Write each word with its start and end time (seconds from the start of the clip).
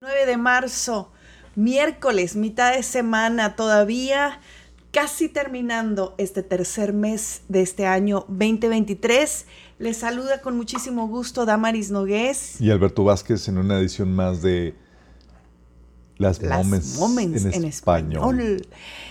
9 0.00 0.26
de 0.26 0.36
marzo, 0.36 1.10
miércoles, 1.56 2.36
mitad 2.36 2.72
de 2.72 2.84
semana, 2.84 3.56
todavía 3.56 4.40
casi 4.92 5.28
terminando 5.28 6.14
este 6.18 6.44
tercer 6.44 6.92
mes 6.92 7.42
de 7.48 7.62
este 7.62 7.84
año 7.84 8.24
2023. 8.28 9.46
Les 9.80 9.96
saluda 9.96 10.40
con 10.40 10.56
muchísimo 10.56 11.08
gusto 11.08 11.46
Damaris 11.46 11.90
Nogués. 11.90 12.60
Y 12.60 12.70
Alberto 12.70 13.02
Vázquez 13.02 13.48
en 13.48 13.58
una 13.58 13.80
edición 13.80 14.14
más 14.14 14.40
de 14.40 14.76
Las, 16.16 16.40
Las 16.42 16.64
Moments, 16.64 16.96
Moments 16.96 17.44
en, 17.46 17.64
español. 17.64 18.64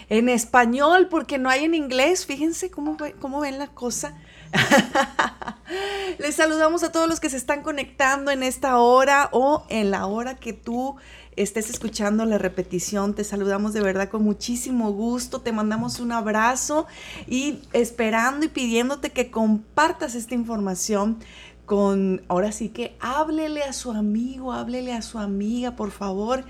En 0.08 0.30
español, 0.30 1.10
porque 1.12 1.38
no 1.38 1.50
hay 1.50 1.66
en 1.66 1.76
inglés. 1.76 2.26
Fíjense 2.26 2.72
cómo, 2.72 2.96
cómo 3.20 3.42
ven 3.42 3.60
la 3.60 3.68
cosa. 3.68 4.16
Les 6.20 6.36
saludamos 6.36 6.84
a 6.84 6.92
todos 6.92 7.08
los 7.08 7.20
que 7.20 7.30
se 7.30 7.38
están 7.38 7.62
conectando 7.62 8.32
en 8.32 8.44
esta 8.44 8.78
hora 8.80 9.30
o 9.32 9.66
en 9.70 9.92
la 9.92 10.06
hora 10.06 10.36
que 10.36 10.54
tú 10.54 10.96
estés 11.36 11.70
escuchando 11.70 12.26
la 12.26 12.38
repetición. 12.38 13.14
Te 13.14 13.24
saludamos 13.24 13.74
de 13.74 13.82
verdad 13.82 14.10
con 14.10 14.24
muchísimo 14.24 14.92
gusto. 14.92 15.42
Te 15.42 15.52
mandamos 15.52 16.00
un 16.00 16.12
abrazo 16.12 16.88
y 17.28 17.60
esperando 17.74 18.46
y 18.46 18.50
pidiéndote 18.50 19.12
que 19.12 19.30
compartas 19.32 20.16
esta 20.16 20.36
información 20.36 21.20
con, 21.66 22.24
ahora 22.30 22.52
sí 22.52 22.70
que 22.70 22.96
háblele 23.00 23.64
a 23.64 23.74
su 23.74 23.92
amigo, 23.92 24.54
háblele 24.54 24.94
a 24.94 25.02
su 25.02 25.20
amiga, 25.20 25.76
por 25.76 25.92
favor, 25.92 26.46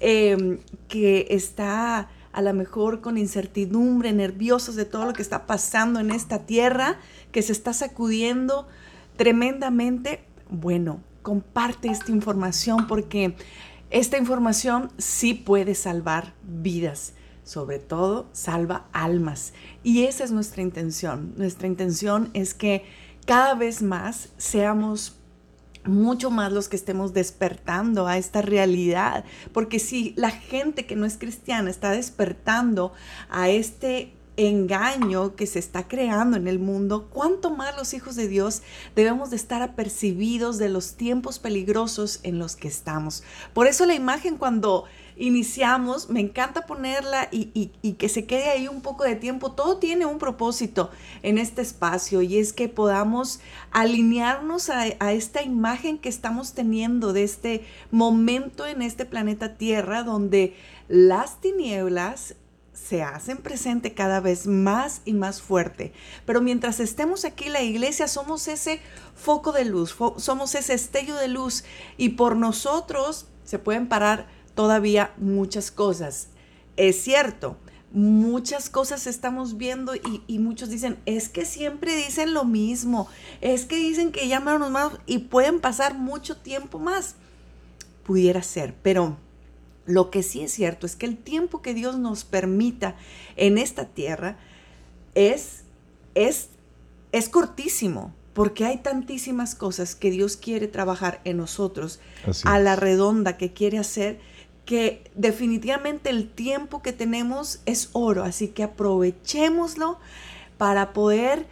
eh, 0.00 0.60
que 0.88 1.26
está 1.30 2.08
a 2.32 2.42
lo 2.42 2.54
mejor 2.54 3.00
con 3.00 3.18
incertidumbre, 3.18 4.12
nerviosos 4.12 4.74
de 4.74 4.84
todo 4.84 5.06
lo 5.06 5.12
que 5.12 5.22
está 5.22 5.46
pasando 5.46 6.00
en 6.00 6.10
esta 6.10 6.40
tierra, 6.40 6.98
que 7.30 7.42
se 7.42 7.52
está 7.52 7.72
sacudiendo 7.72 8.66
tremendamente. 9.16 10.24
Bueno, 10.48 11.00
comparte 11.22 11.88
esta 11.88 12.10
información 12.10 12.86
porque 12.86 13.36
esta 13.90 14.16
información 14.16 14.90
sí 14.96 15.34
puede 15.34 15.74
salvar 15.74 16.32
vidas, 16.42 17.12
sobre 17.44 17.78
todo 17.78 18.28
salva 18.32 18.86
almas. 18.92 19.52
Y 19.82 20.04
esa 20.04 20.24
es 20.24 20.32
nuestra 20.32 20.62
intención. 20.62 21.34
Nuestra 21.36 21.66
intención 21.66 22.30
es 22.32 22.54
que 22.54 22.84
cada 23.26 23.54
vez 23.54 23.82
más 23.82 24.30
seamos 24.38 25.18
mucho 25.84 26.30
más 26.30 26.52
los 26.52 26.68
que 26.68 26.76
estemos 26.76 27.12
despertando 27.12 28.06
a 28.06 28.18
esta 28.18 28.42
realidad, 28.42 29.24
porque 29.52 29.78
si 29.78 30.14
la 30.16 30.30
gente 30.30 30.86
que 30.86 30.96
no 30.96 31.06
es 31.06 31.18
cristiana 31.18 31.70
está 31.70 31.90
despertando 31.90 32.92
a 33.28 33.48
este 33.48 34.14
engaño 34.36 35.34
que 35.36 35.46
se 35.46 35.58
está 35.58 35.88
creando 35.88 36.36
en 36.36 36.48
el 36.48 36.58
mundo, 36.58 37.08
cuánto 37.10 37.50
más 37.50 37.76
los 37.76 37.92
hijos 37.94 38.16
de 38.16 38.28
Dios 38.28 38.62
debemos 38.96 39.30
de 39.30 39.36
estar 39.36 39.62
apercibidos 39.62 40.58
de 40.58 40.68
los 40.68 40.94
tiempos 40.94 41.38
peligrosos 41.38 42.20
en 42.22 42.38
los 42.38 42.56
que 42.56 42.68
estamos. 42.68 43.22
Por 43.52 43.66
eso 43.66 43.84
la 43.84 43.94
imagen 43.94 44.38
cuando 44.38 44.84
iniciamos, 45.22 46.10
me 46.10 46.18
encanta 46.18 46.66
ponerla 46.66 47.28
y, 47.30 47.50
y- 47.82 47.92
que 47.92 48.08
se 48.08 48.26
quede 48.26 48.50
ahí 48.50 48.66
un 48.66 48.80
poco 48.82 49.04
de 49.04 49.14
tiempo. 49.14 49.52
Todo 49.52 49.78
tiene 49.78 50.04
un 50.04 50.18
propósito 50.18 50.90
en 51.22 51.38
este 51.38 51.62
espacio 51.62 52.22
y 52.22 52.38
es 52.38 52.52
que 52.52 52.68
podamos 52.68 53.38
alinearnos 53.70 54.68
a, 54.68 54.84
a 54.98 55.12
esta 55.12 55.42
imagen 55.42 55.98
que 55.98 56.08
estamos 56.08 56.54
teniendo 56.54 57.12
de 57.12 57.22
este 57.22 57.64
momento 57.92 58.66
en 58.66 58.82
este 58.82 59.04
planeta 59.04 59.54
Tierra 59.56 60.02
donde 60.02 60.56
las 60.88 61.40
tinieblas 61.40 62.34
se 62.72 63.04
hacen 63.04 63.36
presente 63.38 63.94
cada 63.94 64.18
vez 64.18 64.48
más 64.48 65.02
y 65.04 65.12
más 65.12 65.40
fuerte. 65.40 65.92
Pero 66.26 66.40
mientras 66.40 66.80
estemos 66.80 67.24
aquí, 67.24 67.48
la 67.48 67.62
iglesia 67.62 68.08
somos 68.08 68.48
ese 68.48 68.80
foco 69.14 69.52
de 69.52 69.66
luz, 69.66 69.94
somos 70.16 70.56
ese 70.56 70.74
estello 70.74 71.14
de 71.14 71.28
luz 71.28 71.62
y 71.96 72.10
por 72.10 72.34
nosotros 72.34 73.28
se 73.44 73.60
pueden 73.60 73.86
parar 73.88 74.26
todavía 74.54 75.12
muchas 75.16 75.70
cosas. 75.70 76.28
Es 76.76 77.02
cierto, 77.02 77.56
muchas 77.92 78.70
cosas 78.70 79.06
estamos 79.06 79.56
viendo 79.56 79.94
y, 79.94 80.22
y 80.26 80.38
muchos 80.38 80.70
dicen, 80.70 80.98
es 81.06 81.28
que 81.28 81.44
siempre 81.44 81.94
dicen 81.96 82.34
lo 82.34 82.44
mismo, 82.44 83.08
es 83.40 83.64
que 83.66 83.76
dicen 83.76 84.12
que 84.12 84.28
llaman 84.28 84.60
los 84.60 84.70
más 84.70 84.92
y 85.06 85.18
pueden 85.18 85.60
pasar 85.60 85.94
mucho 85.94 86.36
tiempo 86.36 86.78
más. 86.78 87.16
Pudiera 88.04 88.42
ser, 88.42 88.74
pero 88.82 89.16
lo 89.86 90.10
que 90.10 90.22
sí 90.22 90.42
es 90.42 90.52
cierto 90.52 90.86
es 90.86 90.96
que 90.96 91.06
el 91.06 91.16
tiempo 91.16 91.62
que 91.62 91.74
Dios 91.74 91.98
nos 91.98 92.24
permita 92.24 92.96
en 93.36 93.58
esta 93.58 93.86
tierra 93.86 94.36
es, 95.14 95.64
es, 96.14 96.48
es 97.10 97.28
cortísimo, 97.28 98.14
porque 98.32 98.64
hay 98.64 98.78
tantísimas 98.78 99.54
cosas 99.54 99.94
que 99.94 100.10
Dios 100.10 100.36
quiere 100.36 100.68
trabajar 100.68 101.20
en 101.24 101.36
nosotros 101.36 102.00
Así 102.26 102.42
a 102.46 102.58
la 102.58 102.76
redonda 102.76 103.36
que 103.36 103.52
quiere 103.52 103.78
hacer, 103.78 104.20
que 104.64 105.10
definitivamente 105.14 106.10
el 106.10 106.28
tiempo 106.28 106.82
que 106.82 106.92
tenemos 106.92 107.60
es 107.66 107.90
oro, 107.92 108.22
así 108.22 108.48
que 108.48 108.62
aprovechémoslo 108.62 109.98
para 110.58 110.92
poder 110.92 111.46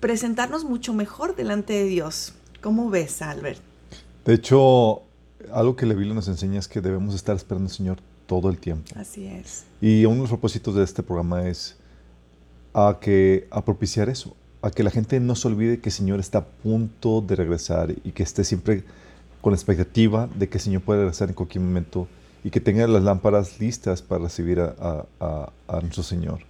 presentarnos 0.00 0.64
mucho 0.64 0.92
mejor 0.92 1.36
delante 1.36 1.72
de 1.72 1.84
Dios. 1.84 2.34
¿Cómo 2.60 2.90
ves, 2.90 3.22
Albert? 3.22 3.60
De 4.24 4.34
hecho, 4.34 5.02
algo 5.52 5.76
que 5.76 5.86
la 5.86 5.94
Biblia 5.94 6.14
nos 6.14 6.28
enseña 6.28 6.58
es 6.58 6.68
que 6.68 6.80
debemos 6.80 7.14
estar 7.14 7.36
esperando 7.36 7.68
al 7.68 7.74
Señor 7.74 7.98
todo 8.26 8.50
el 8.50 8.58
tiempo. 8.58 8.84
Así 8.96 9.26
es. 9.26 9.64
Y 9.80 10.04
uno 10.04 10.16
de 10.16 10.20
los 10.22 10.30
propósitos 10.30 10.74
de 10.74 10.84
este 10.84 11.02
programa 11.02 11.48
es 11.48 11.76
a, 12.74 12.98
que, 13.00 13.46
a 13.50 13.64
propiciar 13.64 14.08
eso, 14.08 14.34
a 14.62 14.70
que 14.70 14.82
la 14.82 14.90
gente 14.90 15.18
no 15.20 15.34
se 15.34 15.48
olvide 15.48 15.80
que 15.80 15.88
el 15.88 15.94
Señor 15.94 16.20
está 16.20 16.38
a 16.38 16.44
punto 16.44 17.20
de 17.20 17.36
regresar 17.36 17.94
y 18.04 18.12
que 18.12 18.22
esté 18.22 18.44
siempre 18.44 18.84
con 19.40 19.52
la 19.52 19.56
expectativa 19.56 20.28
de 20.34 20.48
que 20.48 20.58
el 20.58 20.62
Señor 20.62 20.82
puede 20.82 21.00
regresar 21.00 21.28
en 21.28 21.34
cualquier 21.34 21.64
momento 21.64 22.08
y 22.44 22.50
que 22.50 22.60
tenga 22.60 22.86
las 22.86 23.02
lámparas 23.02 23.60
listas 23.60 24.02
para 24.02 24.24
recibir 24.24 24.60
a, 24.60 24.74
a- 24.80 25.06
a- 25.20 25.52
a 25.68 25.80
nuestro 25.80 26.02
Señor. 26.02 26.40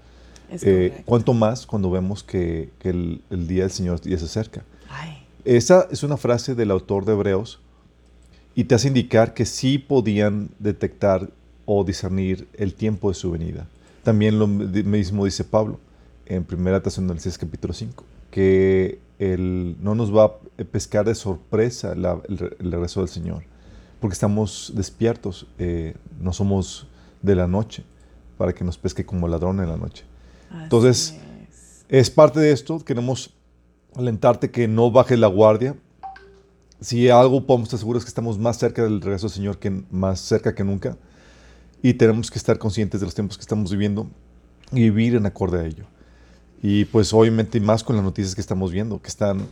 Eh, 0.50 1.03
cuanto 1.06 1.32
más 1.32 1.66
cuando 1.66 1.91
vemos 1.91 2.22
que, 2.22 2.70
que 2.78 2.91
el, 2.91 3.22
el 3.30 3.47
día 3.48 3.62
del 3.62 3.70
Señor 3.72 4.00
ya 4.02 4.19
se 4.19 4.26
acerca. 4.26 4.62
Ay, 4.91 5.25
Esa 5.44 5.88
es 5.91 6.02
una 6.02 6.16
frase 6.19 6.54
del 6.54 6.70
autor 6.70 7.04
de 7.06 7.12
Hebreos 7.12 7.58
y 8.54 8.64
te 8.64 8.75
hace 8.75 8.88
indicar 8.88 9.32
que 9.34 9.47
sí 9.47 9.78
podían 9.78 10.50
detectar 10.58 11.31
o 11.64 11.84
discernir 11.84 12.48
el 12.54 12.75
tiempo 12.75 13.08
de 13.08 13.14
su 13.14 13.31
venida. 13.31 13.66
También 14.02 14.38
lo 14.38 14.47
mismo 14.47 15.25
dice 15.25 15.44
Pablo 15.44 15.78
en 16.26 16.47
1 16.50 16.82
Tesalonicenses 16.82 17.38
capítulo 17.38 17.72
5, 17.72 18.04
que 18.31 18.98
el, 19.19 19.76
no 19.81 19.94
nos 19.94 20.14
va 20.14 20.25
a 20.25 20.64
pescar 20.70 21.06
de 21.06 21.14
sorpresa 21.14 21.94
la- 21.94 22.20
el, 22.28 22.54
el 22.58 22.72
regreso 22.72 23.00
del 23.00 23.08
Señor, 23.08 23.44
porque 24.02 24.12
estamos 24.14 24.72
despiertos, 24.74 25.46
eh, 25.58 25.94
no 26.20 26.34
somos 26.34 26.86
de 27.22 27.34
la 27.34 27.46
noche, 27.46 27.84
para 28.36 28.52
que 28.52 28.64
nos 28.64 28.76
pesque 28.76 29.06
como 29.06 29.26
ladrón 29.28 29.60
en 29.60 29.68
la 29.70 29.76
noche. 29.78 30.04
así 30.50 30.62
Entonces, 30.64 31.14
es. 31.48 31.84
Es 31.88 32.10
parte 32.10 32.40
de 32.40 32.52
esto, 32.52 32.84
queremos 32.84 33.30
alentarte 33.94 34.50
que 34.50 34.66
no 34.68 34.90
bajes 34.90 35.18
la 35.18 35.26
guardia. 35.28 35.76
Si 36.80 37.08
algo 37.10 37.46
podemos 37.46 37.68
estar 37.68 37.78
seguros 37.78 38.00
es 38.00 38.04
que 38.06 38.08
estamos 38.10 38.38
más 38.38 38.58
cerca 38.58 38.82
del 38.82 39.00
regreso 39.00 39.26
del 39.28 39.34
Señor, 39.34 39.58
que 39.58 39.70
más 39.90 40.19
cerca 40.20 40.54
que 40.54 40.64
nunca. 40.64 40.96
Y 41.82 41.94
tenemos 41.94 42.30
que 42.30 42.38
estar 42.38 42.58
conscientes 42.58 43.00
de 43.00 43.06
los 43.06 43.14
tiempos 43.14 43.36
que 43.36 43.42
estamos 43.42 43.70
viviendo 43.70 44.08
y 44.72 44.80
vivir 44.90 45.14
en 45.16 45.26
acorde 45.26 45.60
a 45.60 45.64
ello. 45.66 45.84
Y 46.62 46.86
pues 46.86 47.12
obviamente 47.12 47.60
más 47.60 47.84
con 47.84 47.96
las 47.96 48.04
noticias 48.04 48.34
que 48.34 48.40
estamos 48.40 48.72
viendo, 48.72 49.00
que 49.02 49.08
están, 49.08 49.46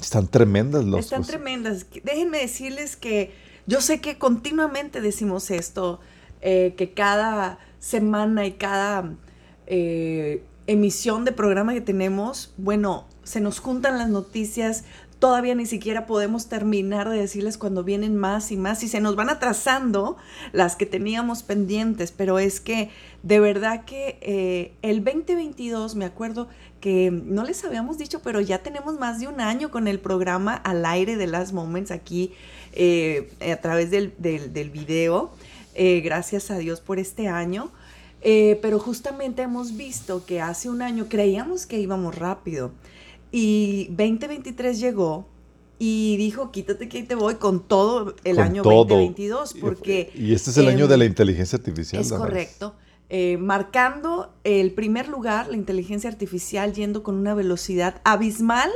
están 0.00 0.26
tremendas. 0.28 0.84
Los, 0.84 1.00
Están 1.00 1.18
los- 1.20 1.28
tremendas. 1.28 1.86
Déjenme 2.02 2.38
decirles 2.38 2.96
que 2.96 3.32
yo 3.66 3.80
sé 3.80 4.00
que 4.00 4.18
continuamente 4.18 5.00
decimos 5.00 5.50
esto, 5.50 6.00
eh, 6.40 6.74
que 6.76 6.92
cada 6.92 7.58
semana 7.78 8.46
y 8.46 8.52
cada 8.52 9.14
eh, 9.66 10.42
emisión 10.66 11.24
de 11.24 11.32
programa 11.32 11.72
que 11.74 11.80
tenemos, 11.80 12.52
bueno, 12.56 13.06
se 13.22 13.40
nos 13.40 13.60
juntan 13.60 13.98
las 13.98 14.08
noticias, 14.08 14.84
todavía 15.22 15.54
ni 15.54 15.66
siquiera 15.66 16.04
podemos 16.04 16.48
terminar 16.48 17.08
de 17.08 17.16
decirles 17.16 17.56
cuando 17.56 17.84
vienen 17.84 18.16
más 18.16 18.50
y 18.50 18.56
más 18.56 18.82
y 18.82 18.88
se 18.88 19.00
nos 19.00 19.14
van 19.14 19.30
atrasando 19.30 20.16
las 20.50 20.74
que 20.74 20.84
teníamos 20.84 21.44
pendientes, 21.44 22.10
pero 22.10 22.40
es 22.40 22.58
que 22.58 22.90
de 23.22 23.38
verdad 23.38 23.84
que 23.84 24.18
eh, 24.20 24.72
el 24.82 25.04
2022, 25.04 25.94
me 25.94 26.06
acuerdo 26.06 26.48
que 26.80 27.12
no 27.12 27.44
les 27.44 27.62
habíamos 27.62 27.98
dicho, 27.98 28.20
pero 28.20 28.40
ya 28.40 28.64
tenemos 28.64 28.98
más 28.98 29.20
de 29.20 29.28
un 29.28 29.40
año 29.40 29.70
con 29.70 29.86
el 29.86 30.00
programa 30.00 30.56
al 30.56 30.84
aire 30.84 31.14
de 31.14 31.28
Last 31.28 31.52
Moments 31.52 31.92
aquí 31.92 32.32
eh, 32.72 33.30
a 33.48 33.58
través 33.58 33.92
del, 33.92 34.10
video. 34.72 35.30
Eh, 35.76 36.00
gracias 36.00 36.50
a 36.50 36.58
Dios 36.58 36.80
por 36.80 36.98
este 36.98 37.28
año. 37.28 37.70
Pero 38.24 38.78
justamente 38.78 39.42
hemos 39.42 39.76
visto 39.76 40.24
que 40.24 40.40
hace 40.40 40.68
un 40.68 40.80
año 40.80 41.06
creíamos 41.08 41.66
que 41.66 41.80
íbamos 41.80 42.16
rápido 42.16 42.70
y 43.32 43.86
2023 43.88 44.78
llegó 44.78 45.26
y 45.78 46.16
dijo, 46.16 46.52
quítate 46.52 46.88
que 46.88 46.98
ahí 46.98 47.02
te 47.02 47.16
voy 47.16 47.36
con 47.36 47.66
todo 47.66 48.14
el 48.22 48.36
con 48.36 48.44
año 48.44 48.62
todo. 48.62 48.84
2022, 48.84 49.54
porque... 49.60 50.12
Y 50.14 50.32
este 50.32 50.50
es 50.50 50.58
el 50.58 50.68
año 50.68 50.84
em, 50.84 50.90
de 50.90 50.96
la 50.98 51.04
inteligencia 51.06 51.56
artificial. 51.56 52.02
Es 52.02 52.12
correcto. 52.12 52.76
Eh, 53.08 53.36
marcando 53.38 54.32
el 54.44 54.72
primer 54.72 55.08
lugar, 55.08 55.48
la 55.48 55.56
inteligencia 55.56 56.08
artificial 56.08 56.72
yendo 56.72 57.02
con 57.02 57.16
una 57.16 57.34
velocidad 57.34 58.00
abismal. 58.04 58.70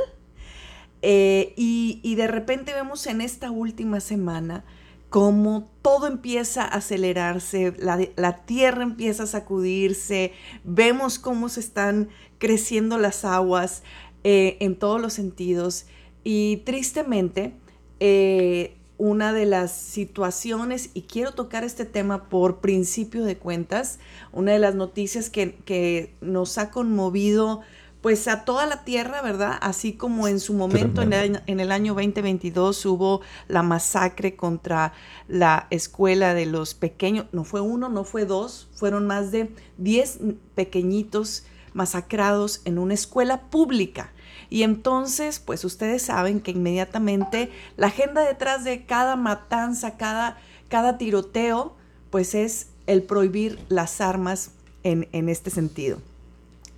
eh, 1.01 1.53
y, 1.55 2.01
y 2.03 2.15
de 2.15 2.27
repente 2.27 2.73
vemos 2.73 3.07
en 3.07 3.21
esta 3.21 3.51
última 3.51 3.99
semana 3.99 4.65
cómo 5.09 5.69
todo 5.81 6.07
empieza 6.07 6.63
a 6.63 6.67
acelerarse, 6.67 7.73
la, 7.79 8.45
tierra 8.45 8.83
empieza 8.83 9.23
a 9.23 9.27
sacudirse, 9.27 10.33
vemos 10.63 11.17
cómo 11.17 11.49
se 11.49 11.61
están 11.61 12.09
creciendo 12.39 12.97
las 12.97 13.23
aguas 13.23 13.83
eh, 14.23 14.57
en 14.59 14.75
todos 14.75 15.01
los 15.01 15.13
sentidos. 15.13 15.85
Y 16.23 16.57
tristemente 16.65 17.53
eh, 17.99 18.75
una 18.97 19.31
de 19.33 19.45
las 19.45 19.71
situaciones, 19.71 20.89
y 20.93 21.03
quiero 21.03 21.31
tocar 21.33 21.63
este 21.63 21.85
tema 21.85 22.29
por 22.29 22.59
principio 22.59 23.23
de 23.23 23.37
cuentas, 23.37 23.99
una 24.31 24.53
de 24.53 24.59
las 24.59 24.75
noticias 24.75 25.29
que, 25.29 25.55
que 25.65 26.15
nos 26.21 26.57
ha 26.57 26.71
conmovido 26.71 27.61
pues 28.01 28.27
a 28.27 28.45
toda 28.45 28.65
la 28.65 28.83
tierra, 28.83 29.21
¿verdad? 29.21 29.57
Así 29.59 29.93
como 29.93 30.27
en 30.27 30.39
su 30.39 30.53
momento, 30.53 31.01
en 31.01 31.11
el, 31.13 31.71
año 31.71 31.93
2022, 31.93 32.85
hubo 32.85 33.21
la 33.47 33.63
masacre 33.63 34.35
contra 34.35 34.93
la 35.27 35.67
escuela 35.71 36.33
de 36.33 36.45
los 36.45 36.73
pequeños, 36.73 37.25
no 37.31 37.43
fue 37.43 37.61
uno, 37.61 37.89
no 37.89 38.03
fue 38.03 38.25
dos, 38.25 38.69
fueron 38.73 39.07
más 39.07 39.31
de 39.31 39.51
10 39.77 40.19
pequeñitos 40.55 41.43
masacrados 41.77 42.61
en 42.65 42.79
una 42.79 42.95
escuela 42.95 43.43
pública. 43.43 44.11
Y 44.49 44.63
entonces, 44.63 45.39
pues 45.39 45.63
ustedes 45.63 46.01
saben 46.01 46.41
que 46.41 46.51
inmediatamente 46.51 47.51
la 47.77 47.87
agenda 47.87 48.21
detrás 48.21 48.63
de 48.63 48.85
cada 48.85 49.15
matanza, 49.15 49.95
cada, 49.95 50.37
cada 50.67 50.97
tiroteo, 50.97 51.75
pues 52.09 52.33
es 52.33 52.67
el 52.87 53.03
prohibir 53.03 53.59
las 53.69 54.01
armas 54.01 54.51
en, 54.83 55.07
en 55.11 55.29
este 55.29 55.51
sentido. 55.51 56.01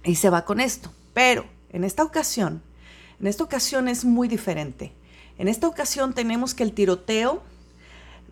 Y 0.04 0.16
se 0.16 0.30
va 0.30 0.46
con 0.46 0.60
esto. 0.60 0.92
Pero 1.14 1.46
en 1.72 1.84
esta 1.84 2.04
ocasión, 2.04 2.62
en 3.22 3.28
esta 3.28 3.44
ocasión 3.44 3.88
es 3.88 4.04
muy 4.04 4.28
diferente. 4.28 4.92
En 5.38 5.48
esta 5.48 5.68
ocasión 5.68 6.14
tenemos 6.14 6.54
que 6.54 6.64
el 6.64 6.74
tiroteo, 6.74 7.42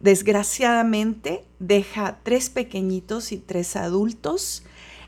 desgraciadamente, 0.02 1.46
deja 1.60 2.20
tres 2.24 2.50
pequeñitos 2.50 3.32
y 3.32 3.38
tres 3.38 3.78
adultos 3.78 4.64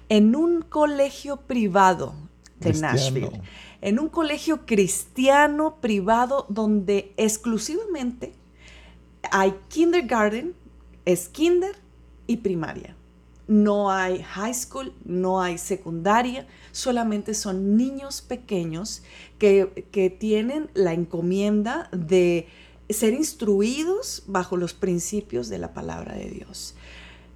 en 0.10 0.36
un 0.36 0.62
colegio 0.62 1.38
privado 1.38 2.14
de 2.60 2.74
Nashville. 2.74 3.42
En 3.82 4.00
un 4.00 4.10
colegio 4.10 4.66
cristiano 4.66 5.78
privado 5.80 6.46
donde 6.50 7.14
exclusivamente 7.16 8.34
hay 9.32 9.56
kindergarten, 9.70 10.54
es 11.06 11.30
kinder 11.30 11.76
y 12.28 12.38
primaria 12.38 12.96
no 13.50 13.90
hay 13.90 14.22
high 14.22 14.54
school, 14.54 14.94
no 15.04 15.42
hay 15.42 15.58
secundaria, 15.58 16.46
solamente 16.72 17.34
son 17.34 17.78
niños 17.78 18.22
pequeños 18.22 19.02
que, 19.40 20.16
tienen 20.20 20.70
la 20.76 20.94
encomienda 20.94 21.90
de 21.92 22.48
ser 22.90 23.14
instruidos 23.14 24.24
bajo 24.28 24.56
los 24.56 24.76
principios 24.76 25.50
de 25.50 25.58
la 25.58 25.74
palabra 25.74 26.14
de 26.14 26.30
Dios. 26.30 26.76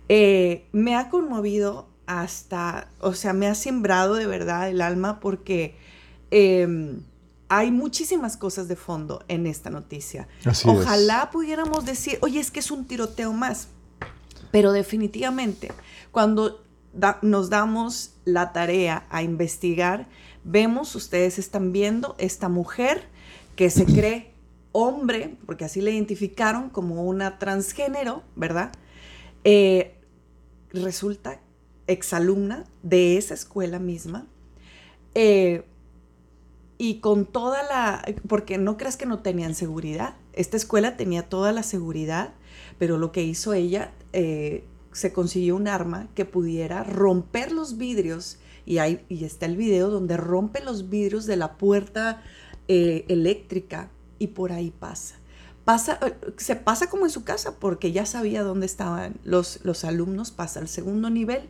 Eh, 0.07 0.67
me 0.71 0.95
ha 0.95 1.09
conmovido 1.09 1.87
hasta, 2.05 2.89
o 2.99 3.13
sea, 3.13 3.33
me 3.33 3.47
ha 3.47 3.55
sembrado 3.55 4.15
de 4.15 4.27
verdad 4.27 4.69
el 4.69 4.81
alma 4.81 5.19
porque 5.19 5.77
em, 6.31 7.01
hay 7.49 7.71
muchísimas 7.71 8.37
cosas 8.37 8.67
de 8.67 8.75
fondo 8.75 9.23
en 9.27 9.47
esta 9.47 9.69
noticia. 9.69 10.27
Ojalá 10.65 11.29
pudiéramos 11.31 11.85
decir, 11.85 12.17
oye, 12.21 12.39
es 12.39 12.51
que 12.51 12.59
es 12.59 12.71
un 12.71 12.85
tiroteo 12.85 13.33
más, 13.33 13.67
pero 14.51 14.71
definitivamente 14.71 15.71
cuando 16.11 16.63
nos 17.21 17.49
damos 17.49 18.13
la 18.23 18.53
tarea 18.53 19.07
a 19.09 19.23
investigar, 19.23 20.07
vemos, 20.43 20.95
ustedes 20.95 21.39
están 21.39 21.71
viendo, 21.71 22.15
esta 22.19 22.49
mujer 22.49 23.07
que 23.55 23.69
se 23.69 23.85
cree 23.85 24.33
hombre, 24.71 25.37
porque 25.45 25.65
así 25.65 25.81
la 25.81 25.91
identificaron 25.91 26.69
como 26.69 27.03
una 27.03 27.39
transgénero, 27.39 28.23
¿verdad? 28.35 28.71
Eh, 29.43 29.95
resulta 30.71 31.39
exalumna 31.87 32.65
de 32.81 33.17
esa 33.17 33.33
escuela 33.33 33.79
misma. 33.79 34.27
Eh, 35.15 35.63
y 36.77 36.95
con 36.99 37.25
toda 37.25 37.63
la, 37.63 38.03
porque 38.27 38.57
no 38.57 38.77
creas 38.77 38.97
que 38.97 39.05
no 39.05 39.19
tenían 39.19 39.55
seguridad, 39.55 40.15
esta 40.33 40.57
escuela 40.57 40.97
tenía 40.97 41.29
toda 41.29 41.51
la 41.51 41.63
seguridad, 41.63 42.33
pero 42.77 42.97
lo 42.97 43.11
que 43.11 43.23
hizo 43.23 43.53
ella, 43.53 43.91
eh, 44.11 44.65
se 44.91 45.13
consiguió 45.13 45.55
un 45.55 45.67
arma 45.67 46.07
que 46.15 46.25
pudiera 46.25 46.83
romper 46.83 47.51
los 47.51 47.77
vidrios, 47.77 48.37
y, 48.65 48.77
hay, 48.77 49.05
y 49.09 49.25
está 49.25 49.45
el 49.45 49.57
video 49.57 49.89
donde 49.89 50.17
rompe 50.17 50.63
los 50.63 50.89
vidrios 50.89 51.25
de 51.25 51.35
la 51.35 51.57
puerta 51.57 52.21
eh, 52.67 53.05
eléctrica 53.09 53.89
y 54.19 54.27
por 54.27 54.51
ahí 54.51 54.71
pasa. 54.71 55.15
Pasa, 55.65 55.99
se 56.37 56.55
pasa 56.55 56.89
como 56.89 57.05
en 57.05 57.11
su 57.11 57.23
casa 57.23 57.57
porque 57.59 57.91
ya 57.91 58.05
sabía 58.05 58.43
dónde 58.43 58.65
estaban 58.65 59.15
los, 59.23 59.59
los 59.63 59.85
alumnos, 59.85 60.31
pasa 60.31 60.59
al 60.59 60.67
segundo 60.67 61.09
nivel 61.09 61.43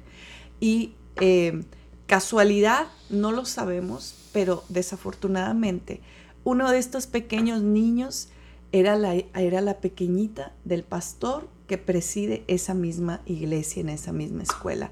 y 0.64 0.94
eh, 1.20 1.66
casualidad, 2.08 2.88
no 3.10 3.34
lo 3.34 3.44
sabemos, 3.44 4.16
pero 4.32 4.64
desafortunadamente 4.70 6.00
uno 6.46 6.72
de 6.72 6.78
estos 6.78 7.06
pequeños 7.06 7.62
niños 7.62 8.30
era 8.72 8.96
la, 8.96 9.14
era 9.14 9.60
la 9.60 9.82
pequeñita 9.82 10.54
del 10.64 10.84
pastor 10.84 11.50
que 11.68 11.78
preside 11.78 12.46
esa 12.48 12.74
misma 12.74 13.20
iglesia, 13.26 13.82
en 13.82 13.90
esa 13.90 14.14
misma 14.14 14.44
escuela. 14.44 14.90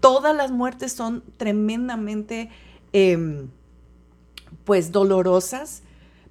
Todas 0.00 0.34
las 0.34 0.50
muertes 0.50 0.92
son 0.92 1.22
tremendamente, 1.36 2.50
em, 2.92 3.46
pues, 4.64 4.90
dolorosas, 4.90 5.84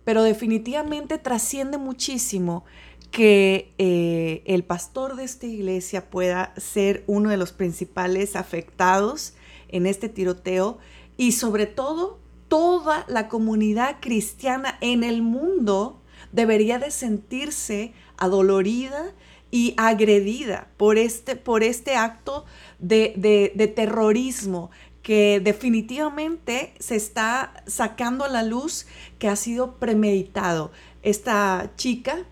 pero 0.03 0.21
definitivamente 0.21 1.17
trasciende 1.17 1.77
muchísimo 1.77 2.65
que 3.11 3.73
eh, 3.77 4.41
el 4.45 4.63
pastor 4.63 5.15
de 5.15 5.25
esta 5.25 5.45
iglesia 5.45 6.09
pueda 6.09 6.53
ser 6.57 7.03
uno 7.07 7.29
de 7.29 7.37
los 7.37 7.51
principales 7.51 8.35
afectados 8.35 9.33
en 9.67 9.85
este 9.85 10.09
tiroteo 10.09 10.79
y 11.17 11.33
sobre 11.33 11.65
todo 11.65 12.19
toda 12.47 13.05
la 13.07 13.27
comunidad 13.27 13.97
cristiana 13.99 14.77
en 14.81 15.03
el 15.03 15.21
mundo 15.21 16.01
debería 16.31 16.79
de 16.79 16.91
sentirse 16.91 17.93
adolorida 18.17 19.13
y 19.51 19.73
agredida 19.77 20.69
por 20.77 20.97
este, 20.97 21.35
por 21.35 21.63
este 21.63 21.95
acto 21.95 22.45
de, 22.79 23.73
terrorismo 23.75 24.71
que 25.03 25.41
definitivamente 25.43 26.73
se 26.79 26.95
está 26.95 27.63
sacando 27.67 28.23
a 28.23 28.29
la 28.29 28.43
luz 28.43 28.85
que 29.19 29.27
ha 29.27 29.35
sido 29.35 29.75
premeditado. 29.75 30.71
Esta 31.01 31.71
chica, 31.75 32.25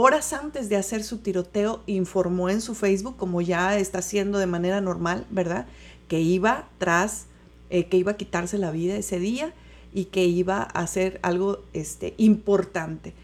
horas 0.00 0.32
antes 0.32 0.68
de 0.68 0.76
hacer 0.76 1.04
su 1.04 1.18
tiroteo, 1.18 1.82
informó 1.86 2.50
en 2.50 2.60
su 2.60 2.74
Facebook, 2.74 3.16
como 3.16 3.40
ya 3.40 3.78
está 3.78 3.98
haciendo 3.98 4.38
de 4.38 4.46
manera 4.46 4.80
normal, 4.80 5.26
¿verdad? 5.30 5.66
Que 6.08 6.20
iba 6.20 6.68
tras, 6.78 7.26
eh, 7.70 7.86
que 7.86 7.96
iba 7.96 8.12
a 8.12 8.16
quitarse 8.16 8.58
la 8.58 8.70
vida 8.70 8.96
ese 8.96 9.18
día 9.18 9.52
y 9.92 10.06
que 10.06 10.24
iba 10.24 10.62
a 10.62 10.80
hacer 10.80 11.20
algo 11.22 11.62
este, 11.72 12.14
importante. 12.16 13.14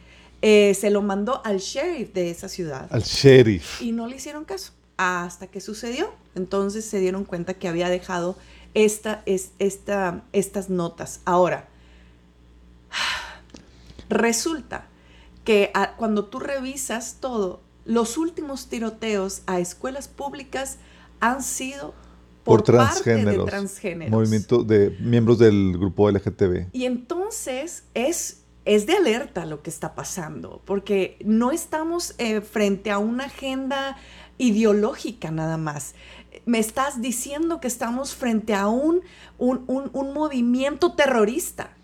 Eh, 0.42 0.74
se 0.74 0.90
lo 0.90 1.02
mandó 1.02 1.40
al 1.44 1.58
sheriff 1.58 2.12
de 2.12 2.30
esa 2.30 2.48
ciudad. 2.48 2.88
Al 2.90 3.02
sheriff. 3.02 3.80
Y 3.82 3.92
no 3.92 4.06
le 4.06 4.16
hicieron 4.16 4.44
caso 4.44 4.72
hasta 4.96 5.46
que 5.46 5.60
sucedió. 5.60 6.12
Entonces 6.34 6.84
se 6.84 7.00
dieron 7.00 7.24
cuenta 7.24 7.54
que 7.54 7.68
había 7.68 7.88
dejado 7.88 8.36
esta, 8.74 9.22
es, 9.26 9.50
esta, 9.58 10.22
estas 10.32 10.68
notas. 10.68 11.20
Ahora, 11.24 11.68
resulta 14.08 14.86
que 15.46 15.72
cuando 15.96 16.26
tú 16.26 16.40
revisas 16.40 17.16
todo, 17.20 17.62
los 17.86 18.18
últimos 18.18 18.68
tiroteos 18.68 19.42
a 19.46 19.60
escuelas 19.60 20.08
públicas 20.08 20.76
han 21.20 21.42
sido 21.42 21.94
por, 22.44 22.62
transgéneros, 22.62 23.46
de 23.46 23.50
transgéneros. 23.50 24.10
Movimiento 24.10 24.62
de 24.62 24.90
miembros 25.00 25.38
del 25.38 25.72
grupo 25.78 26.10
LGTB. 26.10 26.66
Y 26.72 26.84
entonces 26.84 27.84
es 27.94 28.42
es 28.66 28.84
de 28.86 28.94
alerta 28.94 29.46
lo 29.46 29.62
que 29.62 29.70
está 29.70 29.94
pasando, 29.94 30.60
porque 30.64 31.16
no 31.24 31.52
estamos 31.52 32.16
eh, 32.18 32.40
frente 32.40 32.90
a 32.90 32.98
una 32.98 33.26
agenda 33.26 33.96
ideológica 34.38 35.30
nada 35.30 35.56
más. 35.56 35.94
Me 36.44 36.58
estás 36.58 37.00
diciendo 37.00 37.60
que 37.60 37.68
estamos 37.68 38.14
frente 38.14 38.54
a 38.54 38.66
un, 38.66 39.02
un, 39.38 40.12
movimiento 40.12 40.94
terrorista. 40.94 41.75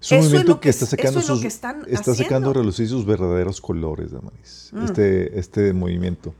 Es 0.00 0.12
un 0.12 0.18
movimiento 0.18 0.60
que, 0.60 0.70
está 0.70 0.86
sacando, 0.86 1.20
sus, 1.20 1.44
está 1.44 2.14
sacando 2.14 2.50
a 2.50 2.54
relucir 2.54 2.88
sus 2.88 3.04
verdaderos 3.04 3.60
colores, 3.60 4.12
Damaris, 4.12 4.70
mm. 4.72 4.84
este, 4.84 5.38
este 5.38 5.72
movimiento. 5.72 6.34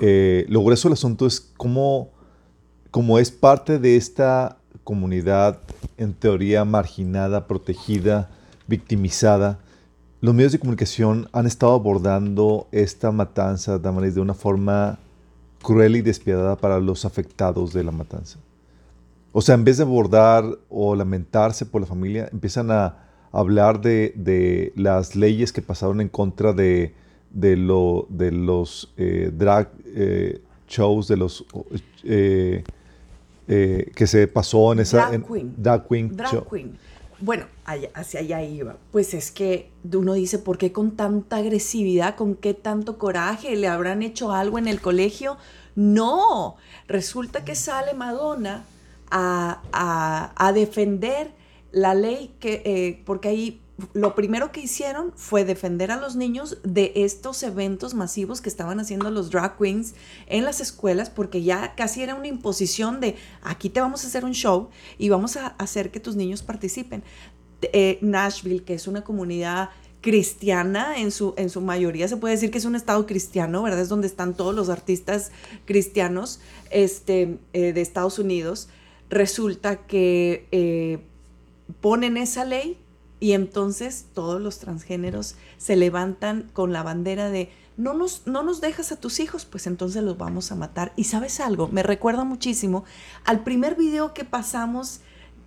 Eh, 0.00 0.46
lo 0.48 0.62
grueso 0.62 0.88
del 0.88 0.94
asunto 0.94 1.26
es 1.26 1.40
cómo, 1.56 2.10
cómo 2.90 3.18
es 3.18 3.30
parte 3.30 3.78
de 3.78 3.96
esta 3.96 4.56
comunidad 4.84 5.60
en 5.98 6.14
teoría 6.14 6.64
marginada, 6.64 7.46
protegida, 7.46 8.30
victimizada, 8.66 9.58
los 10.24 10.34
medios 10.34 10.52
de 10.52 10.58
comunicación 10.58 11.28
han 11.32 11.46
estado 11.46 11.74
abordando 11.74 12.66
esta 12.72 13.12
matanza 13.12 13.78
de 13.78 14.20
una 14.20 14.32
forma 14.32 14.98
cruel 15.62 15.96
y 15.96 16.00
despiadada 16.00 16.56
para 16.56 16.80
los 16.80 17.04
afectados 17.04 17.74
de 17.74 17.84
la 17.84 17.90
matanza. 17.90 18.38
O 19.36 19.40
sea, 19.40 19.56
en 19.56 19.64
vez 19.64 19.78
de 19.78 19.82
abordar 19.82 20.44
o 20.70 20.94
lamentarse 20.94 21.66
por 21.66 21.80
la 21.80 21.88
familia, 21.88 22.28
empiezan 22.32 22.70
a 22.70 22.98
hablar 23.32 23.80
de, 23.80 24.72
las 24.76 25.16
leyes 25.16 25.52
que 25.52 25.60
pasaron 25.60 26.00
en 26.00 26.08
contra 26.08 26.52
de, 26.52 26.94
de, 27.30 27.56
lo, 27.56 28.06
de 28.10 28.30
los 28.30 28.94
eh, 28.96 29.32
drag 29.36 29.72
eh, 29.86 30.40
shows, 30.68 31.08
de 31.08 31.16
los 31.16 31.44
eh, 32.04 32.62
que 33.48 34.06
se 34.06 34.28
pasó 34.28 34.72
en 34.72 34.78
esa... 34.78 35.08
Drag 35.08 35.26
queen. 35.26 35.54
Drag 35.56 35.88
queen. 35.88 36.16
Drag 36.16 36.48
queen. 36.48 36.78
Bueno, 37.18 37.46
hacia 37.94 38.20
allá 38.20 38.40
iba. 38.40 38.76
Pues 38.92 39.14
es 39.14 39.32
que 39.32 39.68
uno 39.92 40.12
dice, 40.12 40.38
¿por 40.38 40.58
qué 40.58 40.70
con 40.70 40.92
tanta 40.92 41.38
agresividad, 41.38 42.14
con 42.14 42.36
qué 42.36 42.54
tanto 42.54 42.98
coraje? 42.98 43.56
¿Le 43.56 43.66
habrán 43.66 44.04
hecho 44.04 44.30
algo 44.30 44.60
en 44.60 44.68
el 44.68 44.80
colegio? 44.80 45.38
No, 45.74 46.54
resulta 46.86 47.44
que 47.44 47.56
sale 47.56 47.94
Madonna 47.94 48.62
a, 49.14 50.52
defender 50.54 51.32
la 51.72 51.94
ley 51.94 52.34
que, 52.40 52.62
eh, 52.64 53.02
porque 53.04 53.28
ahí 53.28 53.60
lo 53.92 54.14
primero 54.14 54.52
que 54.52 54.60
hicieron 54.60 55.12
fue 55.16 55.44
defender 55.44 55.90
a 55.90 55.96
los 55.96 56.14
niños 56.14 56.58
de 56.62 56.92
estos 56.94 57.42
eventos 57.42 57.94
masivos 57.94 58.40
que 58.40 58.48
estaban 58.48 58.78
haciendo 58.78 59.10
los 59.10 59.30
drag 59.30 59.58
queens 59.58 59.94
en 60.26 60.44
las 60.44 60.60
escuelas, 60.60 61.10
porque 61.10 61.42
ya 61.42 61.74
casi 61.74 62.02
era 62.02 62.14
una 62.14 62.28
imposición 62.28 63.00
de 63.00 63.16
aquí 63.42 63.70
te 63.70 63.80
vamos 63.80 64.04
a 64.04 64.06
hacer 64.06 64.24
un 64.24 64.32
show 64.32 64.68
y 64.96 65.08
vamos 65.08 65.36
a 65.36 65.48
hacer 65.58 65.90
que 65.90 65.98
tus 65.98 66.14
niños 66.14 66.42
participen. 66.42 67.02
Eh, 67.62 67.98
Nashville, 68.00 68.62
que 68.62 68.74
es 68.74 68.86
una 68.86 69.02
comunidad 69.02 69.70
cristiana 70.00 70.98
en 71.00 71.10
su, 71.10 71.34
en 71.36 71.50
su 71.50 71.60
mayoría, 71.60 72.06
se 72.06 72.16
puede 72.16 72.34
decir 72.34 72.50
que 72.50 72.58
es 72.58 72.66
un 72.66 72.76
estado 72.76 73.06
cristiano, 73.06 73.62
¿verdad? 73.62 73.80
Es 73.80 73.88
donde 73.88 74.06
están 74.06 74.34
todos 74.34 74.54
los 74.54 74.68
artistas 74.68 75.32
cristianos 75.64 76.40
este, 76.70 77.38
eh, 77.54 77.72
de 77.72 77.80
Estados 77.80 78.18
Unidos. 78.18 78.68
Resulta 79.10 79.76
que 79.86 80.48
eh, 80.50 80.98
ponen 81.80 82.16
esa 82.16 82.44
ley 82.44 82.78
y 83.20 83.32
entonces 83.32 84.06
todos 84.12 84.40
los 84.40 84.58
transgéneros 84.58 85.36
se 85.56 85.76
levantan 85.76 86.50
con 86.52 86.72
la 86.72 86.82
bandera 86.82 87.30
de 87.30 87.50
no 87.76 87.94
nos, 87.94 88.26
no 88.26 88.42
nos 88.42 88.60
dejas 88.60 88.92
a 88.92 89.00
tus 89.00 89.18
hijos, 89.18 89.46
pues 89.46 89.66
entonces 89.66 90.02
los 90.02 90.16
vamos 90.16 90.52
a 90.52 90.56
matar. 90.56 90.92
Y 90.96 91.04
sabes 91.04 91.40
algo, 91.40 91.68
me 91.68 91.82
recuerda 91.82 92.24
muchísimo 92.24 92.84
al 93.24 93.42
primer 93.42 93.76
video 93.76 94.14
que 94.14 94.24
pasamos, 94.24 95.00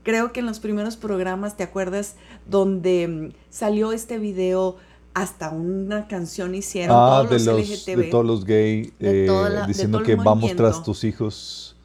creo 0.03 0.33
que 0.33 0.41
en 0.41 0.45
los 0.45 0.59
primeros 0.59 0.97
programas, 0.97 1.55
¿te 1.55 1.63
acuerdas? 1.63 2.15
Donde 2.47 3.07
mm, 3.07 3.33
salió 3.49 3.91
este 3.91 4.17
video 4.17 4.77
hasta 5.13 5.49
una 5.49 6.07
canción 6.07 6.53
hicieron 6.53 6.95
ah, 6.99 7.23
todos 7.27 7.45
de 7.45 7.51
los, 7.51 7.69
LGTB, 7.69 7.97
de 7.97 8.03
todos 8.05 8.25
los 8.25 8.45
gay 8.45 8.93
eh, 8.99 9.27
diciendo 9.67 10.03
que 10.03 10.15
vamos 10.15 10.55
tras 10.55 10.83
tus 10.83 11.03
hijos 11.03 11.76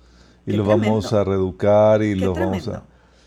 y 0.46 0.52
los 0.52 0.66
vamos 0.66 1.12
a 1.12 1.24
reeducar 1.24 2.02
y 2.02 2.14
los 2.14 2.38
vamos 2.38 2.68
a 2.68 2.84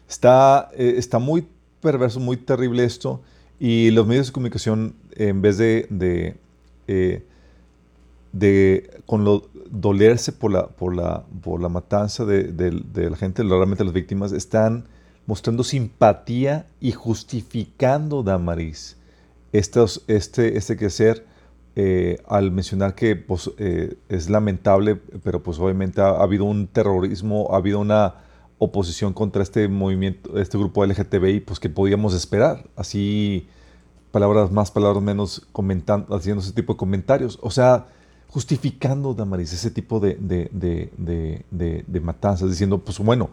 está 0.07 0.69
eh, 0.73 0.95
está 0.97 1.19
muy 1.19 1.47
perverso, 1.81 2.19
muy 2.19 2.37
terrible 2.37 2.83
esto. 2.83 3.21
Y 3.59 3.91
los 3.91 4.05
medios 4.05 4.27
de 4.27 4.33
comunicación, 4.33 4.95
en 5.15 5.41
vez 5.41 5.57
de, 5.57 5.87
de, 5.89 6.35
eh, 6.87 7.23
con 9.05 9.23
lo, 9.23 9.49
dolerse 9.69 10.33
por 10.33 10.51
la, 10.51 10.67
por 10.67 10.95
la, 10.95 11.23
por 11.41 11.61
la 11.61 11.69
matanza 11.69 12.25
de, 12.25 13.09
la 13.09 13.15
gente, 13.15 13.43
realmente 13.43 13.83
las 13.83 13.93
víctimas, 13.93 14.33
están 14.33 14.87
mostrando 15.25 15.63
simpatía 15.63 16.67
y 16.81 16.91
justificando, 16.91 18.23
Damaris, 18.23 18.97
estos, 19.53 20.03
este, 20.07 20.57
este 20.57 20.75
quehacer 20.75 21.25
eh, 21.77 22.17
al 22.27 22.51
mencionar 22.51 22.95
que 22.95 23.17
pues, 23.17 23.51
eh, 23.57 23.97
es 24.07 24.29
lamentable, 24.29 24.95
pero 25.23 25.43
pues 25.43 25.59
obviamente 25.59 25.99
ha, 25.99 26.21
habido 26.21 26.45
un 26.45 26.67
terrorismo, 26.67 27.49
ha 27.51 27.57
habido 27.57 27.79
una 27.79 28.15
oposición 28.59 29.11
contra 29.11 29.43
este 29.43 29.67
movimiento, 29.67 30.39
este 30.39 30.57
grupo 30.57 30.85
LGTBI, 30.85 31.41
pues 31.41 31.59
que 31.59 31.69
podíamos 31.69 32.13
esperar. 32.13 32.69
Así, 32.77 33.47
palabras 34.11 34.51
más, 34.51 34.71
palabras 34.71 35.03
menos, 35.03 35.45
comentando, 35.51 36.15
haciendo 36.15 36.41
ese 36.41 36.53
tipo 36.53 36.73
de 36.73 36.77
comentarios. 36.77 37.37
O 37.41 37.51
sea, 37.51 37.87
justificando, 38.29 39.13
Damaris, 39.13 39.51
ese 39.51 39.69
tipo 39.69 39.99
de, 39.99 40.15
de, 40.17 41.99
matanzas, 42.01 42.49
diciendo, 42.49 42.79
pues 42.79 42.99
bueno, 42.99 43.31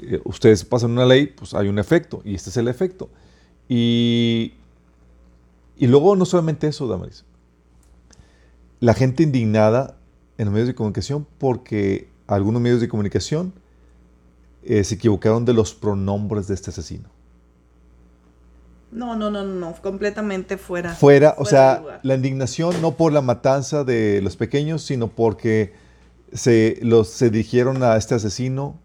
eh, 0.00 0.20
ustedes 0.24 0.64
pasan 0.64 0.90
una 0.90 1.06
ley, 1.06 1.28
pues 1.28 1.54
hay 1.54 1.68
un 1.68 1.78
efecto, 1.78 2.20
y 2.24 2.34
este 2.34 2.50
es 2.50 2.56
el 2.56 2.66
efecto. 2.66 3.08
Y, 3.68 4.54
y 5.76 5.86
luego 5.86 6.16
no 6.16 6.24
solamente 6.24 6.66
eso, 6.66 6.88
Damaris. 6.88 7.24
La 8.80 8.94
gente 8.94 9.22
indignada 9.22 9.96
en 10.38 10.46
los 10.46 10.52
medios 10.52 10.68
de 10.68 10.74
comunicación 10.74 11.26
porque 11.38 12.08
algunos 12.26 12.60
medios 12.60 12.80
de 12.80 12.88
comunicación 12.88 13.52
eh, 14.62 14.84
se 14.84 14.96
equivocaron 14.96 15.44
de 15.44 15.52
los 15.52 15.74
pronombres 15.74 16.48
de 16.48 16.54
este 16.54 16.70
asesino. 16.70 17.08
No, 18.90 19.16
no, 19.16 19.30
no, 19.30 19.44
no, 19.44 19.74
completamente 19.82 20.56
fuera. 20.56 20.94
Fuera, 20.94 21.34
o 21.38 21.44
sea, 21.44 22.00
la 22.02 22.14
indignación 22.14 22.80
no 22.80 22.96
por 22.96 23.12
la 23.12 23.20
matanza 23.20 23.84
de 23.84 24.20
los 24.22 24.36
pequeños, 24.36 24.82
sino 24.82 25.08
porque 25.08 25.74
se, 26.32 26.78
los, 26.82 27.08
se 27.08 27.30
dirigieron 27.30 27.82
a 27.82 27.96
este 27.96 28.14
asesino, 28.14 28.78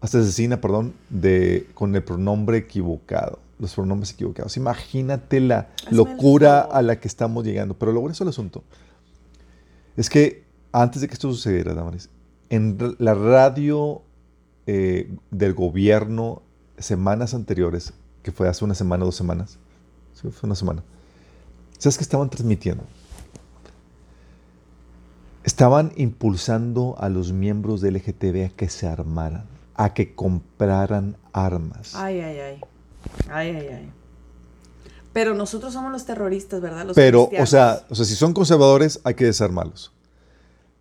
a 0.00 0.06
esta 0.06 0.18
asesina, 0.18 0.60
perdón, 0.60 0.94
de, 1.10 1.68
con 1.74 1.94
el 1.94 2.02
pronombre 2.02 2.58
equivocado, 2.58 3.38
los 3.58 3.74
pronombres 3.74 4.12
equivocados. 4.12 4.56
Imagínate 4.56 5.40
la 5.40 5.68
locura 5.90 6.60
a 6.60 6.82
la 6.82 6.98
que 6.98 7.08
estamos 7.08 7.44
llegando. 7.44 7.74
Pero 7.74 7.92
lo 7.92 8.00
bueno 8.00 8.12
es 8.12 8.20
el 8.20 8.28
asunto 8.28 8.64
es 9.96 10.08
que 10.08 10.44
antes 10.72 11.02
de 11.02 11.08
que 11.08 11.14
esto 11.14 11.30
sucediera, 11.30 11.74
Damaris, 11.74 12.08
en 12.48 12.78
la 12.98 13.14
radio 13.14 14.02
eh, 14.66 15.10
del 15.30 15.54
gobierno 15.54 16.42
semanas 16.78 17.34
anteriores, 17.34 17.92
que 18.22 18.32
fue 18.32 18.48
hace 18.48 18.64
una 18.64 18.74
semana, 18.74 19.04
dos 19.04 19.16
semanas, 19.16 19.58
fue 20.14 20.30
una 20.42 20.54
semana, 20.54 20.82
¿sabes 21.78 21.96
qué 21.96 22.04
estaban 22.04 22.30
transmitiendo? 22.30 22.84
Estaban 25.44 25.92
impulsando 25.96 26.94
a 26.98 27.08
los 27.08 27.32
miembros 27.32 27.80
del 27.80 27.94
LGTB 27.94 28.46
a 28.46 28.48
que 28.56 28.68
se 28.68 28.86
armaran, 28.86 29.44
a 29.74 29.92
que 29.92 30.14
compraran 30.14 31.16
armas. 31.32 31.94
Ay, 31.96 32.20
ay, 32.20 32.38
ay. 32.38 32.60
Ay, 33.28 33.48
ay, 33.56 33.66
ay. 33.66 33.92
Pero 35.12 35.34
nosotros 35.34 35.72
somos 35.72 35.92
los 35.92 36.04
terroristas, 36.04 36.60
¿verdad? 36.60 36.86
Los 36.86 36.96
Pero, 36.96 37.30
o 37.38 37.46
sea, 37.46 37.84
o 37.90 37.94
sea, 37.94 38.04
si 38.04 38.14
son 38.14 38.32
conservadores, 38.32 39.00
hay 39.04 39.14
que 39.14 39.24
desarmarlos. 39.24 39.92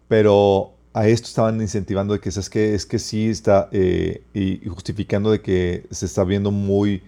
Pero 0.08 0.72
a 0.94 1.08
esto 1.08 1.28
estaban 1.28 1.60
incentivando 1.62 2.14
de 2.14 2.20
que 2.20 2.30
es 2.30 2.50
que 2.50 2.76
es 2.76 2.86
que 2.86 3.00
sí 3.00 3.30
está 3.30 3.70
eh, 3.72 4.24
y 4.34 4.68
justificando 4.68 5.32
de 5.32 5.42
que 5.42 5.88
se 5.90 6.06
está 6.06 6.24
viendo 6.24 6.52
muy 6.52 7.04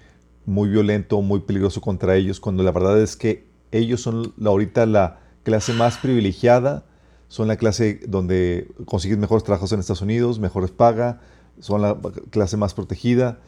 muy 0.46 0.70
violento, 0.70 1.22
muy 1.22 1.42
peligroso 1.42 1.82
contra 1.82 2.16
ellos, 2.16 2.40
cuando 2.40 2.64
la 2.64 2.72
verdad 2.72 3.02
es 3.02 3.16
que 3.16 3.46
ellos 3.72 4.02
son 4.02 4.34
la, 4.38 4.50
ahorita 4.50 4.86
la 4.86 5.20
clase 5.44 5.74
más 5.74 5.98
privilegiada, 5.98 6.84
son 7.28 7.48
la 7.48 7.56
clase 7.56 8.02
donde 8.08 8.68
consiguen 8.86 9.20
mejores 9.20 9.44
trabajos 9.44 9.72
en 9.72 9.80
Estados 9.80 10.02
Unidos, 10.02 10.40
mejores 10.40 10.72
paga, 10.72 11.22
son 11.60 11.82
la 11.82 11.98
clase 12.30 12.58
más 12.58 12.74
protegida 12.74 13.40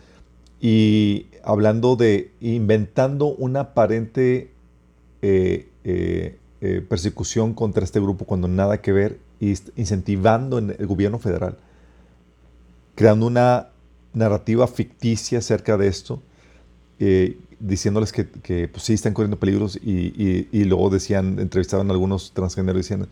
y 0.59 1.27
hablando 1.43 1.95
de 1.95 2.31
inventando 2.41 3.27
una 3.27 3.61
aparente 3.61 4.51
eh, 5.21 5.67
eh, 5.83 6.37
persecución 6.87 7.53
contra 7.53 7.83
este 7.83 7.99
grupo 7.99 8.25
cuando 8.25 8.47
nada 8.47 8.81
que 8.81 8.91
ver 8.91 9.19
incentivando 9.39 10.57
en 10.57 10.75
el 10.77 10.87
gobierno 10.87 11.19
federal, 11.19 11.57
creando 12.95 13.27
una 13.27 13.67
narrativa 14.13 14.67
ficticia 14.67 15.39
acerca 15.39 15.77
de 15.77 15.87
esto, 15.87 16.21
eh, 16.99 17.37
diciéndoles 17.59 18.11
que, 18.11 18.23
pues, 18.67 18.83
sí 18.83 18.93
están 18.93 19.13
corriendo 19.13 19.37
peligros 19.37 19.75
y, 19.75 20.47
y, 20.51 20.63
luego 20.63 20.89
decían, 20.89 21.39
entrevistaban 21.39 21.89
a 21.89 21.93
algunos 21.93 22.31
transgéneros 22.33 22.77
y 22.77 22.81
decían, 22.83 23.07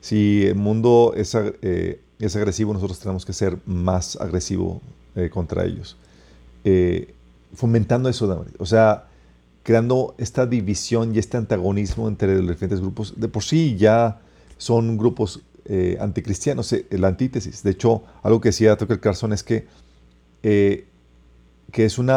si 0.00 0.46
el 0.46 0.54
mundo 0.56 1.14
es, 1.16 1.34
eh, 1.34 2.00
es, 2.18 2.36
agresivo, 2.36 2.72
nosotros 2.72 2.98
tenemos 2.98 3.24
que 3.24 3.32
ser 3.32 3.58
más 3.66 4.16
agresivo 4.16 4.80
eh, 5.14 5.30
contra 5.30 5.64
ellos. 5.64 5.96
Fomentando 7.54 8.08
eso, 8.08 8.46
o 8.58 8.66
sea, 8.66 9.08
creando 9.68 10.14
esta 10.16 10.46
división 10.46 11.14
y 11.14 11.18
este 11.18 11.36
antagonismo 11.36 12.08
entre 12.08 12.36
los 12.36 12.48
diferentes 12.48 12.80
grupos. 12.80 13.12
De 13.16 13.28
por 13.28 13.42
sí 13.42 13.76
ya 13.76 14.18
son 14.56 14.96
grupos 14.96 15.42
eh, 15.66 15.98
anticristianos, 16.00 16.72
eh, 16.72 16.86
la 16.92 17.08
antítesis. 17.08 17.62
De 17.62 17.72
hecho, 17.72 18.02
algo 18.22 18.40
que 18.40 18.48
decía 18.48 18.78
Tucker 18.78 18.98
Carlson 18.98 19.34
es 19.34 19.42
que, 19.42 19.66
eh, 20.42 20.86
que 21.70 21.84
es 21.84 21.98
un 21.98 22.10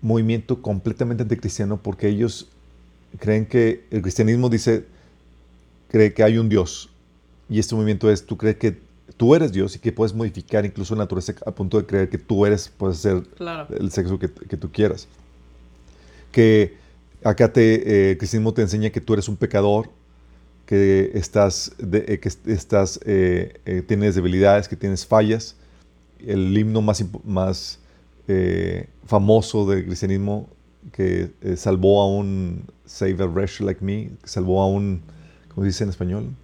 movimiento 0.00 0.62
completamente 0.62 1.24
anticristiano 1.24 1.82
porque 1.82 2.08
ellos 2.08 2.48
creen 3.18 3.44
que 3.44 3.84
el 3.90 4.00
cristianismo 4.00 4.48
dice, 4.48 4.86
cree 5.88 6.14
que 6.14 6.22
hay 6.22 6.38
un 6.38 6.48
Dios. 6.48 6.88
Y 7.50 7.58
este 7.58 7.74
movimiento 7.74 8.10
es, 8.10 8.24
tú 8.24 8.38
crees 8.38 8.56
que 8.56 8.78
tú 9.20 9.34
eres 9.34 9.52
Dios 9.52 9.76
y 9.76 9.78
que 9.78 9.92
puedes 9.92 10.14
modificar 10.14 10.64
incluso 10.64 10.94
la 10.94 11.00
naturaleza 11.00 11.34
a 11.44 11.50
punto 11.50 11.76
de 11.76 11.84
creer 11.84 12.08
que 12.08 12.16
tú 12.16 12.46
eres, 12.46 12.72
puedes 12.74 12.96
ser 12.96 13.22
el 13.78 13.90
sexo 13.90 14.18
que, 14.18 14.32
que, 14.32 14.56
tú 14.56 14.72
quieras. 14.72 15.08
Que 16.32 16.78
acá 17.22 17.52
te, 17.52 18.12
el 18.12 18.16
cristianismo 18.16 18.54
te 18.54 18.62
enseña 18.62 18.88
que 18.88 19.02
tú 19.02 19.12
eres 19.12 19.28
un 19.28 19.36
pecador 19.36 19.90
que 20.64 21.10
estás, 21.12 21.70
eh, 21.92 22.18
que 22.18 22.30
estás 22.50 22.98
eh, 23.04 23.60
eh, 23.66 23.82
tienes 23.86 24.14
debilidades, 24.14 24.68
que 24.68 24.76
tienes 24.76 25.04
fallas. 25.04 25.54
El 26.26 26.56
himno 26.56 26.80
más, 26.80 27.04
más 27.22 27.78
famoso 29.04 29.68
del 29.68 29.84
cristianismo 29.84 30.48
que 30.92 31.30
salvó 31.58 32.00
a 32.00 32.06
un 32.06 32.64
Save 32.86 33.22
a 33.22 33.26
Wretch 33.26 33.60
Like 33.60 33.84
Me, 33.84 34.12
que 34.22 34.28
salvó 34.30 34.62
a 34.62 34.66
un 34.66 35.02
¿cómo 35.54 35.66
dice 35.66 35.84
en 35.84 35.90
español? 35.90 36.34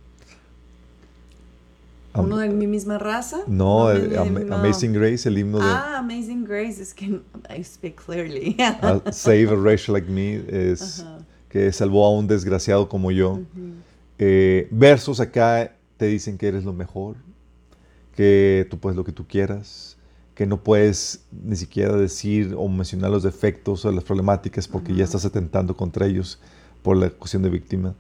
¿Uno 2.19 2.39
de 2.39 2.49
mi 2.49 2.67
misma 2.67 2.99
raza? 2.99 3.39
No, 3.47 3.89
Amazing 3.89 4.93
Grace, 4.93 5.29
el 5.29 5.39
himno 5.39 5.59
de... 5.59 5.65
Ah, 5.65 5.99
Amazing 5.99 6.45
Grace, 6.45 6.83
es 6.83 6.95
que 6.95 7.21
I 7.49 7.63
speak 7.63 8.03
clearly. 8.05 8.57
save 9.13 9.49
a 9.51 9.55
wretch 9.55 9.89
like 9.89 10.09
me, 10.11 10.43
es 10.49 11.05
que 11.49 11.73
salvó 11.73 12.05
a 12.07 12.11
un 12.11 12.27
desgraciado 12.27 12.89
como 12.89 13.11
yo. 13.11 13.41
Eh, 14.19 14.69
versos 14.71 15.21
acá 15.21 15.73
te 15.97 16.07
dicen 16.07 16.39
que 16.39 16.49
eres 16.49 16.65
lo 16.65 16.73
mejor, 16.73 17.17
que 18.15 18.67
tú 18.71 18.79
puedes 18.79 18.97
lo 18.97 19.05
que 19.05 19.13
tú 19.13 19.27
quieras, 19.27 19.97
que 20.35 20.47
no 20.47 20.63
puedes 20.63 21.25
ni 21.31 21.57
siquiera 21.57 21.97
decir 21.97 22.55
o 22.57 22.69
mencionar 22.69 23.11
los 23.11 23.23
defectos 23.23 23.85
o 23.85 23.93
las 23.93 24.05
problemáticas 24.05 24.69
porque 24.69 24.95
ya 24.95 25.05
estás 25.05 25.25
atentando 25.25 25.77
contra 25.77 26.07
ellos 26.07 26.39
por 26.83 26.97
la 26.97 27.11
cuestión 27.11 27.43
de 27.43 27.49
víctima. 27.49 27.95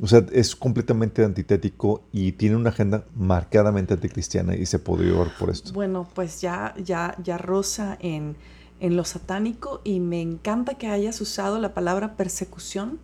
O 0.00 0.06
sea, 0.08 0.26
es 0.32 0.56
completamente 0.56 1.24
antitético 1.24 2.02
y 2.12 2.32
tiene 2.32 2.56
una 2.56 2.70
agenda 2.70 3.04
marcadamente 3.14 3.94
anticristiana 3.94 4.56
y 4.56 4.66
se 4.66 4.78
ver 5.18 5.28
por 5.38 5.50
esto. 5.50 5.72
Bueno, 5.72 6.08
pues 6.14 6.40
ya, 6.40 6.74
ya, 6.82 7.16
ya 7.22 7.38
rosa 7.38 7.96
en, 8.00 8.36
en 8.80 8.96
lo 8.96 9.04
satánico 9.04 9.80
y 9.84 10.00
me 10.00 10.20
encanta 10.20 10.74
que 10.74 10.88
hayas 10.88 11.20
usado 11.20 11.60
la 11.60 11.74
palabra 11.74 12.16
persecución 12.16 12.98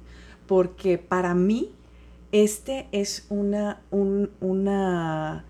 porque 0.47 0.99
para 0.99 1.33
mí 1.35 1.73
este 2.33 2.89
es 2.91 3.27
una, 3.29 3.83
una 4.41 5.45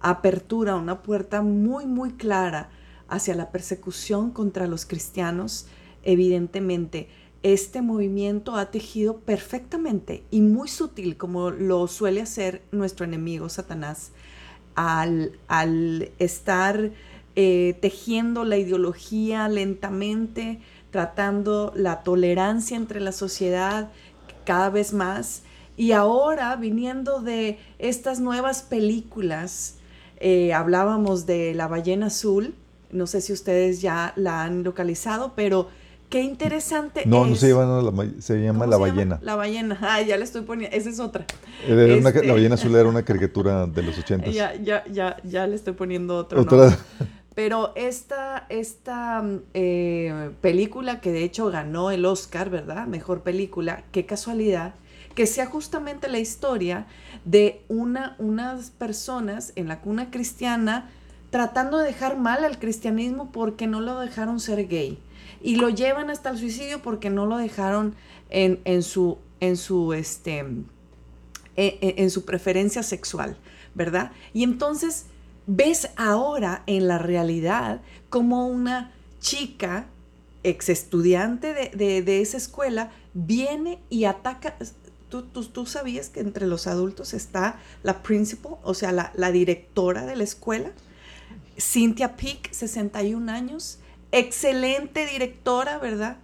apertura, 0.00 0.76
una 0.76 1.02
puerta 1.02 1.42
muy, 1.42 1.86
muy 1.86 2.12
clara 2.12 2.70
hacia 3.08 3.34
la 3.34 3.50
persecución 3.50 4.30
contra 4.30 4.66
los 4.66 4.86
cristianos, 4.86 5.66
evidentemente 6.02 7.08
este 7.42 7.80
movimiento 7.80 8.56
ha 8.56 8.70
tejido 8.70 9.18
perfectamente 9.18 10.24
y 10.30 10.40
muy 10.42 10.68
sutil, 10.68 11.16
como 11.16 11.50
lo 11.50 11.88
suele 11.88 12.20
hacer 12.20 12.62
nuestro 12.70 13.06
enemigo 13.06 13.48
Satanás, 13.48 14.12
al, 14.74 15.32
estar 16.18 16.90
eh, 17.36 17.78
tejiendo 17.80 18.44
la 18.44 18.58
ideología 18.58 19.48
lentamente, 19.48 20.60
tratando 20.90 21.72
la 21.74 22.02
tolerancia 22.02 22.76
entre 22.76 23.00
la 23.00 23.12
sociedad 23.12 23.90
cada 24.44 24.70
vez 24.70 24.92
más. 24.92 25.42
Y 25.76 25.92
ahora, 25.92 26.56
viniendo 26.56 27.20
de 27.20 27.58
estas 27.78 28.20
nuevas 28.20 28.62
películas, 28.62 29.76
eh, 30.18 30.52
hablábamos 30.52 31.24
de 31.24 31.54
La 31.54 31.68
ballena 31.68 32.06
azul, 32.06 32.54
no 32.92 33.06
sé 33.06 33.20
si 33.20 33.32
ustedes 33.32 33.80
ya 33.80 34.12
la 34.16 34.42
han 34.42 34.62
localizado, 34.62 35.32
pero 35.34 35.68
Qué 36.10 36.22
interesante. 36.22 37.04
No, 37.06 37.24
no 37.24 37.36
se 37.36 37.50
llama, 37.50 37.80
la, 37.80 38.20
se 38.20 38.42
llama 38.42 38.66
La 38.66 38.76
Ballena. 38.76 39.20
La 39.22 39.36
Ballena, 39.36 39.78
ah, 39.80 40.02
ya 40.02 40.16
le 40.16 40.24
estoy 40.24 40.42
poniendo, 40.42 40.76
esa 40.76 40.90
es 40.90 40.98
otra. 40.98 41.24
la 41.68 41.84
este 42.10 42.32
Ballena 42.32 42.56
Azul 42.56 42.74
era 42.74 42.88
una 42.88 43.02
caricatura 43.04 43.68
de 43.68 43.82
los 43.84 43.96
ochentas. 43.96 44.34
Ya, 44.34 44.56
ya, 44.56 44.84
ya, 44.90 45.18
ya 45.22 45.46
le 45.46 45.54
estoy 45.54 45.74
poniendo 45.74 46.16
otro. 46.16 46.40
Otra. 46.40 46.76
Pero 47.36 47.72
esta, 47.76 48.44
esta 48.48 49.24
eh, 49.54 50.30
película 50.40 51.00
que 51.00 51.12
de 51.12 51.22
hecho 51.22 51.48
ganó 51.48 51.92
el 51.92 52.04
Oscar, 52.04 52.50
¿verdad? 52.50 52.88
Mejor 52.88 53.22
película, 53.22 53.84
qué 53.92 54.04
casualidad, 54.04 54.74
que 55.14 55.26
sea 55.26 55.46
justamente 55.46 56.08
la 56.08 56.18
historia 56.18 56.86
de 57.24 57.62
una, 57.68 58.16
unas 58.18 58.70
personas 58.70 59.52
en 59.54 59.68
la 59.68 59.80
cuna 59.80 60.10
cristiana 60.10 60.90
tratando 61.30 61.78
de 61.78 61.86
dejar 61.86 62.18
mal 62.18 62.44
al 62.44 62.58
cristianismo 62.58 63.30
porque 63.30 63.68
no 63.68 63.80
lo 63.80 64.00
dejaron 64.00 64.40
ser 64.40 64.66
gay 64.66 64.98
y 65.42 65.56
lo 65.56 65.68
llevan 65.68 66.10
hasta 66.10 66.30
el 66.30 66.38
suicidio 66.38 66.82
porque 66.82 67.10
no 67.10 67.26
lo 67.26 67.36
dejaron 67.36 67.94
en, 68.28 68.60
en 68.64 68.82
su, 68.82 69.18
en 69.40 69.56
su, 69.56 69.92
este, 69.92 70.38
en, 70.38 70.66
e, 71.56 71.94
en 71.98 72.10
su 72.10 72.24
preferencia 72.24 72.82
sexual, 72.82 73.36
¿verdad? 73.74 74.12
Y 74.32 74.44
entonces 74.44 75.06
ves 75.46 75.90
ahora 75.96 76.62
en 76.66 76.88
la 76.88 76.98
realidad 76.98 77.80
como 78.08 78.46
una 78.46 78.92
chica, 79.20 79.86
ex 80.42 80.68
estudiante 80.68 81.52
de, 81.52 82.02
de, 82.02 82.20
esa 82.20 82.36
escuela, 82.36 82.92
viene 83.14 83.78
y 83.90 84.04
ataca. 84.04 84.56
¿Tú, 85.08 85.22
tú, 85.22 85.44
tú 85.44 85.66
sabías 85.66 86.08
que 86.08 86.20
entre 86.20 86.46
los 86.46 86.66
adultos 86.66 87.14
está 87.14 87.58
la 87.82 88.02
principal, 88.02 88.54
o 88.62 88.74
sea, 88.74 88.92
la, 88.92 89.12
la 89.16 89.32
directora 89.32 90.06
de 90.06 90.16
la 90.16 90.24
escuela? 90.24 90.70
Cynthia 91.58 92.16
Peak, 92.16 92.52
61 92.52 93.30
años, 93.30 93.80
excelente 94.12 95.06
directora, 95.06 95.78
¿verdad? 95.78 96.18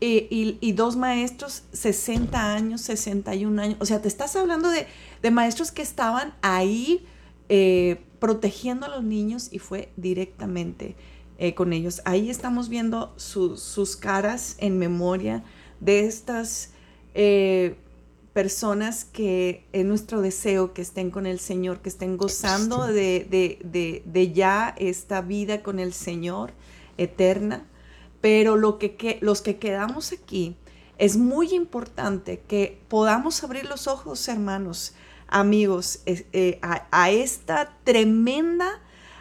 y, 0.00 0.72
dos 0.72 0.96
maestros, 0.96 1.64
60 1.72 2.54
años, 2.54 2.80
61 2.82 3.62
años. 3.62 3.76
O 3.80 3.86
sea, 3.86 4.00
te 4.00 4.08
estás 4.08 4.34
hablando 4.36 4.70
de, 4.70 5.30
maestros 5.30 5.72
que 5.72 5.82
estaban 5.82 6.34
ahí 6.42 7.04
eh, 7.48 8.00
protegiendo 8.18 8.86
a 8.86 8.88
los 8.88 9.04
niños 9.04 9.48
y 9.50 9.58
fue 9.58 9.90
directamente 9.96 10.96
eh, 11.38 11.54
con 11.54 11.72
ellos. 11.72 12.00
Ahí 12.04 12.30
estamos 12.30 12.68
viendo 12.68 13.12
sus 13.16 13.96
caras 13.96 14.56
en 14.58 14.78
memoria 14.78 15.44
de 15.80 16.06
estas 16.06 16.70
eh, 17.14 17.76
personas 18.32 19.04
que 19.04 19.64
es 19.72 19.84
nuestro 19.84 20.22
deseo 20.22 20.72
que 20.72 20.82
estén 20.82 21.10
con 21.10 21.26
el 21.26 21.40
Señor, 21.40 21.80
que 21.80 21.90
estén 21.90 22.16
gozando 22.16 22.86
de, 22.86 23.26
de 24.04 24.32
ya 24.32 24.74
esta 24.78 25.20
vida 25.20 25.62
con 25.62 25.78
el 25.78 25.92
Señor 25.92 26.52
eterna, 27.00 27.66
pero 28.20 28.56
lo 28.56 28.78
que, 28.78 29.18
los 29.20 29.42
que 29.42 29.58
quedamos 29.58 30.12
aquí 30.12 30.56
es 30.98 31.16
muy 31.16 31.54
importante 31.54 32.42
que 32.46 32.78
podamos 32.88 33.42
abrir 33.42 33.66
los 33.66 33.86
ojos, 33.86 34.28
hermanos, 34.28 34.94
amigos, 35.26 36.00
eh, 36.06 36.60
a, 36.62 37.10
esta 37.10 37.74
tremenda 37.84 38.80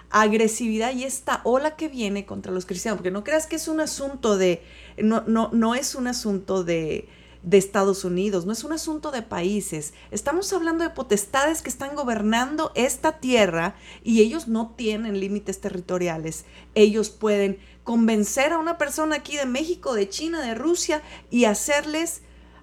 agresividad 0.10 0.92
y 0.94 1.04
esta 1.04 1.40
ola 1.44 1.76
que 1.76 1.88
viene 1.88 2.26
contra 2.26 2.52
los 2.52 2.66
cristianos, 2.66 2.98
porque 2.98 3.12
no 3.12 3.24
creas 3.24 3.48
que 3.48 3.56
es 3.56 3.68
un 3.68 3.80
asunto 3.80 4.38
de, 4.38 4.62
no, 4.98 5.24
no, 5.28 5.50
no 5.54 5.76
es 5.76 5.96
un 5.96 6.08
asunto 6.08 6.64
de, 6.64 7.08
de 7.42 7.58
Estados 7.58 8.04
Unidos, 8.04 8.46
no 8.46 8.52
es 8.52 8.64
un 8.64 8.74
asunto 8.74 9.12
de 9.12 9.22
países. 9.22 9.94
Estamos 10.12 10.52
hablando 10.52 10.84
de 10.84 10.90
potestades 10.90 11.62
que 11.62 11.70
están 11.70 11.96
gobernando 11.96 12.72
esta 12.76 13.20
tierra 13.20 13.76
y 14.04 14.22
ellos 14.22 14.48
no 14.48 14.74
tienen 14.76 15.20
límites 15.20 15.62
territoriales. 15.62 16.46
Ellos 16.76 17.10
pueden 17.10 17.60
convencer 17.84 18.52
a 18.52 18.58
una 18.58 18.78
persona 18.78 19.18
aquí 19.18 19.38
de 19.38 19.46
México, 19.46 19.94
de 19.94 20.10
China, 20.10 20.42
de 20.42 20.54
Rusia 20.54 21.02
y 21.32 21.46
hacerles 21.46 22.22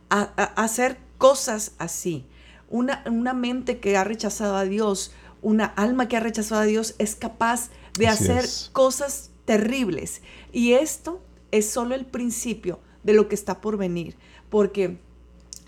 hacer 0.09 0.99
cosas 1.19 1.73
así. 1.79 2.27
Una, 2.69 3.03
una 3.07 3.33
mente 3.33 3.81
que 3.81 3.97
ha 3.97 4.05
rechazado 4.05 4.57
a 4.57 4.65
Dios, 4.65 5.12
una 5.41 5.65
alma 5.65 6.07
que 6.07 6.17
ha 6.17 6.21
rechazado 6.21 6.61
a 6.61 6.67
Dios 6.67 6.95
es 6.99 7.15
capaz 7.17 7.71
de 7.99 8.09
hacer 8.09 8.45
cosas 8.73 9.31
terribles. 9.47 10.21
Y 10.53 10.73
esto 10.73 11.23
es 11.51 11.71
solo 11.71 11.95
el 11.95 12.05
principio 12.05 12.81
de 13.05 13.15
lo 13.15 13.29
que 13.29 13.37
está 13.37 13.61
por 13.61 13.79
venir 13.79 14.17
porque 14.50 14.98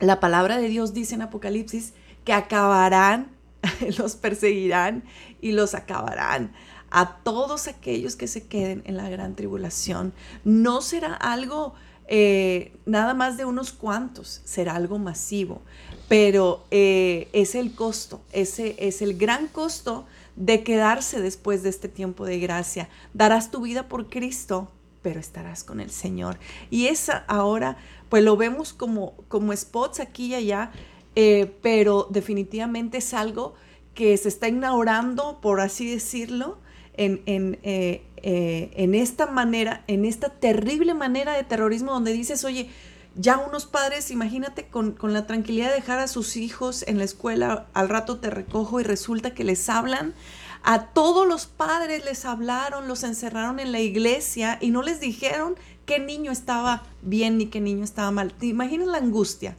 la 0.00 0.20
palabra 0.20 0.58
de 0.58 0.68
Dios 0.68 0.94
dice 0.94 1.14
en 1.14 1.22
Apocalipsis 1.22 1.92
que 2.24 2.32
acabarán, 2.32 3.30
los 3.98 4.16
perseguirán 4.16 5.04
y 5.40 5.52
los 5.52 5.74
acabarán 5.74 6.52
a 6.90 7.18
todos 7.22 7.68
aquellos 7.68 8.16
que 8.16 8.28
se 8.28 8.46
queden 8.46 8.82
en 8.86 8.96
la 8.96 9.08
gran 9.10 9.34
tribulación. 9.34 10.12
No 10.44 10.80
será 10.80 11.14
algo 11.14 11.74
eh, 12.10 12.72
nada 12.86 13.12
más 13.12 13.36
de 13.36 13.44
unos 13.44 13.72
cuantos, 13.72 14.40
será 14.44 14.74
algo 14.76 14.98
masivo, 14.98 15.60
pero 16.08 16.64
eh, 16.70 17.28
es 17.34 17.54
el 17.54 17.74
costo, 17.74 18.22
ese 18.32 18.76
es 18.78 19.02
el 19.02 19.18
gran 19.18 19.46
costo 19.46 20.06
de 20.34 20.62
quedarse 20.62 21.20
después 21.20 21.62
de 21.62 21.68
este 21.68 21.88
tiempo 21.88 22.24
de 22.24 22.38
gracia. 22.38 22.88
Darás 23.12 23.50
tu 23.50 23.60
vida 23.60 23.88
por 23.88 24.08
Cristo, 24.08 24.70
pero 25.02 25.20
estarás 25.20 25.64
con 25.64 25.80
el 25.80 25.90
Señor. 25.90 26.38
Y 26.70 26.86
esa 26.86 27.24
ahora 27.28 27.76
pues 28.08 28.24
lo 28.24 28.36
vemos 28.36 28.72
como, 28.72 29.14
como 29.28 29.54
spots 29.54 30.00
aquí 30.00 30.26
y 30.26 30.34
allá, 30.34 30.70
eh, 31.14 31.52
pero 31.62 32.06
definitivamente 32.10 32.98
es 32.98 33.14
algo 33.14 33.54
que 33.94 34.16
se 34.16 34.28
está 34.28 34.48
inaugurando, 34.48 35.40
por 35.40 35.60
así 35.60 35.90
decirlo, 35.90 36.58
en, 36.94 37.22
en, 37.26 37.58
eh, 37.62 38.02
eh, 38.18 38.70
en, 38.74 38.94
esta 38.94 39.26
manera, 39.26 39.84
en 39.86 40.04
esta 40.04 40.28
terrible 40.28 40.94
manera 40.94 41.32
de 41.32 41.44
terrorismo 41.44 41.92
donde 41.92 42.12
dices, 42.12 42.44
oye, 42.44 42.70
ya 43.16 43.38
unos 43.38 43.66
padres, 43.66 44.10
imagínate 44.10 44.66
con, 44.68 44.92
con, 44.92 45.12
la 45.12 45.26
tranquilidad 45.26 45.70
de 45.70 45.76
dejar 45.76 45.98
a 45.98 46.08
sus 46.08 46.36
hijos 46.36 46.84
en 46.86 46.98
la 46.98 47.04
escuela, 47.04 47.66
al 47.74 47.88
rato 47.88 48.18
te 48.18 48.30
recojo 48.30 48.80
y 48.80 48.84
resulta 48.84 49.34
que 49.34 49.44
les 49.44 49.68
hablan. 49.68 50.14
A 50.62 50.86
todos 50.86 51.26
los 51.26 51.46
padres 51.46 52.04
les 52.04 52.24
hablaron, 52.24 52.88
los 52.88 53.02
encerraron 53.02 53.58
en 53.60 53.72
la 53.72 53.80
iglesia 53.80 54.58
y 54.60 54.70
no 54.70 54.82
les 54.82 55.00
dijeron 55.00 55.56
qué 55.88 55.98
niño 55.98 56.30
estaba 56.30 56.82
bien 57.00 57.38
ni 57.38 57.46
qué 57.46 57.62
niño 57.62 57.82
estaba 57.82 58.10
mal. 58.10 58.34
¿Te 58.34 58.44
imaginas 58.44 58.88
la 58.88 58.98
angustia? 58.98 59.56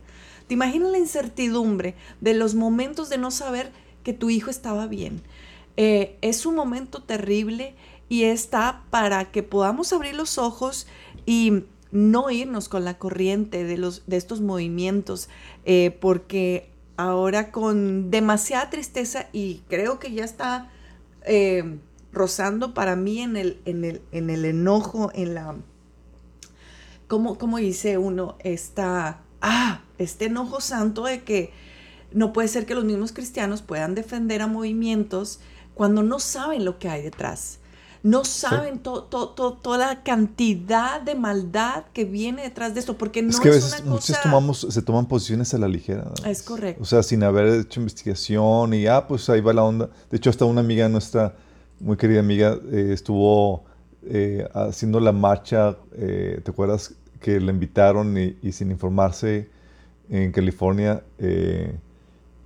¿Te 0.48 0.54
imaginas 0.54 0.92
la 0.92 1.00
incertidumbre 1.00 1.96
de 2.22 2.36
los 2.36 2.54
momentos 2.54 3.10
de 3.10 3.18
no 3.18 3.32
saber 3.32 3.72
que 4.04 4.14
tu 4.14 4.30
hijo 4.30 4.52
estaba 4.52 4.86
bien? 4.86 5.24
Eh, 5.76 6.18
es 6.22 6.46
un 6.46 6.54
momento 6.54 7.02
terrible 7.02 7.74
y 8.10 8.26
está 8.26 8.84
para 8.92 9.32
que 9.32 9.42
podamos 9.42 9.92
abrir 9.92 10.14
los 10.14 10.38
ojos 10.38 10.86
y 11.26 11.64
no 11.92 12.30
irnos 12.30 12.70
con 12.70 12.86
la 12.86 13.00
corriente 13.00 13.64
de, 13.64 13.78
los, 13.78 14.04
de 14.06 14.18
estos 14.18 14.40
movimientos, 14.40 15.30
eh, 15.66 15.98
porque 16.00 16.70
ahora 16.96 17.52
con 17.52 18.12
demasiada 18.12 18.70
tristeza 18.70 19.30
y 19.34 19.62
creo 19.68 19.98
que 19.98 20.12
ya 20.12 20.26
está 20.26 20.70
eh, 21.26 21.80
rozando 22.14 22.76
para 22.76 22.96
mí 22.96 23.20
en 23.20 23.36
el, 23.36 23.60
en 23.66 23.84
el, 23.84 24.02
en 24.12 24.30
el 24.30 24.46
enojo, 24.46 25.10
en 25.16 25.34
la... 25.34 25.56
¿Cómo, 27.10 27.40
cómo 27.40 27.58
dice 27.58 27.98
uno? 27.98 28.36
Esta, 28.38 29.22
ah, 29.42 29.82
este 29.98 30.26
enojo 30.26 30.62
santo 30.62 31.06
de 31.06 31.24
que 31.24 31.52
no 32.14 32.34
puede 32.34 32.48
ser 32.48 32.68
que 32.68 32.76
los 32.76 32.86
mismos 32.86 33.14
cristianos 33.14 33.64
puedan 33.64 33.96
defender 33.96 34.44
a 34.44 34.48
movimientos 34.48 35.40
cuando 35.74 36.04
no 36.04 36.20
saben 36.20 36.66
lo 36.66 36.78
que 36.78 36.88
hay 36.88 37.02
detrás. 37.02 37.58
No 38.04 38.26
saben 38.26 38.78
toda 38.80 39.78
la 39.80 40.04
cantidad 40.04 41.02
de 41.02 41.16
maldad 41.16 41.86
que 41.94 42.06
viene 42.06 42.44
detrás 42.44 42.76
de 42.76 42.80
esto, 42.80 42.96
porque 42.96 43.24
no 43.24 43.32
es, 43.32 43.40
que 43.40 43.50
a 43.50 43.52
veces 43.54 43.84
muchos 43.84 44.22
tomamos, 44.22 44.68
se 44.70 44.82
toman 44.84 45.08
posiciones 45.08 45.52
a 45.56 45.58
la 45.58 45.68
ligera. 45.68 46.12
Es 46.28 46.44
correcto. 46.44 46.84
O 46.84 46.86
sea, 46.86 47.02
sin 47.02 47.24
haber 47.24 47.62
hecho 47.62 47.80
investigación 47.80 48.76
y, 48.76 48.86
ah, 48.86 49.08
pues 49.08 49.28
ahí 49.30 49.42
va 49.42 49.52
la 49.52 49.64
onda. 49.64 49.90
De 50.12 50.18
hecho, 50.18 50.30
hasta 50.30 50.46
una 50.46 50.62
amiga 50.62 50.88
nuestra, 50.88 51.36
muy 51.80 51.98
querida 51.98 52.20
amiga, 52.20 52.56
eh, 52.72 52.92
estuvo 52.94 53.66
eh, 54.06 54.48
haciendo 54.54 55.00
la 55.00 55.12
marcha, 55.12 55.78
eh, 55.94 56.42
¿te 56.44 56.52
acuerdas? 56.52 56.96
Que 57.20 57.40
la 57.40 57.52
invitaron 57.52 58.18
y, 58.18 58.38
y 58.42 58.52
sin 58.52 58.72
informarse 58.72 59.50
en 60.10 60.32
California 60.32 61.04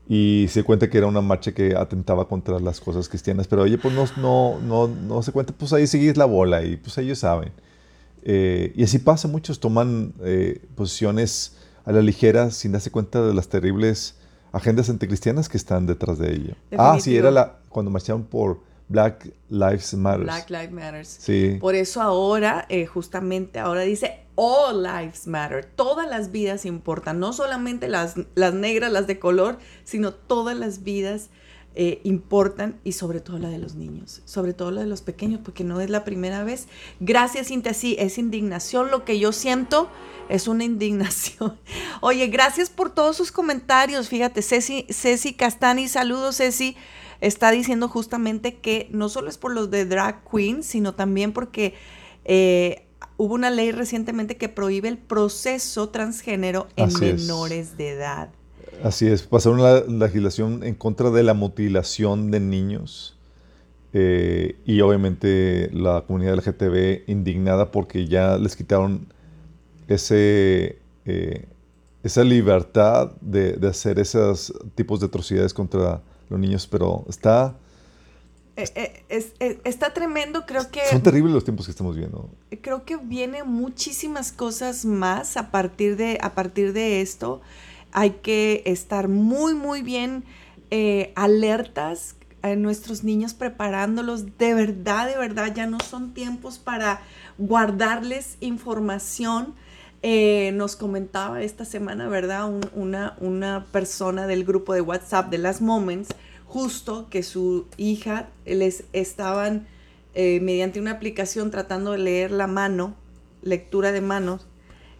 y 0.07 0.47
se 0.49 0.63
cuenta 0.63 0.89
que 0.89 0.97
era 0.97 1.07
una 1.07 1.21
marcha 1.21 1.53
que 1.53 1.75
atentaba 1.75 2.27
contra 2.27 2.59
las 2.59 2.79
cosas 2.81 3.07
cristianas, 3.07 3.47
pero 3.47 3.61
oye, 3.61 3.77
pues 3.77 3.93
no, 3.93 4.05
no, 4.17 4.59
no, 4.59 4.87
no 4.87 5.23
se 5.23 5.31
cuenta, 5.31 5.53
pues 5.57 5.71
ahí 5.73 5.87
seguís 5.87 6.17
la 6.17 6.25
bola 6.25 6.63
y 6.63 6.75
pues 6.75 6.97
ellos 6.97 7.19
saben. 7.19 7.51
Eh, 8.23 8.73
y 8.75 8.83
así 8.83 8.99
pasa, 8.99 9.27
muchos 9.27 9.59
toman 9.59 10.13
eh, 10.21 10.61
posiciones 10.75 11.57
a 11.85 11.91
la 11.91 12.01
ligera 12.01 12.51
sin 12.51 12.71
darse 12.73 12.91
cuenta 12.91 13.21
de 13.25 13.33
las 13.33 13.47
terribles 13.47 14.15
agendas 14.51 14.89
anticristianas 14.89 15.49
que 15.49 15.57
están 15.57 15.85
detrás 15.85 16.19
de 16.19 16.33
ello. 16.33 16.55
Ah, 16.77 16.97
sí, 16.99 17.15
era 17.15 17.31
la, 17.31 17.59
cuando 17.69 17.89
marcharon 17.89 18.23
por 18.23 18.59
Black 18.87 19.31
Lives 19.49 19.93
Matter. 19.93 20.23
Black 20.23 20.49
Lives 20.49 20.71
Matter. 20.71 21.05
Sí. 21.05 21.57
Por 21.59 21.75
eso 21.75 22.01
ahora, 22.01 22.65
eh, 22.69 22.85
justamente 22.85 23.59
ahora 23.59 23.81
dice 23.81 24.19
All 24.35 24.83
Lives 24.83 25.27
Matter. 25.27 25.65
Todas 25.65 26.09
las 26.09 26.31
vidas 26.31 26.65
importan, 26.65 27.19
no 27.19 27.33
solamente 27.33 27.87
las, 27.87 28.15
las 28.35 28.53
negras, 28.53 28.91
las 28.91 29.07
de 29.07 29.19
color, 29.19 29.57
sino 29.83 30.13
todas 30.13 30.57
las 30.57 30.83
vidas 30.83 31.29
eh, 31.75 32.01
importan 32.03 32.79
y 32.83 32.91
sobre 32.91 33.19
todo 33.19 33.39
la 33.39 33.49
de 33.49 33.57
los 33.57 33.73
niños, 33.73 34.21
sobre 34.25 34.53
todo 34.53 34.69
la 34.69 34.81
de 34.81 34.87
los 34.87 35.01
pequeños, 35.01 35.41
porque 35.43 35.63
no 35.63 35.81
es 35.81 35.89
la 35.89 36.03
primera 36.03 36.43
vez. 36.43 36.67
Gracias, 36.99 37.47
Cintia, 37.47 37.73
sí, 37.73 37.95
es 37.97 38.19
indignación. 38.19 38.91
Lo 38.91 39.03
que 39.05 39.17
yo 39.17 39.31
siento 39.31 39.89
es 40.29 40.47
una 40.47 40.65
indignación. 40.65 41.57
Oye, 42.01 42.27
gracias 42.27 42.69
por 42.69 42.91
todos 42.91 43.17
sus 43.17 43.31
comentarios. 43.31 44.07
Fíjate, 44.07 44.43
Ceci, 44.43 44.85
Ceci 44.91 45.33
Castani, 45.33 45.87
saludos, 45.87 46.37
Ceci. 46.37 46.75
Está 47.23 47.51
diciendo 47.51 47.87
justamente 47.87 48.55
que 48.55 48.89
no 48.91 49.07
solo 49.07 49.29
es 49.29 49.37
por 49.37 49.53
los 49.53 49.71
de 49.71 49.85
drag 49.85 50.29
queen, 50.29 50.61
sino 50.61 50.93
también 50.93 51.31
porque 51.31 51.73
eh, 52.25 52.85
hubo 53.15 53.33
una 53.33 53.49
ley 53.49 53.71
recientemente 53.71 54.35
que 54.35 54.49
prohíbe 54.49 54.89
el 54.89 54.97
proceso 54.97 55.87
transgénero 55.87 56.67
en 56.75 56.91
menores 56.99 57.77
de 57.77 57.91
edad. 57.91 58.29
Así 58.83 59.07
es, 59.07 59.23
pasaron 59.23 59.63
la 59.63 59.85
legislación 59.87 60.65
en 60.65 60.75
contra 60.75 61.11
de 61.11 61.23
la 61.23 61.33
mutilación 61.33 62.29
de 62.29 62.41
niños 62.41 63.17
eh, 63.93 64.57
y 64.65 64.81
obviamente 64.81 65.69
la 65.71 66.03
comunidad 66.05 66.35
LGTB 66.35 67.09
indignada 67.09 67.71
porque 67.71 68.05
ya 68.05 68.37
les 68.37 68.57
quitaron 68.57 69.07
ese, 69.87 70.79
eh, 71.05 71.45
esa 72.03 72.25
libertad 72.25 73.13
de, 73.21 73.53
de, 73.53 73.67
hacer 73.69 73.97
esos 73.97 74.53
tipos 74.75 74.99
de 74.99 75.05
atrocidades 75.05 75.53
contra 75.53 76.01
los 76.33 76.41
niños, 76.41 76.67
pero 76.67 77.05
está 77.07 77.55
eh, 78.55 79.03
eh, 79.09 79.33
eh, 79.39 79.61
está 79.63 79.93
tremendo, 79.93 80.45
creo 80.45 80.69
que... 80.69 80.81
Son 80.91 81.01
terribles 81.01 81.33
los 81.33 81.43
tiempos 81.43 81.65
que 81.65 81.71
estamos 81.71 81.95
viendo. 81.95 82.29
Creo 82.61 82.85
que 82.85 82.97
vienen 82.97 83.47
muchísimas 83.49 84.31
cosas 84.31 84.85
más 84.85 85.37
a 85.37 85.49
partir 85.49 85.95
de, 85.97 86.19
a 86.21 86.35
partir 86.35 86.71
de 86.73 87.01
esto. 87.01 87.41
Hay 87.91 88.11
que 88.21 88.61
estar 88.65 89.07
muy, 89.07 89.55
muy 89.55 89.81
bien 89.81 90.23
alertas 91.15 92.15
a 92.41 92.55
nuestros 92.55 93.03
niños, 93.03 93.35
preparándolos. 93.35 94.37
De 94.39 94.55
verdad, 94.55 95.07
de 95.07 95.17
verdad, 95.17 95.53
ya 95.53 95.67
no 95.67 95.79
son 95.79 96.15
tiempos 96.15 96.57
para 96.57 97.01
guardarles 97.37 98.37
información. 98.39 99.53
Nos 100.03 100.75
comentaba 100.75 101.41
esta 101.41 101.63
semana, 101.63 102.09
¿verdad? 102.09 102.51
una, 102.75 103.15
una 103.21 103.65
persona 103.71 104.27
del 104.27 104.43
grupo 104.43 104.73
de 104.73 104.81
WhatsApp 104.81 105.29
de 105.29 105.37
las 105.37 105.61
Moments 105.61 106.09
justo 106.53 107.07
que 107.09 107.23
su 107.23 107.65
hija 107.77 108.29
les 108.45 108.83
estaban 108.93 109.65
eh, 110.13 110.39
mediante 110.39 110.79
una 110.79 110.91
aplicación 110.91 111.49
tratando 111.49 111.93
de 111.93 111.97
leer 111.97 112.29
la 112.29 112.45
mano, 112.45 112.93
lectura 113.41 113.91
de 113.91 114.01
manos, 114.01 114.45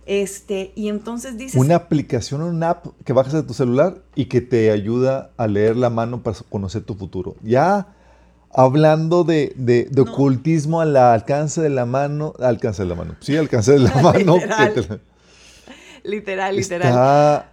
este, 0.08 0.72
y 0.76 0.90
entonces 0.90 1.38
dice... 1.38 1.60
Una 1.60 1.76
aplicación, 1.76 2.42
una 2.42 2.72
app 2.72 2.88
que 3.06 3.14
bajas 3.14 3.34
de 3.34 3.44
tu 3.44 3.54
celular 3.54 4.02
y 4.16 4.26
que 4.26 4.42
te 4.42 4.72
ayuda 4.72 5.32
a 5.38 5.46
leer 5.46 5.78
la 5.78 5.92
mano 5.92 6.24
para 6.24 6.38
conocer 6.50 6.84
tu 6.84 6.96
futuro. 6.96 7.36
Ya 7.44 7.96
hablando 8.54 9.24
de, 9.24 9.54
de, 9.56 9.90
ocultismo 10.00 10.82
al 10.82 10.96
alcance 10.96 11.62
de 11.62 11.70
la 11.70 11.86
mano, 11.86 12.34
alcance 12.40 12.84
de 12.84 12.90
la 12.90 12.96
mano, 12.96 13.16
sí, 13.20 13.36
alcance 13.36 13.74
de 13.74 13.80
la 13.80 13.96
mano. 14.02 14.38
literal, 16.04 16.56
literal. 16.56 17.46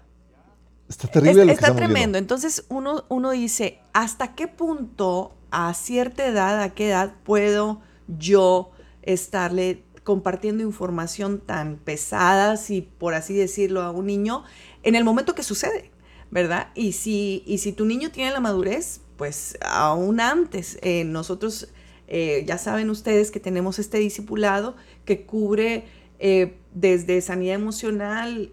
Está 0.89 1.07
terrible. 1.09 1.53
está 1.53 1.75
tremendo. 1.75 2.19
Entonces 2.19 2.65
uno, 2.69 3.05
uno 3.09 3.31
dice, 3.31 3.79
¿hasta 3.93 4.35
qué 4.35 4.49
punto, 4.49 5.37
a 5.53 5.73
cierta 5.75 6.27
edad, 6.27 6.61
a 6.61 6.71
qué 6.71 6.89
edad 6.89 7.15
puedo 7.25 7.81
yo 8.09 8.73
estarle 9.03 9.85
compartiendo 10.03 10.65
información 10.65 11.39
tan 11.39 11.77
pesada, 11.77 12.57
si 12.57 12.83
por 12.83 13.15
así 13.15 13.35
decirlo, 13.35 13.83
a 13.83 13.93
un 13.93 14.07
niño 14.07 14.43
en 14.83 14.97
el 14.97 15.05
momento 15.05 15.35
que 15.37 15.45
sucede, 15.45 15.93
¿verdad? 16.31 16.69
Y 16.75 16.93
si, 16.93 17.45
y 17.47 17.59
si 17.59 17.73
tu 17.73 17.85
niño 17.85 18.11
tiene 18.11 18.33
la 18.33 18.41
madurez, 18.41 19.03
pues 19.21 19.59
aún 19.61 20.19
antes, 20.19 20.79
eh, 20.81 21.05
nosotros, 21.05 21.69
eh, 22.09 22.43
ya 22.47 22.57
saben 22.57 22.89
ustedes 22.89 23.31
que 23.31 23.39
tenemos 23.39 23.79
este 23.79 23.99
discipulado 23.99 24.77
que 25.05 25.27
cubre 25.27 25.85
eh, 26.19 26.55
desde 26.73 27.21
sanidad 27.21 27.57
emocional, 27.57 28.51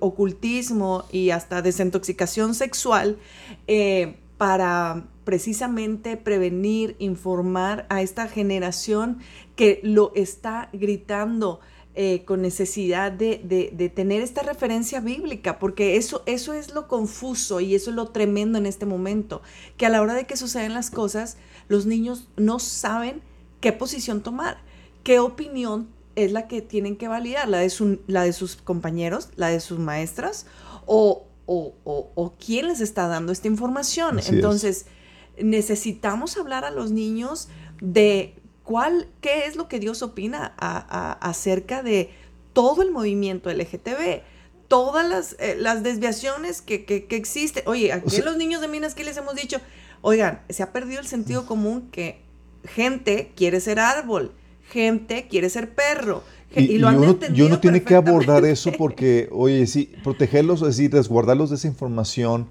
ocultismo 0.00 1.04
y 1.12 1.30
hasta 1.30 1.62
desintoxicación 1.62 2.56
sexual, 2.56 3.16
para 4.38 5.04
precisamente 5.22 6.16
prevenir, 6.16 6.96
informar 6.98 7.86
a 7.90 8.02
esta 8.02 8.26
generación 8.26 9.18
que 9.54 9.78
lo 9.84 10.10
está 10.16 10.68
gritando 10.72 11.60
con 12.24 12.40
necesidad 12.40 13.12
de, 13.12 13.92
tener 13.94 14.22
esta 14.22 14.42
referencia 14.42 15.00
bíblica, 15.00 15.58
porque 15.58 15.96
eso, 15.96 16.22
eso 16.26 16.54
es 16.54 16.72
lo 16.72 16.88
confuso 16.88 17.60
y 17.60 17.74
eso 17.74 17.90
es 17.90 17.96
lo 17.96 18.08
tremendo 18.08 18.58
en 18.58 18.66
este 18.66 18.86
momento, 18.86 19.42
que 19.76 19.86
a 19.86 19.90
la 19.90 20.00
hora 20.00 20.14
de 20.14 20.26
que 20.26 20.36
suceden 20.36 20.72
las 20.72 20.90
cosas, 20.90 21.36
los 21.68 21.86
niños 21.86 22.28
no 22.36 22.58
saben 22.58 23.22
qué 23.60 23.72
posición 23.72 24.22
tomar, 24.22 24.58
qué 25.02 25.18
opinión 25.18 25.88
es 26.16 26.32
la 26.32 26.48
que 26.48 26.62
tienen 26.62 26.96
que 26.96 27.08
validar, 27.08 27.48
la 27.48 27.58
de, 27.58 27.70
su, 27.70 28.00
la 28.06 28.22
de 28.22 28.32
sus 28.32 28.56
compañeros, 28.56 29.28
la 29.36 29.48
de 29.48 29.60
sus 29.60 29.78
maestras, 29.78 30.46
o, 30.86 31.24
o, 31.46 32.34
quién 32.44 32.68
les 32.68 32.80
está 32.80 33.08
dando 33.08 33.32
esta 33.32 33.48
información. 33.48 34.20
Entonces, 34.28 34.86
necesitamos 35.38 36.36
hablar 36.36 36.64
a 36.64 36.70
los 36.70 36.90
niños 36.92 37.48
de 37.80 38.39
cuál, 38.70 39.08
qué 39.20 39.46
es 39.46 39.56
lo 39.56 39.66
que 39.66 39.80
Dios 39.80 40.00
opina 40.00 40.54
acerca 41.20 41.82
de 41.82 42.10
todo 42.52 42.82
el 42.82 42.92
movimiento 42.92 43.50
LGTB 43.50 44.22
todas 44.68 45.08
las, 45.08 45.34
eh, 45.40 45.56
las 45.58 45.82
desviaciones 45.82 46.62
que, 46.62 46.84
que, 46.84 47.04
existen. 47.16 47.64
Oye, 47.66 47.92
aquí 47.92 48.22
los 48.22 48.36
niños 48.36 48.60
de 48.60 48.68
Minas 48.68 48.94
que 48.94 49.02
les 49.02 49.16
hemos 49.16 49.34
dicho, 49.34 49.58
oigan, 50.02 50.42
se 50.48 50.62
ha 50.62 50.72
perdido 50.72 51.00
el 51.00 51.08
sentido 51.08 51.44
común 51.46 51.88
que 51.90 52.20
gente 52.62 53.32
quiere 53.34 53.58
ser 53.58 53.80
árbol, 53.80 54.30
gente 54.68 55.26
quiere 55.28 55.50
ser 55.50 55.74
perro. 55.74 56.22
Y, 56.54 56.78
lo 56.78 56.90
uno, 56.90 57.18
uno 57.44 57.58
tiene 57.58 57.82
que 57.82 57.96
abordar 57.96 58.44
eso 58.44 58.70
porque, 58.78 59.28
oye, 59.32 59.66
sí, 59.66 59.92
protegerlos, 60.04 60.62
es 60.62 60.76
decir, 60.76 60.92
resguardarlos 60.92 61.50
de 61.50 61.56
esa 61.56 61.66
información 61.66 62.48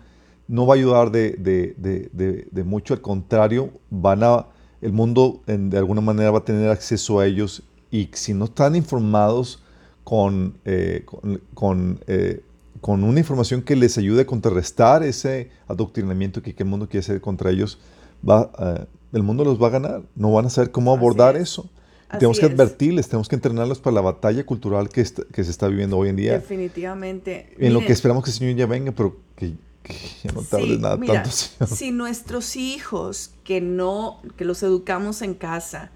no 0.50 0.68
va 0.68 0.74
a 0.74 0.78
ayudar 0.78 1.12
de, 1.12 1.38
de, 1.38 2.50
de, 2.52 2.64
mucho, 2.66 2.94
al 2.94 3.00
contrario, 3.00 3.72
van 3.90 4.24
a, 4.26 4.48
el 4.82 4.94
mundo 4.94 5.42
de 5.46 5.78
alguna 5.78 6.02
manera 6.02 6.32
va 6.32 6.40
a 6.40 6.46
tener 6.46 6.70
acceso 6.70 7.20
a 7.20 7.26
ellos. 7.26 7.64
Y 7.92 8.10
si 8.14 8.34
no 8.34 8.46
están 8.46 8.76
informados 8.76 9.64
con, 10.04 10.58
eh, 10.66 11.06
con, 11.54 12.00
eh, 12.08 12.42
con, 12.82 13.04
una 13.04 13.20
información 13.20 13.62
que 13.62 13.76
les 13.76 13.98
ayude 13.98 14.22
a 14.22 14.26
contrarrestar 14.26 15.04
ese 15.04 15.50
adoctrinamiento 15.68 16.42
que, 16.42 16.56
el 16.58 16.66
mundo 16.66 16.88
quiere 16.88 17.04
hacer 17.04 17.22
contra 17.22 17.52
ellos, 17.52 17.80
va, 18.28 18.52
eh, 18.60 18.86
el 19.14 19.24
mundo 19.24 19.44
los 19.44 19.62
va 19.62 19.68
a 19.68 19.72
ganar, 19.72 20.02
no 20.16 20.32
van 20.32 20.46
a 20.46 20.50
saber 20.50 20.72
cómo 20.72 20.94
abordar 20.94 21.36
eso. 21.36 21.70
Tenemos 22.12 22.40
que 22.40 22.48
advertirles, 22.48 23.08
tenemos 23.08 23.30
que 23.30 23.36
entrenarlos 23.36 23.80
para 23.80 23.94
la 23.94 24.02
batalla 24.02 24.44
cultural 24.44 24.90
que, 24.90 25.06
que 25.32 25.44
se 25.44 25.52
está 25.52 25.68
viviendo 25.68 25.96
hoy 25.96 26.10
en 26.10 26.16
día. 26.16 26.34
Definitivamente. 26.34 27.54
En 27.60 27.72
lo 27.72 27.82
que 27.82 27.94
esperamos 27.94 28.24
que 28.24 28.32
el 28.32 28.36
Señor 28.36 28.56
ya 28.56 28.66
venga, 28.66 28.92
pero 28.92 29.18
que, 29.36 29.54
que 29.90 30.28
ya 30.28 30.32
no 30.32 30.44
tarde 30.44 30.78
nada 30.78 30.98
tanto, 30.98 31.30
Si 31.68 31.92
nuestros 31.92 32.56
hijos, 32.56 33.32
que 33.44 33.60
no, 33.62 34.22
que 34.38 34.46
los 34.46 34.64
educamos 34.64 35.22
en 35.22 35.34
casa, 35.34 35.92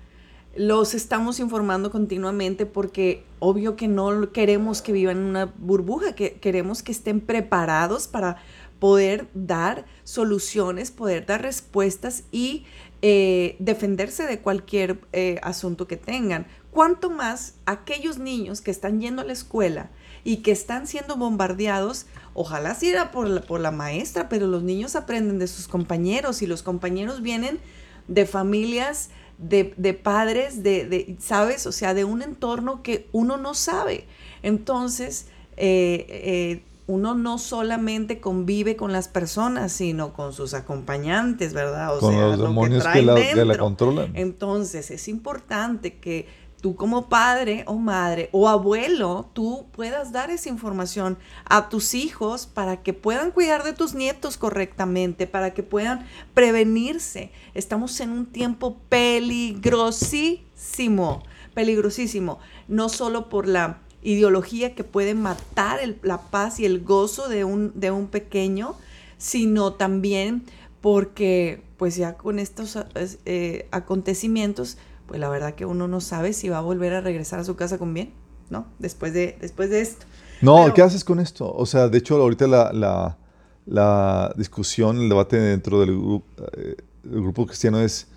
los 0.56 0.94
estamos 0.94 1.40
informando 1.40 1.92
continuamente 1.92 2.66
porque 2.66 3.24
obvio 3.40 3.76
que 3.76 3.88
no 3.88 4.32
queremos 4.32 4.82
que 4.82 4.92
vivan 4.92 5.18
en 5.18 5.24
una 5.24 5.46
burbuja, 5.58 6.14
que 6.14 6.34
queremos 6.34 6.84
que 6.84 6.92
estén 6.92 7.22
preparados 7.22 8.08
para 8.08 8.38
poder 8.80 9.28
dar 9.34 9.86
soluciones, 10.04 10.92
poder 10.92 11.26
dar 11.26 11.42
respuestas 11.42 12.26
y 12.32 12.66
eh, 13.02 13.56
defenderse 13.60 14.26
de 14.26 14.40
cualquier 14.40 15.00
eh, 15.14 15.40
asunto 15.42 15.88
que 15.88 15.98
tengan. 15.98 16.46
Cuanto 16.72 17.10
más 17.10 17.56
aquellos 17.66 18.18
niños 18.18 18.62
que 18.62 18.72
están 18.72 19.00
yendo 19.00 19.22
a 19.22 19.26
la 19.26 19.34
escuela 19.34 19.90
y 20.24 20.38
que 20.38 20.52
están 20.52 20.88
siendo 20.88 21.16
bombardeados, 21.16 22.06
ojalá 22.34 22.76
sea 22.76 23.12
por 23.12 23.28
la, 23.28 23.42
por 23.42 23.60
la 23.60 23.72
maestra, 23.72 24.30
pero 24.30 24.48
los 24.48 24.64
niños 24.64 24.96
aprenden 24.96 25.40
de 25.40 25.48
sus 25.48 25.68
compañeros 25.68 26.42
y 26.42 26.48
los 26.48 26.64
compañeros 26.64 27.22
vienen 27.22 27.60
de 28.08 28.26
familias, 28.26 29.10
de, 29.38 30.00
padres, 30.02 30.64
de, 30.64 31.16
¿sabes? 31.20 31.66
O 31.68 31.72
sea, 31.72 31.94
de 31.94 32.06
un 32.06 32.22
entorno 32.22 32.84
que 32.84 33.08
uno 33.12 33.38
no 33.38 33.54
sabe. 33.54 34.06
Entonces, 34.42 35.28
eh, 35.58 36.64
uno 36.86 37.16
no 37.16 37.38
solamente 37.38 38.20
convive 38.20 38.76
con 38.76 38.92
las 38.92 39.08
personas, 39.08 39.72
sino 39.72 40.14
con 40.14 40.34
sus 40.34 40.54
acompañantes, 40.54 41.54
¿verdad? 41.54 41.96
O 41.96 42.00
con 42.00 42.20
los 42.20 42.38
demonios 42.38 42.86
que, 42.86 43.02
la, 43.02 43.58
controlan. 43.58 44.12
Entonces, 44.16 44.92
es 44.92 45.08
importante 45.08 45.98
que 46.00 46.28
tú 46.64 46.76
como 46.78 47.10
padre 47.10 47.66
o 47.68 47.76
madre 47.76 48.30
o 48.32 48.48
abuelo, 48.48 49.30
tú 49.34 49.66
puedas 49.74 50.14
dar 50.14 50.32
esa 50.32 50.48
información 50.48 51.18
a 51.44 51.68
tus 51.68 51.94
hijos 51.94 52.48
para 52.48 52.82
que 52.82 52.94
puedan 52.94 53.32
cuidar 53.32 53.66
de 53.66 53.74
tus 53.74 53.96
nietos 53.96 54.38
correctamente, 54.38 55.28
para 55.28 55.54
que 55.54 55.62
puedan 55.62 56.08
prevenirse. 56.34 57.34
Estamos 57.54 58.00
en 58.00 58.12
un 58.12 58.28
tiempo 58.28 58.78
peligrosísimo, 58.88 61.24
peligrosísimo, 61.54 62.40
no 62.70 62.88
solo 62.88 63.28
por 63.28 63.46
la 63.46 63.80
ideología 64.02 64.74
que 64.74 64.86
puede 64.86 65.16
matar 65.16 65.82
la 66.02 66.22
paz 66.22 66.62
y 66.62 66.66
el 66.66 66.82
gozo 66.82 67.28
de 67.28 67.44
un, 67.44 67.78
de 67.78 67.92
un 67.92 68.08
pequeño, 68.08 68.78
sino 69.18 69.74
también 69.74 70.46
porque 70.80 71.62
pues 71.76 71.98
ya 71.98 72.16
con 72.16 72.40
estos 72.40 72.80
eh, 73.26 73.68
acontecimientos, 73.72 74.78
pues 75.08 75.20
la 75.20 75.30
verdad 75.30 75.56
que 75.56 75.66
uno 75.66 75.88
no 75.88 76.02
sabe 76.02 76.34
si 76.34 76.50
va 76.50 76.60
a 76.60 76.62
volver 76.62 76.94
a 76.94 77.02
regresar 77.02 77.40
a 77.40 77.44
su 77.44 77.56
casa 77.56 77.78
con 77.78 77.94
bien, 77.94 78.14
¿no? 78.50 78.66
Después 78.80 79.14
de, 79.14 79.38
después 79.40 79.70
de 79.70 79.82
esto. 79.82 80.06
No, 80.42 80.74
¿qué 80.74 80.82
haces 80.82 81.04
con 81.04 81.20
esto? 81.20 81.54
O 81.54 81.66
sea, 81.66 81.88
de 81.88 81.98
hecho, 81.98 82.16
ahorita 82.16 82.48
la, 82.48 83.18
la, 83.66 84.34
discusión, 84.38 85.00
el 85.00 85.10
debate 85.10 85.38
dentro 85.38 85.80
del 85.80 85.98
grupo, 85.98 86.26
eh, 86.58 86.76
grupo 87.04 87.46
cristiano 87.46 87.80
es, 87.80 88.08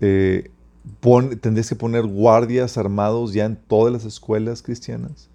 eh, 0.00 0.50
tendrías 1.40 1.68
que 1.68 1.76
poner 1.76 2.04
guardias 2.04 2.76
armados 2.76 3.32
ya 3.32 3.46
en 3.46 3.56
todas 3.56 3.92
las 3.92 4.04
escuelas 4.04 4.62
cristianas. 4.62 5.30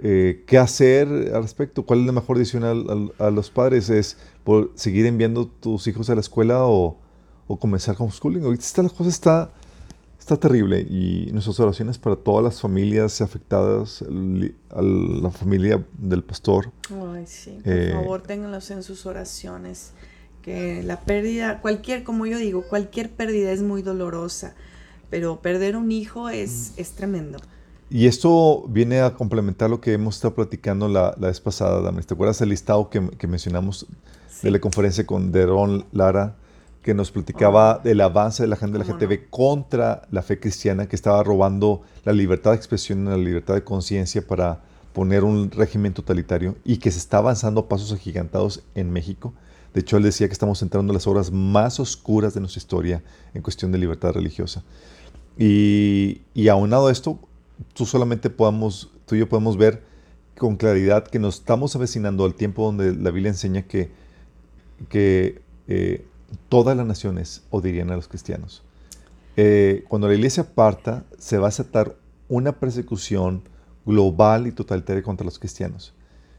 Eh, 0.00 0.44
¿Qué 0.46 0.58
hacer 0.58 1.08
al 1.34 1.42
respecto? 1.42 1.84
¿Cuál 1.84 2.00
es 2.00 2.06
la 2.06 2.12
mejor 2.12 2.38
decisión 2.38 3.12
a, 3.18 3.30
los 3.30 3.50
padres? 3.50 3.90
¿Es 3.90 4.16
por 4.44 4.70
seguir 4.74 5.06
enviando 5.06 5.46
tus 5.46 5.86
hijos 5.88 6.08
a 6.10 6.14
la 6.14 6.20
escuela 6.20 6.64
o, 6.64 6.98
o 7.48 7.58
comenzar 7.58 7.96
homeschooling? 7.98 8.44
Ahorita 8.44 8.64
esta, 8.64 8.82
la 8.82 8.90
cosa 8.90 9.10
está, 9.10 9.50
está 10.34 10.48
terrible 10.48 10.80
y 10.80 11.30
nuestras 11.32 11.58
oraciones 11.60 11.98
para 11.98 12.16
todas 12.16 12.44
las 12.44 12.60
familias 12.60 13.20
afectadas, 13.20 14.02
a 14.02 14.82
la 14.82 15.30
familia 15.30 15.84
del 15.98 16.22
pastor. 16.22 16.70
Ay, 16.90 17.26
sí, 17.26 17.60
por 17.64 17.72
eh, 17.72 17.92
favor, 17.92 18.22
ténganlos 18.22 18.70
en 18.70 18.82
sus 18.82 19.06
oraciones. 19.06 19.92
Que 20.42 20.82
la 20.82 21.00
pérdida, 21.00 21.60
cualquier, 21.60 22.04
como 22.04 22.24
yo 22.24 22.38
digo, 22.38 22.62
cualquier 22.62 23.10
pérdida 23.10 23.50
es 23.50 23.62
muy 23.62 23.82
dolorosa 23.82 24.54
pero 25.10 25.40
perder 25.40 25.76
un 25.76 25.90
hijo 25.90 26.28
es, 26.28 26.72
es 26.76 26.92
tremendo. 26.92 27.38
Y 27.90 28.06
esto 28.06 28.64
viene 28.68 29.00
a 29.00 29.14
complementar 29.14 29.70
lo 29.70 29.80
que 29.80 29.94
hemos 29.94 30.16
estado 30.16 30.34
platicando 30.34 30.88
la, 30.88 31.14
la 31.18 31.28
vez 31.28 31.40
pasada, 31.40 31.80
Damaris. 31.80 32.06
¿Te 32.06 32.14
acuerdas 32.14 32.40
el 32.42 32.50
listado 32.50 32.90
que, 32.90 33.08
que 33.16 33.26
mencionamos 33.26 33.86
de 34.42 34.50
la 34.50 34.60
conferencia 34.60 35.06
con 35.06 35.32
Derón 35.32 35.86
Lara, 35.92 36.36
que 36.88 36.94
nos 36.94 37.10
platicaba 37.10 37.82
del 37.84 38.00
avance 38.00 38.42
de 38.42 38.48
la 38.48 38.56
gente 38.56 38.78
de 38.78 38.82
la 38.86 38.90
GTV 38.90 39.28
contra 39.28 40.08
la 40.10 40.22
fe 40.22 40.40
cristiana, 40.40 40.88
que 40.88 40.96
estaba 40.96 41.22
robando 41.22 41.82
la 42.02 42.14
libertad 42.14 42.52
de 42.52 42.56
expresión 42.56 43.02
y 43.02 43.10
la 43.10 43.18
libertad 43.18 43.52
de 43.52 43.62
conciencia 43.62 44.26
para 44.26 44.62
poner 44.94 45.22
un 45.22 45.50
régimen 45.50 45.92
totalitario 45.92 46.56
y 46.64 46.78
que 46.78 46.90
se 46.90 46.98
está 46.98 47.18
avanzando 47.18 47.60
a 47.60 47.68
pasos 47.68 47.92
agigantados 47.92 48.62
en 48.74 48.90
México? 48.90 49.34
De 49.74 49.80
hecho, 49.80 49.98
él 49.98 50.02
decía 50.02 50.28
que 50.28 50.32
estamos 50.32 50.62
entrando 50.62 50.90
en 50.90 50.94
las 50.94 51.06
horas 51.06 51.30
más 51.30 51.78
oscuras 51.78 52.32
de 52.32 52.40
nuestra 52.40 52.58
historia 52.58 53.02
en 53.34 53.42
cuestión 53.42 53.70
de 53.70 53.76
libertad 53.76 54.12
religiosa. 54.12 54.64
Y, 55.36 56.22
y 56.32 56.48
aunado 56.48 56.86
a 56.86 56.90
esto, 56.90 57.18
tú 57.74 57.84
solamente 57.84 58.30
podamos, 58.30 58.90
tú 59.04 59.14
y 59.14 59.18
yo 59.18 59.28
podemos 59.28 59.58
ver 59.58 59.82
con 60.38 60.56
claridad 60.56 61.06
que 61.06 61.18
nos 61.18 61.40
estamos 61.40 61.76
avecinando 61.76 62.24
al 62.24 62.32
tiempo 62.32 62.64
donde 62.64 62.94
la 62.94 63.10
Biblia 63.10 63.28
enseña 63.28 63.60
que, 63.60 63.90
que 64.88 65.42
eh, 65.66 66.06
todas 66.48 66.76
las 66.76 66.86
naciones 66.86 67.42
odiarían 67.50 67.90
a 67.90 67.96
los 67.96 68.08
cristianos. 68.08 68.62
Eh, 69.36 69.84
cuando 69.88 70.08
la 70.08 70.14
iglesia 70.14 70.54
parta, 70.54 71.04
se 71.18 71.38
va 71.38 71.46
a 71.46 71.48
aceptar 71.48 71.96
una 72.28 72.52
persecución 72.52 73.42
global 73.86 74.46
y 74.46 74.52
totalitaria 74.52 75.02
contra 75.02 75.24
los 75.24 75.38
cristianos. 75.38 75.94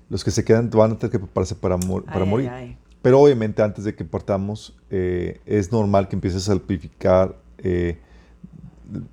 Los 0.09 0.23
que 0.23 0.31
se 0.31 0.43
quedan 0.43 0.69
van 0.69 0.91
a 0.91 0.97
tener 0.97 1.11
que 1.11 1.19
prepararse 1.19 1.55
para, 1.55 1.77
para 1.77 2.25
morir. 2.25 2.77
Pero 3.01 3.21
obviamente 3.21 3.61
antes 3.61 3.85
de 3.85 3.95
que 3.95 4.03
partamos, 4.03 4.75
eh, 4.89 5.39
es 5.45 5.71
normal 5.71 6.09
que 6.09 6.15
empiece 6.15 6.37
a 6.37 6.41
salpificar 6.41 7.35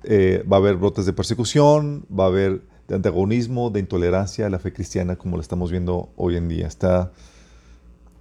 eh, 0.03 0.43
va 0.51 0.57
a 0.57 0.59
haber 0.59 0.75
brotes 0.75 1.05
de 1.05 1.13
persecución, 1.13 2.05
va 2.11 2.25
a 2.25 2.27
haber 2.27 2.61
de 2.87 2.95
antagonismo, 2.95 3.69
de 3.69 3.79
intolerancia 3.79 4.45
a 4.45 4.49
la 4.49 4.59
fe 4.59 4.73
cristiana 4.73 5.17
como 5.17 5.37
la 5.37 5.41
estamos 5.41 5.71
viendo 5.71 6.09
hoy 6.15 6.37
en 6.37 6.47
día. 6.47 6.67
Está, 6.67 7.11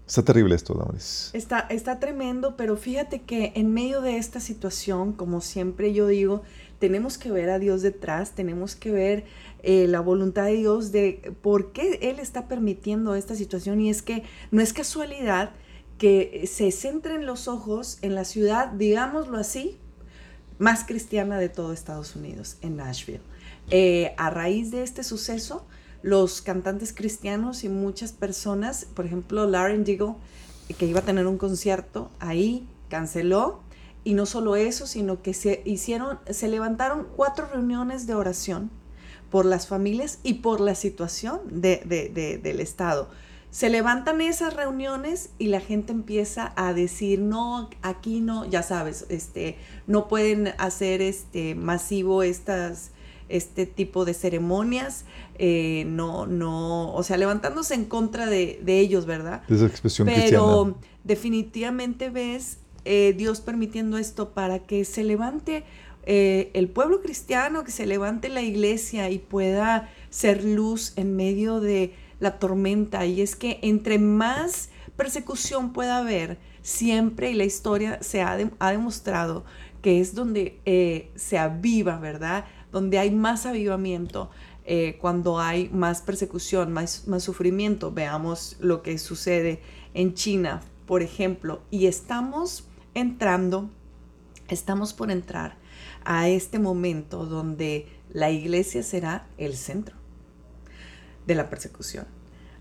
está 0.07 0.23
terrible 0.23 0.55
esto, 0.55 0.75
Damaris. 0.75 1.31
Está, 1.33 1.61
está 1.71 1.99
tremendo, 1.99 2.57
pero 2.57 2.77
fíjate 2.77 3.23
que 3.23 3.53
en 3.55 3.73
medio 3.73 4.01
de 4.01 4.19
esta 4.19 4.41
situación, 4.41 5.13
como 5.13 5.41
siempre 5.41 5.93
yo 5.93 6.07
digo, 6.07 6.43
tenemos 6.79 7.19
que 7.19 7.31
ver 7.31 7.51
a 7.51 7.59
Dios 7.59 7.83
detrás, 7.83 8.33
tenemos 8.33 8.77
que 8.77 8.91
ver 8.91 9.25
eh, 9.63 9.87
la 9.89 10.01
voluntad 10.01 10.45
de 10.45 10.55
Dios 10.57 10.93
de 10.93 11.35
por 11.43 11.73
qué 11.73 11.99
Él 12.03 12.19
está 12.19 12.49
permitiendo 12.49 13.15
esta 13.15 13.35
situación 13.35 13.81
y 13.81 13.91
es 13.91 14.03
que 14.03 14.23
no 14.51 14.61
es 14.61 14.73
casualidad 14.73 15.51
que 15.99 16.45
se 16.47 16.71
centren 16.73 17.27
los 17.27 17.49
ojos 17.49 17.99
en 18.03 18.15
la 18.15 18.25
ciudad, 18.25 18.69
digámoslo 18.69 19.39
así, 19.39 19.79
más 20.59 20.85
cristiana 20.85 21.39
de 21.39 21.49
todo 21.49 21.73
Estados 21.73 22.17
Unidos, 22.17 22.59
en 22.61 22.77
Nashville. 22.77 23.23
Eh, 23.71 24.15
a 24.17 24.31
raíz 24.31 24.71
de 24.71 24.83
este 24.83 25.03
suceso, 25.03 25.67
los 26.03 26.43
cantantes 26.43 26.93
cristianos 26.93 27.65
y 27.65 27.69
muchas 27.69 28.13
personas, 28.13 28.87
por 28.95 29.07
ejemplo, 29.07 29.47
Lauren 29.47 29.85
Diggle, 29.85 30.15
que 30.79 30.87
iba 30.87 31.01
a 31.01 31.05
tener 31.05 31.27
un 31.27 31.39
concierto 31.39 32.11
ahí, 32.19 32.69
canceló. 32.89 33.61
Y 34.05 34.15
no 34.15 34.25
solo 34.25 34.55
eso, 34.55 34.87
sino 34.87 35.21
que 35.21 35.35
se 35.35 35.63
hicieron, 35.65 36.21
se 36.31 36.47
levantaron 36.47 37.09
cuatro 37.17 37.49
reuniones 37.53 38.07
de 38.07 38.15
oración 38.15 38.71
por 39.31 39.45
las 39.45 39.67
familias 39.67 40.21
y 40.23 40.35
por 40.35 40.61
la 40.61 40.77
situación 40.77 41.41
del 41.51 42.61
Estado 42.61 43.09
se 43.57 43.71
levantan 43.71 44.21
esas 44.21 44.53
reuniones 44.53 45.31
y 45.39 45.47
la 45.47 45.61
gente 45.61 45.91
empieza 45.91 46.53
a 46.57 46.75
decir, 46.75 47.21
no, 47.21 47.71
aquí 47.81 48.21
no, 48.21 48.45
ya 48.45 48.63
sabes, 48.63 49.07
este, 49.09 49.57
no 49.87 50.09
pueden 50.09 50.49
hacer 50.59 51.01
este 51.01 51.55
masivo 51.55 52.23
estas, 52.23 52.91
este 53.29 53.67
tipo 53.67 54.05
de 54.05 54.15
ceremonias, 54.15 55.05
eh, 55.39 55.85
no, 55.87 56.27
no, 56.27 56.95
o 56.95 57.03
sea, 57.03 57.17
levantándose 57.17 57.75
en 57.75 57.85
contra 57.85 58.27
de, 58.27 58.61
ellos, 58.67 59.07
¿verdad? 59.07 59.43
Esa 59.49 59.67
expresión 59.67 60.07
Pero 60.07 60.77
definitivamente 61.05 62.11
ves 62.11 62.59
eh, 62.85 63.15
Dios 63.17 63.41
permitiendo 63.41 63.99
esto 63.99 64.31
para 64.31 64.61
que 64.61 64.85
se 64.85 65.03
levante 65.03 65.65
eh, 66.09 66.51
el 66.55 66.69
pueblo 66.69 67.03
cristiano, 67.03 67.65
que 67.65 67.73
se 67.73 67.85
levante 67.85 68.29
la 68.29 68.43
iglesia 68.43 69.11
y 69.11 69.19
pueda 69.19 69.91
ser 70.09 70.45
luz 70.45 70.93
en 70.95 71.17
medio 71.17 71.61
de 71.61 71.95
la 72.21 72.39
tormenta 72.39 73.05
y 73.05 73.21
es 73.23 73.35
que 73.35 73.59
entre 73.63 73.99
más 73.99 74.71
persecución 74.97 75.73
pueda 75.73 75.99
haber, 75.99 76.39
siempre 76.63 77.33
y 77.33 77.35
la 77.35 77.45
historia 77.45 77.99
se 78.03 78.23
ha, 78.23 78.37
demostrado 78.37 79.45
que 79.83 80.01
es 80.01 80.15
donde 80.15 80.61
eh, 80.65 81.11
se 81.17 81.39
aviva, 81.39 81.99
¿verdad? 81.99 82.45
Donde 82.73 82.99
hay 82.99 83.11
más 83.11 83.47
avivamiento, 83.47 84.31
eh, 84.65 84.99
cuando 85.01 85.39
hay 85.39 85.69
más 85.69 86.03
persecución, 86.03 86.73
más, 86.73 87.07
más 87.07 87.23
sufrimiento. 87.23 87.93
Veamos 87.93 88.57
lo 88.59 88.83
que 88.83 88.99
sucede 88.99 89.61
en 89.95 90.15
China, 90.15 90.61
por 90.87 91.03
ejemplo, 91.03 91.63
y 91.71 91.87
estamos 91.87 92.65
entrando, 92.95 93.71
estamos 94.49 94.93
por 94.93 95.11
entrar 95.11 95.57
a 96.05 96.29
este 96.29 96.59
momento 96.59 97.27
donde 97.27 97.87
la 98.13 98.31
iglesia 98.31 98.83
será 98.83 99.27
el 99.39 99.57
centro 99.57 99.97
de 101.27 101.35
la 101.35 101.49
persecución. 101.51 102.07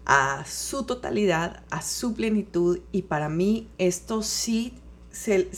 a 0.08 0.46
su 0.46 0.84
totalidad, 0.84 1.64
a 1.72 1.82
su 1.82 2.14
plenitud. 2.14 2.80
Y 2.92 3.04
para 3.04 3.28
mí 3.28 3.70
esto 3.80 4.22
sí, 4.22 4.76
se, 5.10 5.50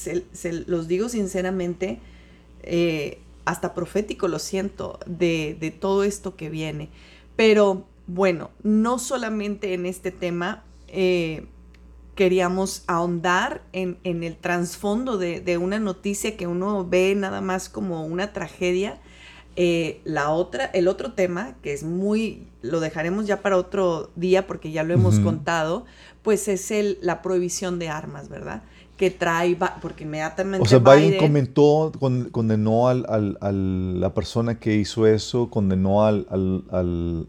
los 0.67 0.87
digo 0.87 1.09
sinceramente, 1.09 1.99
eh, 2.63 3.19
hasta 3.47 3.73
profético 3.73 4.27
lo 4.27 4.39
siento, 4.39 4.99
de, 5.05 5.73
todo 5.79 6.03
esto 6.03 6.35
que 6.35 6.49
viene. 6.49 6.89
Pero 7.37 7.85
bueno, 8.05 8.51
no 8.61 8.99
solamente 8.99 9.73
en 9.73 9.85
este 9.85 10.11
tema. 10.11 10.63
Eh, 10.89 11.47
queríamos 12.15 12.83
ahondar 12.87 13.61
en, 13.73 13.99
el 14.03 14.35
trasfondo 14.37 15.19
de, 15.19 15.57
una 15.59 15.79
noticia 15.79 16.35
que 16.35 16.47
uno 16.47 16.83
ve 16.83 17.13
nada 17.15 17.41
más 17.41 17.69
como 17.69 18.05
una 18.05 18.33
tragedia. 18.33 18.99
Eh, 19.55 20.01
la 20.03 20.31
otra, 20.31 20.65
el 20.65 20.87
otro 20.87 21.13
tema, 21.13 21.55
que 21.61 21.73
es 21.73 21.83
muy, 21.83 22.47
lo 22.61 22.79
dejaremos 22.79 23.27
ya 23.27 23.41
para 23.41 23.55
otro 23.55 24.11
día 24.15 24.47
porque 24.47 24.71
ya 24.71 24.83
lo 24.83 24.93
hemos 24.95 25.19
contado, 25.19 25.85
pues 26.23 26.47
es 26.47 26.71
el, 26.71 26.97
la 27.01 27.21
prohibición 27.21 27.77
de 27.77 27.89
armas, 27.89 28.29
¿verdad? 28.29 28.63
Que 28.97 29.11
trae, 29.11 29.57
porque 29.81 30.03
inmediatamente... 30.03 30.63
O 30.63 30.65
sea, 30.67 30.79
Biden, 30.79 31.19
comentó, 31.19 31.91
condenó 32.31 32.87
al, 32.87 33.05
a 33.39 33.51
la 33.51 34.13
persona 34.13 34.59
que 34.59 34.75
hizo 34.75 35.05
eso, 35.05 35.49
condenó 35.49 36.03
al, 36.03 36.25
al, 36.29 37.27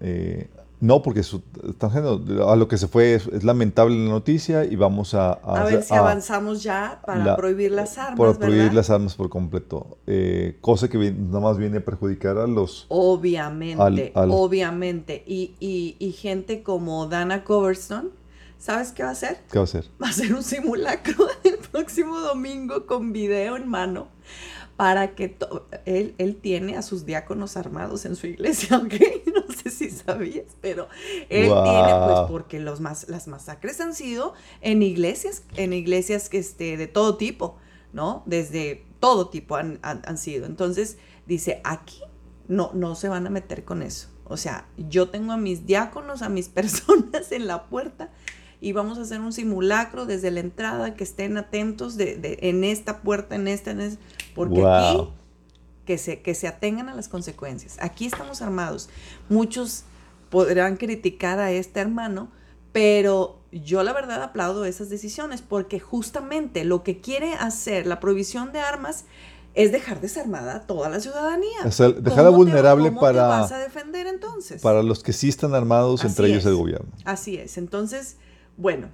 eh, 0.00 0.48
no, 0.82 1.00
porque 1.00 1.20
están 1.20 1.90
a 1.94 2.56
lo 2.56 2.66
que 2.66 2.76
se 2.76 2.88
fue 2.88 3.14
es, 3.14 3.44
lamentable 3.44 3.96
la 3.96 4.10
noticia 4.10 4.64
y 4.64 4.74
vamos 4.74 5.14
a... 5.14 5.34
A, 5.34 5.62
ver 5.62 5.84
si 5.84 5.94
avanzamos 5.94 6.64
ya 6.64 7.00
para 7.06 7.36
prohibir 7.36 7.70
las 7.70 7.98
armas. 7.98 8.18
Para 8.18 8.34
prohibir 8.34 8.74
las 8.74 8.90
armas 8.90 9.14
por 9.14 9.28
completo. 9.28 9.98
Eh, 10.08 10.58
cosa 10.60 10.88
que 10.88 10.98
nada 11.12 11.38
más 11.38 11.56
viene 11.56 11.78
a 11.78 11.84
perjudicar 11.84 12.36
a 12.36 12.48
los... 12.48 12.86
Obviamente, 12.88 14.12
obviamente. 14.14 15.22
Y, 15.24 15.54
y, 15.60 15.94
y 16.00 16.10
gente 16.10 16.64
como 16.64 17.06
Dana 17.06 17.44
Coverstone, 17.44 18.08
¿sabes 18.62 18.92
qué 18.92 19.02
va 19.02 19.08
a 19.08 19.12
hacer? 19.12 19.40
¿Qué 19.50 19.58
va 19.58 19.62
a 19.62 19.64
hacer? 19.64 19.90
Va 20.00 20.06
a 20.06 20.10
hacer 20.10 20.32
un 20.32 20.44
simulacro 20.44 21.26
el 21.44 21.58
próximo 21.58 22.20
domingo 22.20 22.86
con 22.86 23.12
video 23.12 23.56
en 23.56 23.68
mano 23.68 24.08
para 24.76 25.14
que 25.14 25.36
él, 25.84 26.14
él, 26.18 26.36
tiene 26.36 26.76
a 26.76 26.82
sus 26.82 27.04
diáconos 27.04 27.56
armados 27.56 28.04
en 28.04 28.16
su 28.16 28.26
iglesia, 28.26 28.76
¿ok? 28.78 28.94
No 29.34 29.52
sé 29.52 29.70
si 29.70 29.90
sabías, 29.90 30.46
pero 30.60 30.88
él 31.28 31.52
tiene, 31.52 31.94
pues 32.04 32.20
porque 32.28 32.60
los 32.60 32.80
más, 32.80 33.08
las 33.08 33.26
masacres 33.26 33.80
han 33.80 33.94
sido 33.94 34.32
en 34.60 34.82
iglesias, 34.82 35.42
en 35.56 35.72
iglesias 35.72 36.28
este, 36.32 36.76
de 36.76 36.86
todo 36.86 37.16
tipo, 37.16 37.56
¿no? 37.92 38.22
Desde 38.26 38.86
todo 38.98 39.28
tipo 39.28 39.56
han, 39.56 39.78
han, 39.82 40.18
sido. 40.18 40.46
Entonces, 40.46 40.98
dice, 41.26 41.60
aquí 41.64 42.00
no, 42.48 42.70
no 42.74 42.94
se 42.94 43.08
van 43.08 43.26
a 43.26 43.30
meter 43.30 43.64
con 43.64 43.82
eso. 43.82 44.08
O 44.24 44.36
sea, 44.36 44.66
yo 44.76 45.10
tengo 45.10 45.32
a 45.32 45.36
mis 45.36 45.66
diáconos, 45.66 46.22
a 46.22 46.28
mis 46.28 46.48
personas 46.48 47.30
en 47.30 47.46
la 47.46 47.66
puerta 47.66 48.10
y 48.62 48.72
vamos 48.72 48.96
a 48.96 49.02
hacer 49.02 49.20
un 49.20 49.32
simulacro 49.32 50.06
desde 50.06 50.30
la 50.30 50.40
entrada, 50.40 50.94
que 50.94 51.04
estén 51.04 51.36
atentos 51.36 51.96
de, 51.96 52.16
de 52.16 52.38
en 52.42 52.64
esta 52.64 53.02
puerta, 53.02 53.34
en 53.34 53.48
esta, 53.48 53.72
en 53.72 53.80
esta, 53.80 54.00
porque 54.34 54.64
aquí 54.64 55.08
que 55.84 55.98
se, 55.98 56.20
que 56.22 56.34
se 56.34 56.46
atengan 56.46 56.88
a 56.88 56.94
las 56.94 57.08
consecuencias. 57.08 57.76
Aquí 57.80 58.06
estamos 58.06 58.40
armados. 58.40 58.88
Muchos 59.28 59.84
podrán 60.30 60.76
criticar 60.76 61.38
a 61.40 61.50
este 61.50 61.80
hermano, 61.80 62.28
pero 62.72 63.40
yo 63.50 63.82
la 63.82 63.92
verdad 63.92 64.22
aplaudo 64.22 64.64
esas 64.64 64.88
decisiones 64.88 65.42
porque 65.42 65.80
justamente 65.80 66.64
lo 66.64 66.82
que 66.82 67.00
quiere 67.00 67.34
hacer 67.34 67.86
la 67.86 68.00
prohibición 68.00 68.52
de 68.52 68.60
armas 68.60 69.04
es 69.54 69.70
dejar 69.72 70.00
desarmada 70.00 70.54
a 70.54 70.60
toda 70.62 70.88
la 70.88 71.00
ciudadanía. 71.00 71.58
O 71.64 71.92
dejarla 71.92 72.30
vulnerable 72.30 72.90
para... 72.92 73.26
vas 73.26 73.52
a 73.52 73.58
defender 73.58 74.06
entonces? 74.06 74.62
Para 74.62 74.82
los 74.82 75.02
que 75.02 75.12
sí 75.12 75.28
están 75.28 75.54
armados, 75.54 76.04
entre 76.04 76.28
ellos 76.28 76.46
el 76.46 76.54
gobierno. 76.54 76.88
Así 77.04 77.36
es. 77.36 77.58
Entonces, 77.58 78.16
bueno, 78.56 78.88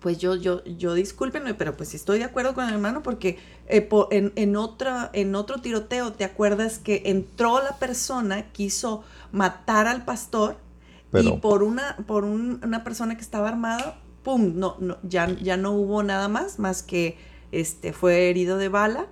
pues 0.00 0.18
yo, 0.18 0.34
yo, 0.34 0.64
yo 0.64 0.94
discúlpenme, 0.94 1.54
pero 1.54 1.76
pues 1.76 1.94
estoy 1.94 2.18
de 2.18 2.24
acuerdo 2.24 2.54
con 2.54 2.66
el 2.66 2.74
hermano 2.74 3.02
porque 3.02 3.38
eh, 3.68 3.88
en, 4.10 4.32
en, 4.36 4.56
otra, 4.56 5.10
en 5.12 5.34
otro 5.34 5.60
tiroteo, 5.60 6.12
¿te 6.12 6.24
acuerdas 6.24 6.78
que 6.78 7.02
entró 7.06 7.62
la 7.62 7.78
persona, 7.78 8.50
quiso 8.52 9.04
matar 9.32 9.86
al 9.86 10.04
pastor 10.04 10.56
y 11.12 11.32
por 11.38 11.62
una, 11.62 11.96
por 12.06 12.24
una 12.24 12.84
persona 12.84 13.16
que 13.16 13.22
estaba 13.22 13.48
armada, 13.48 13.98
¡pum! 14.22 14.52
No, 14.54 14.76
no, 14.78 14.96
ya, 15.02 15.28
ya 15.40 15.56
no 15.56 15.72
hubo 15.72 16.02
nada 16.02 16.28
más, 16.28 16.58
más 16.58 16.82
que 16.82 17.18
este, 17.52 17.92
fue 17.92 18.30
herido 18.30 18.58
de 18.58 18.68
bala 18.68 19.06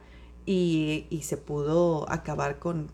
y, 0.51 1.21
se 1.25 1.37
pudo 1.37 2.11
acabar 2.11 2.59
con, 2.59 2.91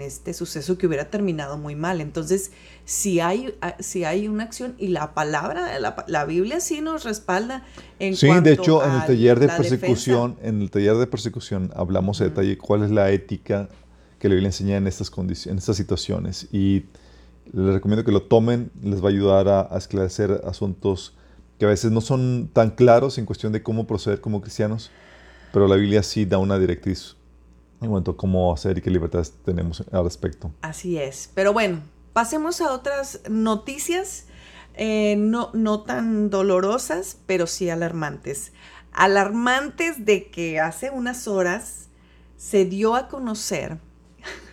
este 0.00 0.32
suceso 0.32 0.78
que 0.78 0.86
hubiera 0.86 1.10
terminado 1.10 1.58
muy 1.58 1.74
mal. 1.74 2.00
Entonces, 2.00 2.52
si 2.86 3.20
hay, 3.20 3.54
ah, 3.60 3.76
si 3.80 4.04
hay 4.04 4.28
una 4.28 4.44
acción 4.44 4.74
y 4.78 4.88
la 4.88 5.12
palabra, 5.12 5.78
la, 5.78 6.06
la 6.08 6.24
Biblia 6.24 6.58
sí 6.58 6.80
nos 6.80 7.04
respalda 7.04 7.64
en 7.98 8.16
Sí, 8.16 8.28
de 8.40 8.52
hecho, 8.54 8.82
en 8.82 8.92
el 8.92 9.04
taller 9.04 9.38
de 9.40 9.48
persecución, 9.48 10.38
en 10.40 10.62
el 10.62 10.70
taller 10.70 10.96
de 10.96 11.06
persecución 11.06 11.70
hablamos 11.76 12.18
de 12.18 12.30
detalle 12.30 12.56
cuál 12.56 12.82
es 12.82 12.90
la 12.90 13.10
ética 13.10 13.68
que 14.18 14.30
la 14.30 14.34
Biblia 14.34 14.48
enseña 14.48 14.78
en 14.78 14.86
estas 14.86 15.10
condiciones, 15.10 15.52
en 15.52 15.58
estas 15.58 15.76
situaciones. 15.76 16.48
Y 16.50 16.86
les 17.52 17.74
recomiendo 17.74 18.06
que 18.06 18.12
lo 18.12 18.22
tomen, 18.22 18.70
les 18.82 19.02
va 19.02 19.08
a 19.08 19.10
ayudar 19.10 19.48
a, 19.48 19.68
a 19.70 19.76
esclarecer 19.76 20.40
asuntos 20.46 21.14
que 21.58 21.66
a 21.66 21.68
veces 21.68 21.90
no 21.90 22.00
son 22.00 22.48
tan 22.54 22.70
claros 22.70 23.18
en 23.18 23.26
cuestión 23.26 23.52
de 23.52 23.62
cómo 23.62 23.86
proceder 23.86 24.22
como 24.22 24.40
cristianos 24.40 24.90
pero 25.52 25.68
la 25.68 25.76
Biblia 25.76 26.02
sí 26.02 26.24
da 26.24 26.38
una 26.38 26.58
directriz 26.58 27.16
en 27.80 27.90
cuanto 27.90 28.12
a 28.12 28.16
cómo 28.16 28.52
hacer 28.52 28.78
y 28.78 28.82
qué 28.82 28.90
libertades 28.90 29.32
tenemos 29.44 29.84
al 29.92 30.04
respecto. 30.04 30.52
Así 30.62 30.98
es. 30.98 31.30
Pero 31.34 31.52
bueno, 31.52 31.80
pasemos 32.12 32.60
a 32.60 32.72
otras 32.72 33.20
noticias, 33.28 34.26
eh, 34.74 35.16
no, 35.18 35.50
no 35.52 35.82
tan 35.82 36.30
dolorosas, 36.30 37.18
pero 37.26 37.46
sí 37.46 37.70
alarmantes. 37.70 38.52
Alarmantes 38.92 40.04
de 40.04 40.30
que 40.30 40.58
hace 40.60 40.90
unas 40.90 41.28
horas 41.28 41.88
se 42.36 42.64
dio 42.64 42.94
a 42.94 43.08
conocer. 43.08 43.78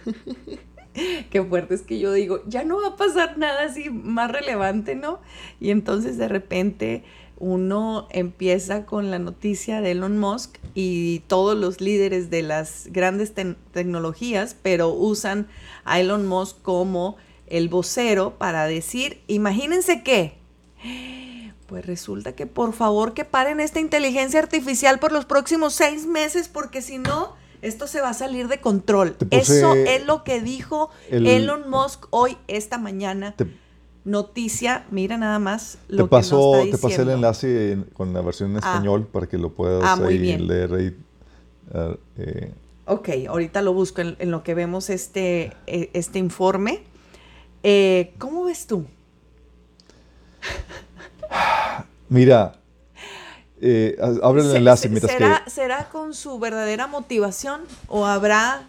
Qué 1.32 1.43
fuerte 1.43 1.73
es 1.73 1.82
que 1.82 1.99
yo 1.99 2.12
digo, 2.13 2.41
ya 2.45 2.63
no 2.63 2.79
va 2.79 2.89
a 2.89 2.95
pasar 2.95 3.38
nada 3.38 3.63
así 3.63 3.89
más 3.89 4.32
relevante, 4.32 4.95
¿no? 4.95 5.21
Y 5.60 5.71
entonces 5.71 6.17
de 6.17 6.27
repente 6.27 7.03
uno 7.43 8.08
empieza 8.10 8.86
con 8.86 9.12
la 9.12 9.19
noticia 9.19 9.82
de 9.82 9.91
Elon 9.91 10.17
Musk 10.17 10.58
y 10.73 11.19
todos 11.27 11.58
los 11.58 11.82
líderes 11.82 12.29
de 12.29 12.41
las 12.41 12.88
grandes 12.89 13.34
tecnologías, 13.34 14.56
pero 14.62 14.89
usan 14.89 15.47
a 15.84 15.99
Elon 15.99 16.25
Musk 16.25 16.62
como 16.62 17.17
el 17.47 17.67
vocero 17.67 18.38
para 18.38 18.65
decir, 18.65 19.21
imagínense 19.27 20.03
qué. 20.03 20.38
Pues 21.67 21.86
resulta 21.86 22.34
que 22.34 22.47
por 22.47 22.71
favor 22.71 23.13
que 23.13 23.25
paren 23.25 23.60
esta 23.60 23.82
inteligencia 23.82 24.39
artificial 24.39 24.99
por 24.99 25.12
los 25.12 25.25
próximos 25.25 25.73
seis 25.73 26.06
meses, 26.06 26.47
porque 26.47 26.82
si 26.82 26.97
no, 26.97 27.34
esto 27.62 27.88
se 27.88 27.99
va 27.99 28.10
a 28.10 28.13
salir 28.13 28.47
de 28.47 28.62
control. 28.62 29.17
Eso 29.32 29.73
es 29.75 30.06
lo 30.06 30.23
que 30.23 30.39
dijo 30.39 30.91
Elon 31.10 31.69
Musk 31.69 32.06
hoy, 32.10 32.38
esta 32.47 32.77
mañana 32.77 33.36
noticia, 34.06 34.86
mira 34.92 35.18
nada 35.18 35.39
más 35.39 35.78
lo 35.88 36.06
te 36.06 36.10
paso, 36.10 36.54
que 36.63 36.72
Te 36.72 36.78
pasé 36.78 37.02
el 37.04 37.10
enlace 37.10 37.78
con 37.94 38.13
la 38.13 38.22
versión 38.22 38.52
en 38.52 38.58
ah. 38.58 38.60
español 38.60 39.08
para 39.08 39.28
que 39.28 39.38
lo 39.38 39.50
puedas 39.50 39.84
ah, 39.84 39.96
leer 39.98 40.96
ah, 41.74 41.96
eh. 42.18 42.52
Ok, 42.86 43.10
ahorita 43.30 43.62
lo 43.62 43.74
busco 43.74 44.02
en, 44.02 44.30
lo 44.30 44.44
que 44.44 44.54
vemos 44.54 44.89
este, 44.89 45.54
e, 45.68 45.89
este 45.94 46.20
informe. 46.20 46.84
Eh, 47.63 48.13
¿Cómo 48.18 48.44
ves 48.44 48.68
tú? 48.68 48.86
Mira, 52.10 52.60
eh, 53.62 53.98
abre 54.22 54.42
el 54.42 54.56
enlace 54.58 54.89
mientras 54.89 55.13
será, 55.13 55.44
¿Será 55.48 55.89
con 55.89 56.13
su 56.13 56.38
verdadera 56.39 56.88
motivación 56.88 57.62
o 57.88 58.06
habrá 58.06 58.63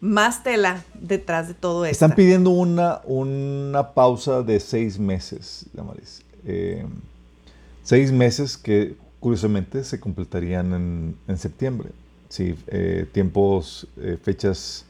más 0.00 0.42
tela 0.42 0.84
detrás 0.94 1.48
de 1.48 1.54
todo 1.54 1.84
esto. 1.84 2.04
Están 2.04 2.16
pidiendo 2.16 2.50
una, 2.50 3.00
una 3.04 3.92
pausa 3.92 4.42
de 4.42 4.58
seis 4.60 4.98
meses, 4.98 5.66
Damaris. 5.72 6.22
Eh, 6.46 6.86
seis 7.82 8.10
meses 8.10 8.56
que 8.56 8.96
curiosamente 9.20 9.84
se 9.84 10.00
completarían 10.00 10.72
en, 10.72 11.16
en 11.28 11.38
septiembre. 11.38 11.90
Sí, 12.28 12.56
eh, 12.68 13.06
tiempos, 13.12 13.86
eh, 13.98 14.16
fechas 14.22 14.86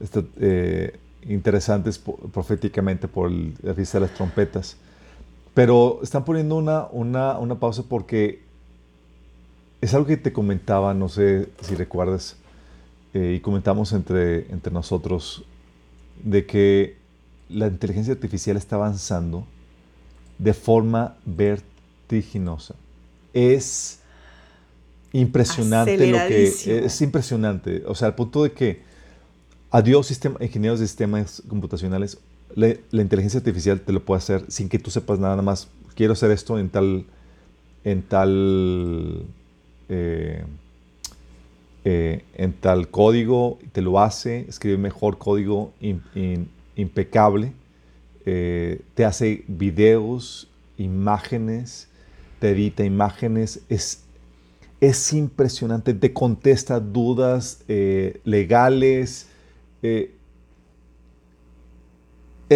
este, 0.00 0.98
interesantes 1.28 1.98
proféticamente 1.98 3.08
por 3.08 3.30
el, 3.30 3.54
la 3.62 3.72
fiesta 3.72 3.98
de 3.98 4.06
las 4.06 4.14
trompetas. 4.14 4.76
Pero 5.54 6.00
están 6.02 6.24
poniendo 6.24 6.56
una, 6.56 6.86
una, 6.90 7.38
una 7.38 7.54
pausa 7.54 7.84
porque 7.88 8.42
es 9.80 9.94
algo 9.94 10.06
que 10.06 10.16
te 10.16 10.32
comentaba, 10.32 10.94
no 10.94 11.08
sé 11.08 11.48
si 11.60 11.74
recuerdas, 11.74 12.36
eh, 13.14 13.34
y 13.36 13.40
comentamos 13.40 13.92
entre, 13.92 14.50
entre 14.52 14.72
nosotros 14.72 15.44
de 16.22 16.46
que 16.46 16.96
la 17.48 17.66
inteligencia 17.66 18.12
artificial 18.14 18.56
está 18.56 18.76
avanzando 18.76 19.46
de 20.38 20.54
forma 20.54 21.16
vertiginosa. 21.24 22.74
Es 23.32 24.00
impresionante 25.12 26.06
lo 26.06 26.18
que 26.18 26.44
es 26.44 27.00
impresionante, 27.02 27.82
o 27.86 27.94
sea, 27.94 28.08
al 28.08 28.14
punto 28.14 28.42
de 28.42 28.52
que 28.52 28.80
adiós 29.70 30.06
sistema, 30.06 30.36
ingenieros 30.40 30.80
de 30.80 30.86
sistemas 30.86 31.42
computacionales, 31.48 32.18
la, 32.54 32.68
inteligencia 32.92 33.38
artificial 33.38 33.80
te 33.80 33.92
lo 33.92 34.04
puede 34.04 34.18
hacer 34.18 34.44
sin 34.48 34.68
que 34.68 34.78
tú 34.78 34.90
sepas 34.90 35.18
nada 35.18 35.40
más. 35.42 35.68
Quiero 35.94 36.12
hacer 36.12 36.30
esto 36.30 36.58
en 36.58 36.68
tal, 36.68 37.06
en 37.84 38.02
tal, 38.02 39.24
eh, 39.88 40.44
eh, 41.84 42.24
en 42.34 42.52
tal 42.52 42.88
código, 42.88 43.58
te 43.72 43.82
lo 43.82 44.00
hace, 44.00 44.46
escribe 44.48 44.78
mejor 44.78 45.18
código 45.18 45.72
impecable, 46.76 47.52
eh, 48.24 48.82
te 48.94 49.04
hace 49.04 49.44
videos, 49.48 50.48
imágenes, 50.76 51.88
te 52.38 52.50
edita 52.50 52.84
imágenes, 52.84 53.62
es, 53.68 54.04
es 54.80 55.12
impresionante, 55.12 55.94
te 55.94 56.12
contesta 56.12 56.80
dudas 56.80 57.64
legales 58.24 59.28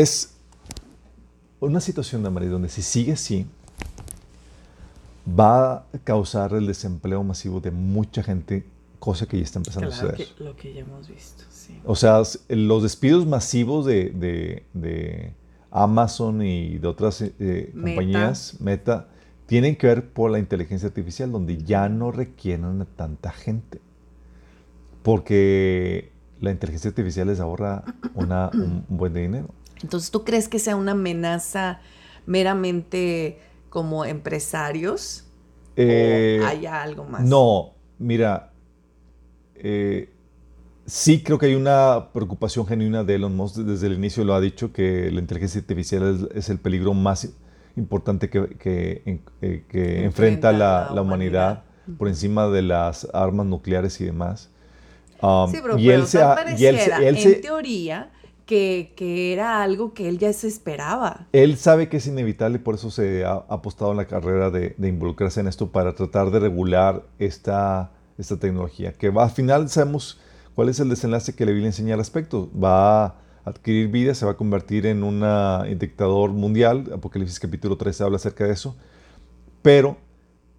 es 0.01 0.35
una 1.59 1.81
situación 1.81 2.23
de 2.23 2.31
María 2.31 2.51
donde 2.51 2.69
si 2.69 2.83
sigue 2.83 3.13
así, 3.13 3.47
va 5.27 5.75
a 5.75 5.85
causar 6.05 6.53
el 6.53 6.67
desempleo 6.67 7.23
masivo 7.25 7.61
de 7.61 7.71
mucha 7.71 8.23
gente, 8.23 8.65
cosa 8.99 9.27
que 9.27 9.39
ya 9.39 9.45
está 9.45 9.59
empezando 9.59 9.89
a 9.89 9.93
suceder. 9.93 10.29
lo 10.39 10.57
que 10.57 10.73
ya 10.73 10.81
hemos 10.81 11.09
visto, 11.09 11.45
sí. 11.49 11.81
O 11.85 11.97
sea, 11.97 12.23
los 12.49 12.83
despidos 12.83 13.27
masivos 13.27 13.87
de, 13.87 15.33
Amazon 15.71 16.43
y 16.43 16.79
de 16.79 16.89
otras 16.89 17.23
eh, 17.23 17.71
compañías, 17.73 18.61
Meta, 18.61 19.09
tienen 19.47 19.77
que 19.77 19.87
ver 19.87 20.11
por 20.11 20.31
la 20.31 20.39
inteligencia 20.39 20.89
artificial, 20.89 21.31
donde 21.31 21.59
ya 21.59 21.89
no 21.89 22.11
requieren 22.11 22.81
a 22.81 22.85
tanta 22.85 23.31
gente. 23.31 23.81
Porque 25.03 26.13
la 26.41 26.51
inteligencia 26.51 26.89
artificial 26.89 27.29
les 27.29 27.41
ahorra 27.41 27.85
un 28.15 28.85
buen 28.89 29.15
dinero. 29.15 29.49
Entonces, 29.83 30.11
¿tú 30.11 30.25
crees 30.25 30.49
que 30.49 30.59
sea 30.59 30.77
una 30.77 30.93
amenaza 30.93 31.81
meramente 32.27 33.39
como 33.69 34.05
empresarios? 34.05 35.25
¿O 35.71 35.75
eh, 35.77 36.41
haya 36.45 36.83
algo 36.83 37.05
más? 37.05 37.23
No, 37.23 37.75
mira, 37.99 38.53
eh, 39.63 40.09
sí 40.87 41.23
creo 41.23 41.39
que 41.39 41.47
hay 41.47 41.55
una 41.55 42.09
preocupación 42.13 42.67
genuina 42.67 43.05
de 43.05 43.17
Elon 43.17 43.35
Musk. 43.35 43.57
Desde 43.57 43.87
el 43.87 43.95
inicio 43.95 44.25
lo 44.25 44.35
ha 44.35 44.41
dicho 44.41 44.73
que 44.73 45.11
la 45.11 45.21
inteligencia 45.21 45.61
artificial 45.61 46.29
es, 46.35 46.49
el 46.49 46.59
peligro 46.59 46.95
más 46.95 47.29
importante 47.77 48.31
que, 48.31 49.21
eh, 49.43 50.03
enfrenta, 50.05 50.53
la, 50.53 51.01
humanidad, 51.01 51.65
por 51.99 52.09
encima 52.09 52.49
de 52.49 52.63
las 52.63 53.07
armas 53.13 53.47
nucleares 53.47 54.01
y 54.01 54.05
demás. 54.05 54.51
Um, 55.23 55.51
sí, 55.51 55.59
pero, 55.63 55.79
y, 55.79 55.91
él 55.91 56.07
se, 56.07 56.19
y 56.59 56.67
él 56.67 56.79
en 57.01 57.41
teoría 57.41 58.11
que, 58.47 59.33
era 59.33 59.63
algo 59.63 59.93
que 59.93 60.09
él 60.09 60.19
ya 60.19 60.33
se 60.33 60.49
esperaba. 60.49 61.27
Él 61.33 61.57
sabe 61.57 61.89
que 61.89 61.99
es 61.99 62.07
inevitable 62.07 62.57
y 62.57 62.61
por 62.61 62.77
eso 62.77 62.91
se 62.91 63.25
ha 63.25 63.45
apostado 63.49 63.91
en 63.91 63.97
la 63.99 64.07
carrera 64.07 64.51
de, 64.51 64.75
involucrarse 64.79 65.41
en 65.41 65.49
esto 65.49 65.71
para 65.71 65.95
tratar 65.95 66.31
de 66.31 66.39
regular 66.39 67.03
esta, 67.19 67.91
esta 68.19 68.37
tecnología. 68.39 68.93
Que 68.93 69.11
va, 69.11 69.25
al 69.25 69.31
final 69.31 69.69
sabemos 69.69 70.21
cuál 70.55 70.69
es 70.69 70.81
el 70.81 70.89
desenlace 70.89 71.35
que 71.35 71.47
le 71.47 71.53
vi 71.53 71.65
enseñar 71.65 71.95
al 71.95 72.01
respecto. 72.01 72.51
Va 72.53 73.05
a 73.05 73.15
adquirir 73.45 73.89
vida, 73.89 74.15
se 74.15 74.25
va 74.25 74.33
a 74.33 74.37
convertir 74.37 74.87
en 74.87 75.03
un 75.03 75.25
dictador 75.79 76.31
mundial. 76.31 76.91
Apocalipsis 76.95 77.41
capítulo 77.41 77.77
13 77.77 78.05
habla 78.05 78.17
acerca 78.17 78.45
de 78.45 78.53
eso. 78.53 78.77
Pero 79.63 79.97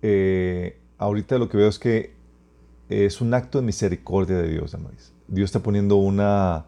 eh, 0.01 0.79
ahorita 0.97 1.37
lo 1.37 1.49
que 1.49 1.57
veo 1.57 1.67
es 1.67 1.79
que 1.79 2.15
es 2.89 3.21
un 3.21 3.33
acto 3.33 3.59
de 3.59 3.65
misericordia 3.65 4.37
de 4.37 4.49
Dios, 4.49 4.75
Dios 5.27 5.45
está 5.45 5.59
poniendo 5.59 5.97
una 5.97 6.65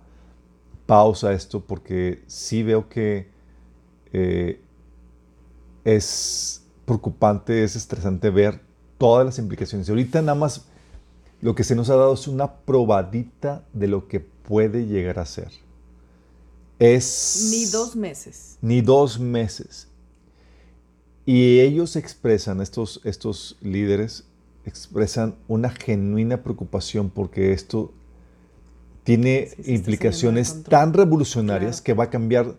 pausa 0.86 1.32
esto 1.32 1.62
porque 1.62 2.24
sí 2.28 2.64
veo 2.64 2.90
que 2.90 3.30
eh, 4.12 4.62
es 5.86 6.66
preocupante, 6.86 7.64
es 7.64 7.76
estresante 7.76 8.30
ver 8.30 8.60
todas 8.98 9.26
las 9.26 9.40
implicaciones. 9.40 9.88
Y 9.88 9.92
ahorita 9.92 10.22
nada 10.22 10.36
más 10.36 10.69
lo 11.42 11.56
que 11.56 11.64
se 11.64 11.76
nos 11.76 11.90
ha 11.90 11.96
dado 11.96 12.14
es 12.14 12.28
una 12.28 12.56
probadita 12.56 13.66
de 13.74 13.88
lo 13.88 14.08
que 14.08 14.20
puede 14.20 14.86
llegar 14.86 15.20
a 15.20 15.26
ser. 15.26 15.50
Es... 16.80 17.50
Ni 17.52 17.66
dos 17.66 17.96
meses. 17.96 18.58
Ni 18.62 18.82
dos 18.82 19.20
meses. 19.20 19.88
Y 21.26 21.60
ellos 21.60 21.96
expresan, 21.96 22.62
estos, 22.62 23.02
estos 23.04 23.58
líderes, 23.62 24.26
expresan 24.66 25.36
una 25.48 25.70
genuina 25.70 26.42
preocupación 26.44 27.10
porque 27.10 27.54
esto 27.54 27.94
tiene 29.04 29.50
implicaciones 29.66 30.64
tan 30.64 30.94
revolucionarias 30.94 31.82
que 31.82 31.94
va 31.94 32.06
a 32.06 32.10
cambiar 32.10 32.56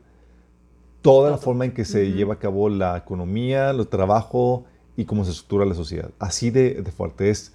toda 1.03 1.31
la 1.31 1.39
forma 1.39 1.65
en 1.65 1.73
que 1.73 1.85
se 1.85 2.13
lleva 2.13 2.35
a 2.35 2.39
cabo 2.39 2.69
la 2.69 2.97
economía, 2.97 3.71
el 3.71 3.87
trabajo 3.87 4.65
y 4.97 5.05
cómo 5.05 5.25
se 5.25 5.31
estructura 5.31 5.65
la 5.65 5.75
sociedad. 5.75 6.11
Así 6.19 6.51
de, 6.51 6.83
fuerte 6.97 7.31
es. 7.31 7.53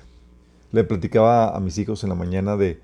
Le 0.76 0.84
platicaba 0.84 1.56
a 1.56 1.60
mis 1.62 1.78
hijos 1.78 2.04
en 2.04 2.10
la 2.10 2.16
mañana 2.16 2.58
de 2.58 2.82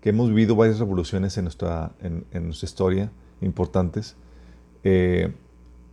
que 0.00 0.10
hemos 0.10 0.28
vivido 0.28 0.54
varias 0.54 0.78
revoluciones 0.78 1.36
en 1.38 1.42
nuestra, 1.46 1.90
en, 2.00 2.24
nuestra 2.44 2.66
historia 2.66 3.10
importantes. 3.40 4.14
Eh, 4.84 5.32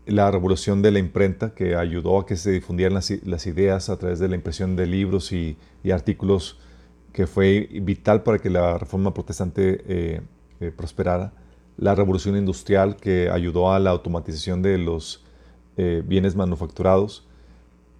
la 0.05 0.29
revolución 0.29 0.83
de 0.83 0.91
la 0.91 0.99
imprenta 0.99 1.55
que 1.55 1.75
ayudó 1.75 2.19
a 2.19 2.27
que 2.27 2.35
se 2.35 2.51
difundieran 2.51 2.93
las, 2.93 3.47
ideas 3.47 3.89
a 3.89 3.97
través 3.97 4.19
de 4.19 4.27
la 4.27 4.35
impresión 4.35 4.75
de 4.75 4.85
libros 4.85 5.31
y, 5.31 5.57
artículos 5.91 6.59
que 7.13 7.25
fue 7.25 7.67
vital 7.81 8.21
para 8.21 8.37
que 8.37 8.51
la 8.51 8.77
reforma 8.77 9.11
protestante 9.15 9.81
eh, 9.87 10.21
eh, 10.59 10.71
prosperara, 10.71 11.33
la 11.77 11.95
revolución 11.95 12.37
industrial 12.37 12.95
que 12.95 13.31
ayudó 13.31 13.73
a 13.73 13.79
la 13.79 13.89
automatización 13.89 14.61
de 14.61 14.77
los 14.77 15.25
bienes 16.05 16.35
manufacturados 16.35 17.27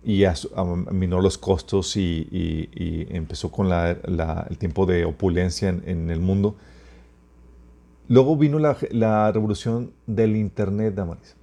y 0.04 0.24
aminó 0.24 1.22
los 1.22 1.38
costos 1.38 1.95
y, 1.97 3.08
empezó 3.12 3.52
con 3.52 3.72
el 3.72 4.58
tiempo 4.58 4.86
de 4.86 5.06
opulencia 5.06 5.70
en, 5.70 6.10
el 6.10 6.20
mundo. 6.20 6.56
Luego 8.08 8.38
vino 8.38 8.60
la, 8.60 9.32
revolución 9.32 9.91
del 10.08 10.36
Internet, 10.36 10.95
Damaris. 10.95 11.36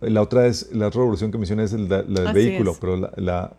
La 0.00 0.20
otra 0.20 0.46
es, 0.46 0.70
la 0.72 0.88
otra 0.88 1.00
revolución 1.00 1.32
que 1.32 1.38
mencioné 1.38 1.64
es 1.64 1.72
la, 1.72 2.02
del 2.02 2.32
vehículo, 2.32 2.76
pero 2.78 2.96
la, 2.96 3.56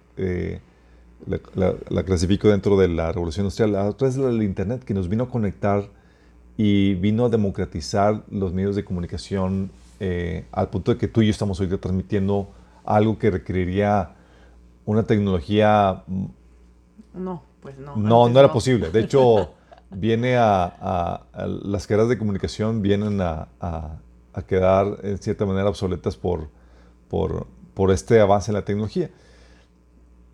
la, 1.55 2.03
clasifico 2.03 2.49
dentro 2.49 2.77
de 2.77 2.87
la 2.87 3.11
revolución 3.11 3.45
industrial. 3.45 3.73
La 3.73 3.85
otra 3.85 4.07
es 4.07 4.17
la 4.17 4.27
del 4.27 4.43
Internet, 4.43 4.83
que 4.83 4.93
nos 4.93 5.09
vino 5.09 5.25
a 5.25 5.29
conectar 5.29 5.89
y 6.55 6.93
vino 6.95 7.25
a 7.25 7.29
democratizar 7.29 8.23
los 8.29 8.53
medios 8.53 8.75
de 8.75 8.85
comunicación 8.85 9.71
eh, 9.99 10.45
al 10.51 10.69
punto 10.69 10.93
de 10.93 10.99
que 10.99 11.07
tú 11.07 11.21
y 11.23 11.25
yo 11.25 11.31
estamos 11.31 11.59
hoy 11.59 11.67
transmitiendo 11.67 12.49
algo 12.87 13.17
que 13.19 13.31
requeriría 13.31 14.15
una 14.85 15.03
tecnología... 15.03 16.03
No, 17.13 17.43
pues 17.61 17.77
no. 17.77 17.95
No, 17.95 18.29
no 18.29 18.39
era 18.39 18.51
posible. 18.51 18.89
De 18.89 19.01
hecho, 19.01 19.53
viene 19.91 20.37
a, 20.37 21.25
las 21.63 21.87
carreras 21.87 22.09
de 22.09 22.17
comunicación 22.17 22.81
vienen 22.81 23.21
a, 23.21 23.47
a, 23.59 23.99
quedar 24.47 24.99
en 25.03 25.17
cierta 25.17 25.45
manera 25.45 25.67
obsoletas 25.67 26.15
por, 26.15 26.49
por, 27.09 27.47
por 27.73 27.91
este 27.91 28.19
avance 28.19 28.51
en 28.51 28.55
la 28.55 28.65
tecnología. 28.65 29.09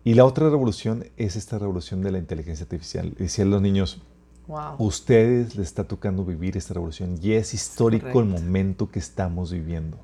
Y 0.04 0.14
la 0.14 0.26
otra 0.26 0.50
revolución 0.50 1.06
es 1.16 1.36
esta 1.36 1.58
revolución 1.58 2.02
de 2.02 2.12
la 2.12 2.18
inteligencia 2.18 2.64
artificial. 2.64 3.14
Decían 3.18 3.50
los 3.50 3.62
niños, 3.62 4.02
wow. 4.46 4.74
ustedes 4.78 5.56
les 5.56 5.68
está 5.68 5.84
tocando 5.84 6.24
vivir 6.24 6.58
esta 6.58 6.74
revolución 6.74 7.18
y 7.22 7.32
es 7.32 7.54
histórico 7.54 8.20
el 8.20 8.26
momento 8.26 8.90
que 8.90 8.98
estamos 8.98 9.50
viviendo. 9.50 9.96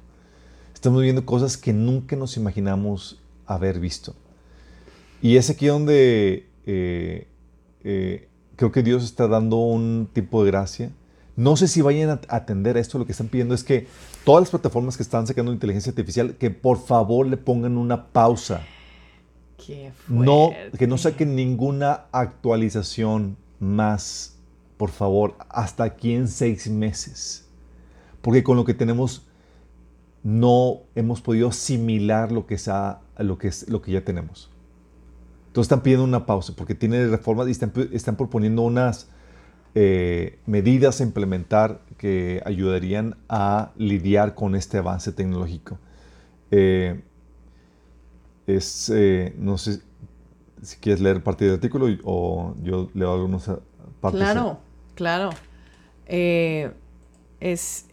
Estamos 0.80 1.00
viviendo 1.00 1.26
cosas 1.26 1.58
que 1.58 1.74
nunca 1.74 2.16
nos 2.16 2.38
imaginamos 2.38 3.20
haber 3.44 3.78
visto. 3.80 4.14
Y 5.20 5.36
es 5.36 5.50
aquí 5.50 5.66
donde 5.66 6.48
eh, 6.64 7.28
eh, 7.84 8.28
creo 8.56 8.72
que 8.72 8.82
Dios 8.82 9.04
está 9.04 9.28
dando 9.28 9.56
un 9.56 10.08
tipo 10.10 10.42
de 10.42 10.50
gracia. 10.50 10.90
No 11.36 11.58
sé 11.58 11.68
si 11.68 11.82
vayan 11.82 12.08
a 12.08 12.20
atender 12.34 12.78
a 12.78 12.80
esto. 12.80 12.98
Lo 12.98 13.04
que 13.04 13.12
están 13.12 13.28
pidiendo 13.28 13.54
es 13.54 13.62
que 13.62 13.88
todas 14.24 14.40
las 14.40 14.48
plataformas 14.48 14.96
que 14.96 15.02
están 15.02 15.26
sacando 15.26 15.52
inteligencia 15.52 15.90
artificial, 15.90 16.36
que 16.36 16.50
por 16.50 16.82
favor 16.82 17.26
le 17.26 17.36
pongan 17.36 17.76
una 17.76 18.06
pausa 18.06 18.62
no, 20.08 20.52
que 20.78 20.86
no 20.86 20.96
saquen 20.96 21.36
ninguna 21.36 22.06
actualización 22.10 23.36
más, 23.58 24.38
por 24.78 24.88
favor, 24.88 25.36
hasta 25.50 25.84
aquí 25.84 26.14
en 26.14 26.26
seis 26.26 26.70
meses. 26.70 27.46
Porque 28.22 28.42
con 28.42 28.56
lo 28.56 28.64
que 28.64 28.72
tenemos 28.72 29.26
no 30.22 30.82
hemos 30.94 31.20
podido 31.20 31.48
asimilar 31.48 32.32
lo 32.32 32.46
que, 32.46 32.58
sea, 32.58 33.00
lo 33.18 33.38
que, 33.38 33.48
es, 33.48 33.68
lo 33.68 33.80
que 33.80 33.92
ya 33.92 34.04
tenemos. 34.04 34.50
Entonces 35.48 35.66
están 35.66 35.82
pidiendo 35.82 36.04
una 36.04 36.26
pausa 36.26 36.52
porque 36.54 36.76
tienen 36.76 37.10
reformas 37.10 37.48
y 37.48 37.50
están, 37.50 38.16
proponiendo 38.16 38.62
unas 38.62 39.08
eh, 39.74 40.38
medidas 40.46 41.00
a 41.00 41.04
implementar 41.04 41.80
que 41.96 42.40
ayudarían 42.44 43.16
a 43.28 43.72
lidiar 43.76 44.36
con 44.36 44.54
este 44.54 44.78
avance 44.78 45.10
tecnológico. 45.10 45.78
Eh, 46.52 47.02
es, 48.46 48.90
eh, 48.94 49.34
no 49.38 49.58
sé 49.58 49.80
si 50.62 50.76
quieres 50.76 51.00
leer 51.00 51.22
parte 51.22 51.46
del 51.46 51.54
artículo 51.54 51.86
o 52.04 52.54
yo 52.62 52.90
leo 52.94 53.12
algunas 53.12 53.50
partes. 54.00 54.20
Claro, 54.20 54.60
claro. 54.94 55.30
Es, 56.06 57.86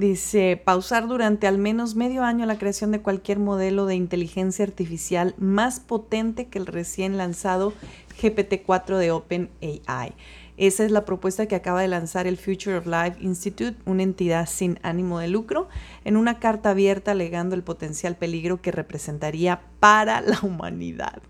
Dice, 0.00 0.58
pausar 0.64 1.08
durante 1.08 1.46
al 1.46 1.58
menos 1.58 1.94
medio 1.94 2.24
año 2.24 2.46
la 2.46 2.56
creación 2.56 2.90
de 2.90 3.02
cualquier 3.02 3.38
modelo 3.38 3.84
de 3.84 3.96
inteligencia 3.96 4.64
artificial 4.64 5.34
más 5.36 5.78
potente 5.78 6.46
que 6.46 6.58
el 6.58 6.64
recién 6.64 7.18
lanzado 7.18 7.74
GPT-4 8.18 8.96
de 8.96 9.10
OpenAI. 9.10 10.14
Esa 10.56 10.84
es 10.86 10.90
la 10.90 11.04
propuesta 11.04 11.44
que 11.44 11.54
acaba 11.54 11.82
de 11.82 11.88
lanzar 11.88 12.26
el 12.26 12.38
Future 12.38 12.78
of 12.78 12.86
Life 12.86 13.18
Institute, 13.20 13.76
una 13.84 14.02
entidad 14.02 14.48
sin 14.48 14.78
ánimo 14.82 15.18
de 15.18 15.28
lucro, 15.28 15.68
en 16.06 16.16
una 16.16 16.38
carta 16.38 16.70
abierta 16.70 17.10
alegando 17.10 17.54
el 17.54 17.62
potencial 17.62 18.16
peligro 18.16 18.62
que 18.62 18.72
representaría 18.72 19.60
para 19.80 20.22
la 20.22 20.38
humanidad. 20.42 21.20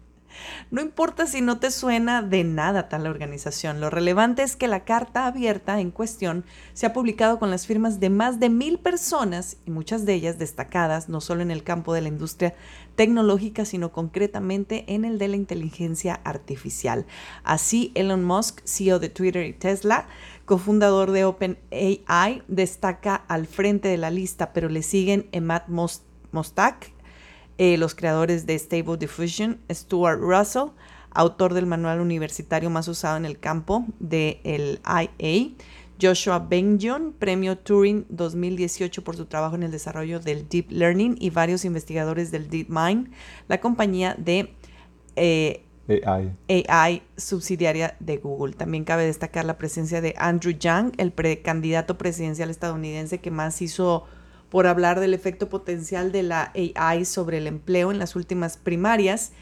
No 0.70 0.80
importa 0.80 1.26
si 1.26 1.40
no 1.40 1.58
te 1.58 1.70
suena 1.70 2.22
de 2.22 2.44
nada 2.44 2.88
tal 2.88 3.06
organización, 3.06 3.80
lo 3.80 3.90
relevante 3.90 4.42
es 4.42 4.56
que 4.56 4.68
la 4.68 4.84
carta 4.84 5.26
abierta 5.26 5.80
en 5.80 5.90
cuestión 5.90 6.44
se 6.72 6.86
ha 6.86 6.92
publicado 6.92 7.38
con 7.38 7.50
las 7.50 7.66
firmas 7.66 8.00
de 8.00 8.10
más 8.10 8.40
de 8.40 8.50
mil 8.50 8.78
personas 8.78 9.56
y 9.66 9.70
muchas 9.70 10.06
de 10.06 10.14
ellas 10.14 10.38
destacadas 10.38 11.08
no 11.08 11.20
solo 11.20 11.42
en 11.42 11.50
el 11.50 11.62
campo 11.62 11.94
de 11.94 12.02
la 12.02 12.08
industria 12.08 12.54
tecnológica, 12.94 13.64
sino 13.64 13.92
concretamente 13.92 14.84
en 14.88 15.04
el 15.04 15.18
de 15.18 15.28
la 15.28 15.36
inteligencia 15.36 16.20
artificial. 16.24 17.06
Así, 17.44 17.92
Elon 17.94 18.24
Musk, 18.24 18.60
CEO 18.64 18.98
de 18.98 19.08
Twitter 19.08 19.46
y 19.46 19.52
Tesla, 19.52 20.06
cofundador 20.44 21.10
de 21.10 21.24
OpenAI, 21.24 22.42
destaca 22.48 23.14
al 23.14 23.46
frente 23.46 23.88
de 23.88 23.96
la 23.96 24.10
lista, 24.10 24.52
pero 24.52 24.68
le 24.68 24.82
siguen 24.82 25.28
Emad 25.32 25.62
Mostak, 26.32 26.92
eh, 27.60 27.76
los 27.76 27.94
creadores 27.94 28.46
de 28.46 28.58
Stable 28.58 28.96
Diffusion, 28.96 29.60
Stuart 29.70 30.18
Russell, 30.18 30.70
autor 31.10 31.52
del 31.52 31.66
manual 31.66 32.00
universitario 32.00 32.70
más 32.70 32.88
usado 32.88 33.18
en 33.18 33.26
el 33.26 33.38
campo 33.38 33.84
del 33.98 34.80
IA, 34.86 35.50
Joshua 36.00 36.38
Benjon, 36.38 37.12
premio 37.12 37.58
Turing 37.58 38.06
2018 38.08 39.04
por 39.04 39.14
su 39.14 39.26
trabajo 39.26 39.56
en 39.56 39.64
el 39.64 39.70
desarrollo 39.70 40.20
del 40.20 40.48
Deep 40.48 40.70
Learning 40.70 41.16
y 41.20 41.28
varios 41.28 41.66
investigadores 41.66 42.30
del 42.30 42.48
DeepMind, 42.48 43.10
la 43.46 43.60
compañía 43.60 44.16
de 44.18 44.54
eh, 45.16 45.62
AI. 46.66 47.02
subsidiaria 47.18 47.94
de 48.00 48.16
Google. 48.16 48.54
También 48.54 48.84
cabe 48.84 49.04
destacar 49.04 49.44
la 49.44 49.58
presencia 49.58 50.00
de 50.00 50.14
Andrew 50.16 50.56
Yang, 50.58 50.94
el 50.96 51.12
precandidato 51.12 51.98
presidencial 51.98 52.48
estadounidense 52.48 53.18
que 53.18 53.30
más 53.30 53.60
hizo 53.60 54.06
por 54.50 54.66
hablar 54.66 55.00
del 55.00 55.14
efecto 55.14 55.48
potencial 55.48 56.12
de 56.12 56.22
la 56.22 56.52
AI 56.54 57.04
sobre 57.04 57.38
el 57.38 57.46
empleo 57.46 57.90
en 57.90 57.98
las 57.98 58.16
últimas 58.16 58.56
primarias, 58.56 59.32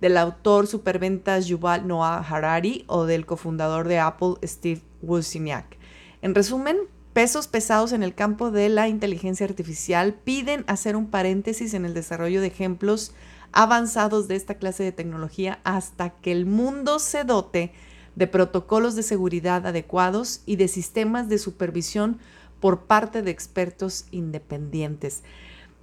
del 0.00 0.18
autor 0.18 0.66
superventas 0.66 1.46
Yuval 1.46 1.86
Noah 1.86 2.18
Harari 2.18 2.84
o 2.86 3.06
del 3.06 3.24
cofundador 3.24 3.88
de 3.88 3.98
Apple 3.98 4.34
Steve 4.44 4.82
Wozniak. 5.00 5.78
En 6.20 6.34
resumen, 6.34 6.76
pesos 7.12 7.48
pesados 7.48 7.92
en 7.92 8.02
el 8.02 8.14
campo 8.14 8.50
de 8.50 8.68
la 8.68 8.88
inteligencia 8.88 9.46
artificial 9.46 10.12
piden 10.12 10.64
hacer 10.66 10.96
un 10.96 11.06
paréntesis 11.06 11.72
en 11.72 11.86
el 11.86 11.94
desarrollo 11.94 12.42
de 12.42 12.48
ejemplos 12.48 13.14
avanzados 13.52 14.28
de 14.28 14.36
esta 14.36 14.56
clase 14.56 14.82
de 14.82 14.92
tecnología 14.92 15.60
hasta 15.64 16.10
que 16.10 16.32
el 16.32 16.44
mundo 16.44 16.98
se 16.98 17.24
dote 17.24 17.72
de 18.16 18.26
protocolos 18.26 18.96
de 18.96 19.02
seguridad 19.02 19.66
adecuados 19.66 20.42
y 20.44 20.56
de 20.56 20.68
sistemas 20.68 21.28
de 21.28 21.38
supervisión 21.38 22.18
por 22.60 22.84
parte 22.84 23.22
de 23.22 23.30
expertos 23.30 24.06
independientes. 24.10 25.22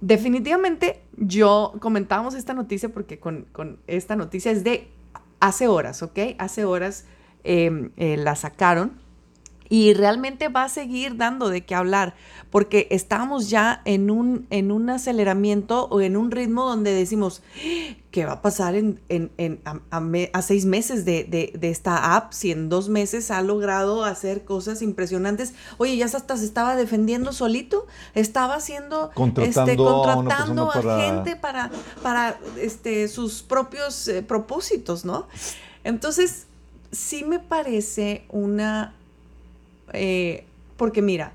Definitivamente 0.00 1.02
yo 1.16 1.74
comentábamos 1.80 2.34
esta 2.34 2.52
noticia 2.52 2.88
porque 2.88 3.18
con, 3.18 3.46
esta 3.86 4.16
noticia 4.16 4.52
es 4.52 4.64
de 4.64 4.88
hace 5.40 5.68
horas, 5.68 6.02
¿ok? 6.02 6.18
Hace 6.38 6.64
horas 6.64 7.06
em, 7.42 7.90
eh, 7.96 8.16
la 8.16 8.36
sacaron 8.36 9.03
y 9.68 9.94
realmente 9.94 10.48
va 10.48 10.64
a 10.64 10.68
seguir 10.68 11.16
dando 11.16 11.48
de 11.48 11.64
qué 11.64 11.74
hablar, 11.74 12.14
porque 12.50 12.86
estamos 12.90 13.48
ya 13.50 13.82
en 13.84 14.10
un, 14.10 14.46
en 14.50 14.70
un 14.70 14.90
aceleramiento 14.90 15.86
o 15.90 16.00
en 16.00 16.16
un 16.16 16.30
ritmo 16.30 16.64
donde 16.64 16.92
decimos, 16.92 17.42
¿qué 18.10 18.26
va 18.26 18.34
a 18.34 18.42
pasar 18.42 18.74
en, 18.76 19.00
a, 19.64 20.42
seis 20.42 20.66
meses 20.66 21.04
de, 21.04 21.58
esta 21.62 22.14
app? 22.14 22.32
Si 22.32 22.52
en 22.52 22.68
dos 22.68 22.88
meses 22.88 23.30
ha 23.30 23.42
logrado 23.42 24.04
hacer 24.04 24.44
cosas 24.44 24.82
impresionantes. 24.82 25.54
Oye, 25.78 25.96
ya 25.96 26.04
hasta 26.04 26.36
se 26.36 26.44
estaba 26.44 26.76
defendiendo 26.76 27.32
solito, 27.32 27.86
estaba 28.14 28.54
haciendo, 28.54 29.10
contratando, 29.14 29.70
este, 29.70 29.76
contratando 29.76 30.70
a, 30.70 31.00
gente 31.00 31.36
para, 31.36 31.70
para 32.02 32.38
este, 32.60 33.08
sus 33.08 33.42
propios 33.42 34.06
eh, 34.08 34.22
propósitos, 34.22 35.04
¿no? 35.04 35.26
Entonces, 35.82 36.46
sí 36.92 37.24
me 37.24 37.40
parece 37.40 38.26
una 38.28 38.94
eh, 39.92 40.44
porque 40.76 41.02
mira, 41.02 41.32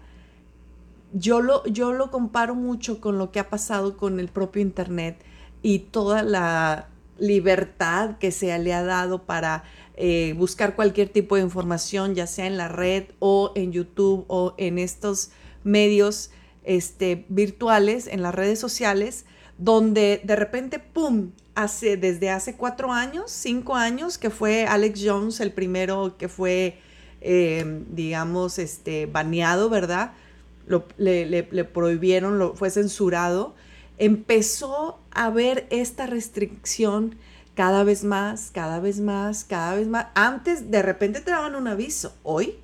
yo 1.13 1.41
lo, 1.41 1.65
yo 1.65 1.93
lo 1.93 2.11
comparo 2.11 2.55
mucho 2.55 3.01
con 3.01 3.17
lo 3.17 3.31
que 3.31 3.39
ha 3.39 3.49
pasado 3.49 3.97
con 3.97 4.19
el 4.19 4.29
propio 4.29 4.61
Internet 4.61 5.17
y 5.61 5.79
toda 5.79 6.23
la 6.23 6.87
libertad 7.17 8.17
que 8.17 8.31
se 8.31 8.57
le 8.59 8.73
ha 8.73 8.83
dado 8.83 9.23
para 9.23 9.63
eh, 9.95 10.33
buscar 10.37 10.75
cualquier 10.75 11.09
tipo 11.09 11.35
de 11.35 11.41
información, 11.41 12.15
ya 12.15 12.27
sea 12.27 12.47
en 12.47 12.57
la 12.57 12.67
red 12.67 13.05
o 13.19 13.51
en 13.55 13.71
YouTube 13.71 14.25
o 14.27 14.53
en 14.57 14.79
estos 14.79 15.31
medios 15.63 16.31
este, 16.63 17.25
virtuales, 17.29 18.07
en 18.07 18.21
las 18.21 18.33
redes 18.33 18.59
sociales, 18.59 19.25
donde 19.57 20.21
de 20.23 20.35
repente, 20.37 20.79
¡pum!, 20.79 21.31
hace, 21.55 21.97
desde 21.97 22.29
hace 22.29 22.55
cuatro 22.55 22.93
años, 22.93 23.31
cinco 23.31 23.75
años, 23.75 24.17
que 24.17 24.29
fue 24.29 24.65
Alex 24.65 25.01
Jones 25.03 25.39
el 25.41 25.51
primero 25.51 26.15
que 26.17 26.29
fue 26.29 26.79
eh, 27.21 27.83
digamos, 27.91 28.59
este, 28.59 29.05
baneado, 29.05 29.69
¿verdad? 29.69 30.13
Lo, 30.67 30.85
le, 30.97 31.43
prohibieron, 31.65 32.39
lo, 32.39 32.55
fue 32.55 32.69
censurado, 32.69 33.55
empezó 33.97 34.99
a 35.11 35.25
haber 35.25 35.67
esta 35.69 36.05
restricción 36.05 37.15
cada 37.55 37.83
vez 37.83 38.03
más, 38.03 38.51
cada 38.53 38.79
vez 38.79 38.99
más, 38.99 39.43
cada 39.43 39.75
vez 39.75 39.87
más. 39.87 40.07
Antes 40.13 40.71
de 40.71 40.81
repente 40.81 41.21
te 41.21 41.31
daban 41.31 41.55
un 41.55 41.67
aviso, 41.67 42.13
hoy 42.23 42.55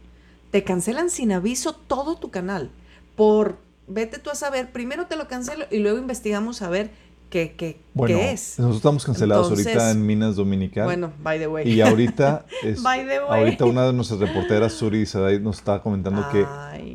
te 0.51 0.63
cancelan 0.63 1.09
sin 1.09 1.31
aviso 1.31 1.73
todo 1.75 2.15
tu 2.15 2.31
canal. 2.31 2.69
Por, 3.15 3.57
vete 3.87 4.19
tú 4.19 4.29
a 4.29 4.35
saber, 4.35 4.71
primero 4.71 5.07
te 5.07 5.17
lo 5.17 5.27
cancelo 5.27 5.65
y 5.69 5.79
luego 5.79 5.97
investigamos 5.97 6.61
a 6.61 6.69
ver 6.69 6.91
qué, 7.35 8.31
es. 8.31 8.59
Nosotros 8.59 8.77
estamos 8.77 9.05
cancelados 9.05 9.49
ahorita 9.49 9.91
en 9.91 10.05
Minas 10.05 10.37
Dominical. 10.37 10.85
Bueno, 10.85 11.11
by 11.21 11.37
the 11.39 11.47
way. 11.47 11.69
Y 11.69 11.81
ahorita, 11.81 12.45
ahorita 13.29 13.65
una 13.65 13.87
de 13.87 13.93
nuestras 13.93 14.19
reporteras, 14.19 14.73
Suri 14.73 15.05
Saday, 15.05 15.39
nos 15.39 15.57
estaba 15.57 15.81
comentando 15.81 16.25
que 16.31 16.45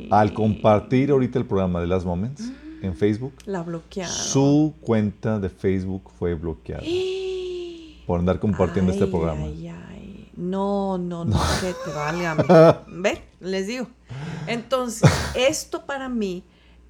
al 0.09 0.33
compartir 0.33 1.11
ahorita 1.11 1.39
el 1.39 1.45
programa 1.45 1.79
de 1.79 1.87
Last 1.87 2.05
Moments 2.05 2.41
mm. 2.41 2.85
en 2.85 2.95
Facebook, 2.95 3.33
la 3.45 3.61
bloquearon. 3.61 4.11
Su 4.11 4.73
cuenta 4.81 5.39
de 5.39 5.49
Facebook 5.49 6.11
fue 6.17 6.33
bloqueada 6.33 6.83
por 8.07 8.19
andar 8.19 8.39
compartiendo 8.39 8.91
este 8.91 9.07
programa. 9.07 9.45
Ay, 9.45 9.67
ay. 9.67 10.31
No, 10.35 10.97
no, 10.97 11.23
no, 11.23 11.39
que 11.59 11.73
te 11.85 11.91
valga. 11.95 12.83
Ve, 12.87 13.21
les 13.39 13.67
digo. 13.67 13.87
Entonces, 14.47 15.09
esto 15.35 15.85
para 15.85 16.09
mí 16.09 16.43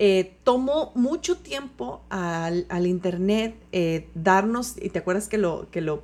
eh, 0.04 0.34
tomó 0.44 0.92
mucho 0.96 1.38
tiempo 1.38 2.02
al, 2.10 2.66
Internet 2.88 3.54
eh, 3.72 4.10
darnos, 4.16 4.74
y 4.82 4.90
te 4.90 4.98
acuerdas 4.98 5.28
que 5.28 5.38
lo, 5.38 5.70
que 5.70 5.80
lo 5.80 6.02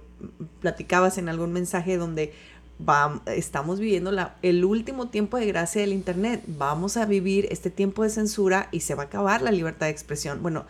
platicabas 0.62 1.18
en 1.18 1.30
algún 1.30 1.52
mensaje 1.52 1.98
donde 1.98 2.32
estamos 3.26 3.80
viviendo 3.80 4.12
la, 4.12 4.36
el 4.44 4.64
último 4.66 5.08
tiempo 5.08 5.38
de 5.38 5.48
gracia 5.48 5.82
del 5.82 5.94
Internet, 5.94 6.44
vamos 6.46 6.96
a 6.96 7.08
vivir 7.08 7.48
este 7.50 7.72
tiempo 7.72 8.04
de 8.04 8.12
censura 8.12 8.70
y 8.72 8.82
se 8.82 8.94
va 8.94 9.02
a 9.02 9.06
acabar 9.08 9.42
la 9.42 9.50
libertad 9.50 9.88
de 9.88 9.94
expresión. 9.94 10.44
Bueno, 10.44 10.68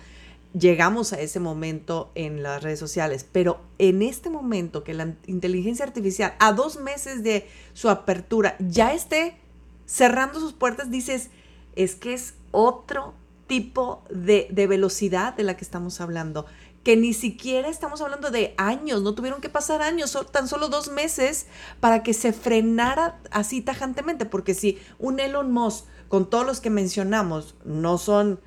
llegamos 0.58 1.12
a 1.12 1.20
ese 1.20 1.42
momento 1.42 2.12
en 2.16 2.44
las 2.44 2.64
redes 2.64 2.80
sociales, 2.80 3.26
pero 3.30 3.60
en 3.78 4.04
este 4.04 4.30
momento 4.30 4.86
que 4.86 4.94
la 4.94 5.16
inteligencia 5.26 5.84
artificial 5.84 6.34
a 6.40 6.54
dos 6.54 6.80
meses 6.80 7.24
de 7.24 7.46
su 7.74 7.90
apertura 7.90 8.56
ya 8.60 8.94
esté 8.94 9.36
cerrando 9.86 10.40
sus 10.40 10.54
puertas, 10.54 10.90
dices, 10.90 11.30
es 11.76 11.96
que 11.96 12.14
es 12.14 12.34
otro 12.52 13.14
tipo 13.48 14.04
de, 14.10 14.50
velocidad 14.68 15.34
de 15.34 15.44
la 15.44 15.58
que 15.58 15.64
estamos 15.64 16.02
hablando, 16.02 16.46
que 16.84 16.96
ni 16.96 17.14
siquiera 17.14 17.68
estamos 17.68 18.02
hablando 18.02 18.30
de 18.30 18.54
años, 18.58 19.02
no 19.02 19.14
tuvieron 19.14 19.42
que 19.42 19.50
pasar 19.50 19.82
años, 19.82 20.18
tan 20.32 20.48
solo 20.48 20.70
dos 20.70 20.90
meses 20.92 21.48
para 21.80 22.04
que 22.04 22.14
se 22.14 22.34
frenara 22.34 23.20
así 23.32 23.62
tajantemente, 23.62 24.26
porque 24.26 24.54
si 24.54 24.78
un 25.00 25.20
Elon 25.20 25.52
Musk 25.52 25.86
con 26.08 26.30
todos 26.30 26.46
los 26.46 26.62
que 26.62 26.70
mencionamos 26.70 27.56
no 27.66 27.98
son, 27.98 28.40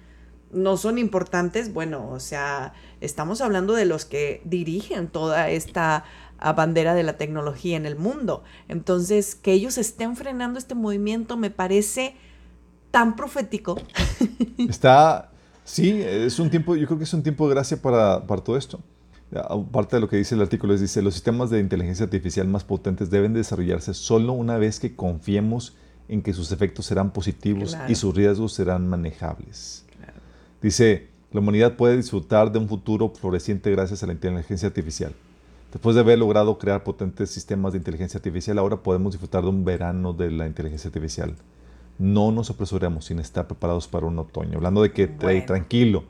no 0.53 0.76
son 0.76 0.98
importantes, 0.98 1.72
bueno, 1.72 2.09
o 2.11 2.20
sea, 2.20 2.72
estamos 3.01 3.40
hablando 3.40 3.74
de 3.74 3.84
los 3.84 4.05
que 4.05 4.40
dirigen 4.44 5.09
toda 5.09 5.51
esta 5.51 6.05
bandera 6.57 6.94
de 6.94 7.03
la 7.03 7.18
tecnología 7.18 7.76
en 7.76 7.84
el 7.84 7.96
mundo. 7.96 8.42
Entonces, 8.68 9.34
que 9.34 9.53
ellos 9.53 9.76
estén 9.76 10.16
frenando 10.16 10.59
este 10.59 10.74
movimiento 10.74 11.36
me 11.36 11.51
parece 11.51 12.16
tan 12.91 13.16
profético. 13.16 13.76
Está, 14.59 15.30
sí, 15.64 16.03
es 16.03 16.38
un 16.38 16.51
tiempo, 16.51 16.76
yo 16.76 16.86
creo 16.86 16.99
que 16.99 17.05
es 17.05 17.14
un 17.14 17.22
tiempo 17.22 17.49
de 17.49 17.55
gracia 17.55 17.80
para, 17.80 18.26
para 18.26 18.43
todo 18.43 18.57
esto. 18.57 18.80
Aparte 19.32 19.97
de 19.97 20.01
lo 20.01 20.09
que 20.09 20.16
dice 20.16 20.34
el 20.34 20.41
artículo, 20.41 20.74
es, 20.74 20.80
dice, 20.80 21.03
los 21.03 21.14
sistemas 21.14 21.51
de 21.51 21.61
inteligencia 21.61 22.05
artificial 22.05 22.49
más 22.49 22.64
potentes 22.64 23.11
deben 23.11 23.32
desarrollarse 23.32 23.95
solo 23.95 24.32
una 24.32 24.59
vez 24.59 24.80
que 24.80 24.97
confiemos 24.97 25.76
en 26.09 26.22
que 26.22 26.32
sus 26.32 26.51
efectos 26.51 26.86
serán 26.86 27.12
positivos 27.12 27.78
y 27.86 27.95
sus 27.95 28.14
riesgos 28.14 28.53
serán 28.53 28.88
manejables. 28.88 29.84
Dice, 30.61 31.09
la 31.30 31.38
humanidad 31.38 31.76
puede 31.76 31.97
disfrutar 31.97 32.51
de 32.51 32.59
un 32.59 32.68
futuro 32.68 33.09
floreciente 33.11 33.70
gracias 33.70 34.03
a 34.03 34.09
la 34.09 34.14
inteligencia 34.14 34.66
artificial. 34.66 35.14
Después 35.72 35.95
de 35.95 36.01
haber 36.01 36.18
logrado 36.18 36.59
crear 36.59 36.82
potentes 36.82 37.30
sistemas 37.30 37.72
de 37.72 37.78
inteligencia 37.78 38.18
artificial, 38.18 38.59
ahora 38.59 38.78
podemos 38.78 39.12
disfrutar 39.12 39.45
de 39.45 39.51
un 39.51 39.64
verano 39.64 40.12
de 40.12 40.32
la 40.32 40.49
inteligencia 40.49 40.88
artificial. 40.88 41.36
No 42.01 42.32
nos 42.32 42.48
apresuremos 42.48 43.05
sin 43.05 43.18
estar 43.18 43.46
preparados 43.46 43.86
para 43.86 44.07
un 44.07 44.18
otoño. 44.18 44.57
Hablando 44.57 44.80
de 44.80 44.90
que 44.90 45.07
tranquilo, 45.07 46.05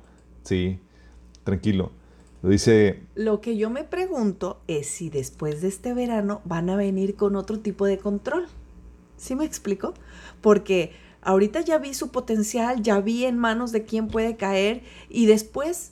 sí, 0.45 0.79
tranquilo. 1.43 1.91
Lo 2.43 2.51
dice. 2.51 3.03
Lo 3.17 3.41
que 3.41 3.57
yo 3.57 3.71
me 3.71 3.83
pregunto 3.83 4.61
es 4.69 4.87
si 4.87 5.11
después 5.11 5.63
de 5.63 5.67
este 5.67 5.93
verano 5.93 6.43
van 6.45 6.71
a 6.71 6.77
venir 6.77 7.17
con 7.17 7.35
otro 7.35 7.59
tipo 7.59 7.87
de 7.87 7.99
control. 7.99 8.47
¿Sí 9.17 9.35
me 9.35 9.45
explico? 9.45 9.95
Porque 10.41 10.93
ahorita 11.23 11.61
ya 11.63 11.79
vi 11.79 11.93
su 11.93 12.13
potencial, 12.13 12.85
ya 12.85 13.01
vi 13.01 13.25
en 13.25 13.37
manos 13.37 13.73
de 13.73 13.85
quién 13.85 14.07
puede 14.07 14.37
caer 14.37 14.85
y 15.09 15.27
después, 15.27 15.91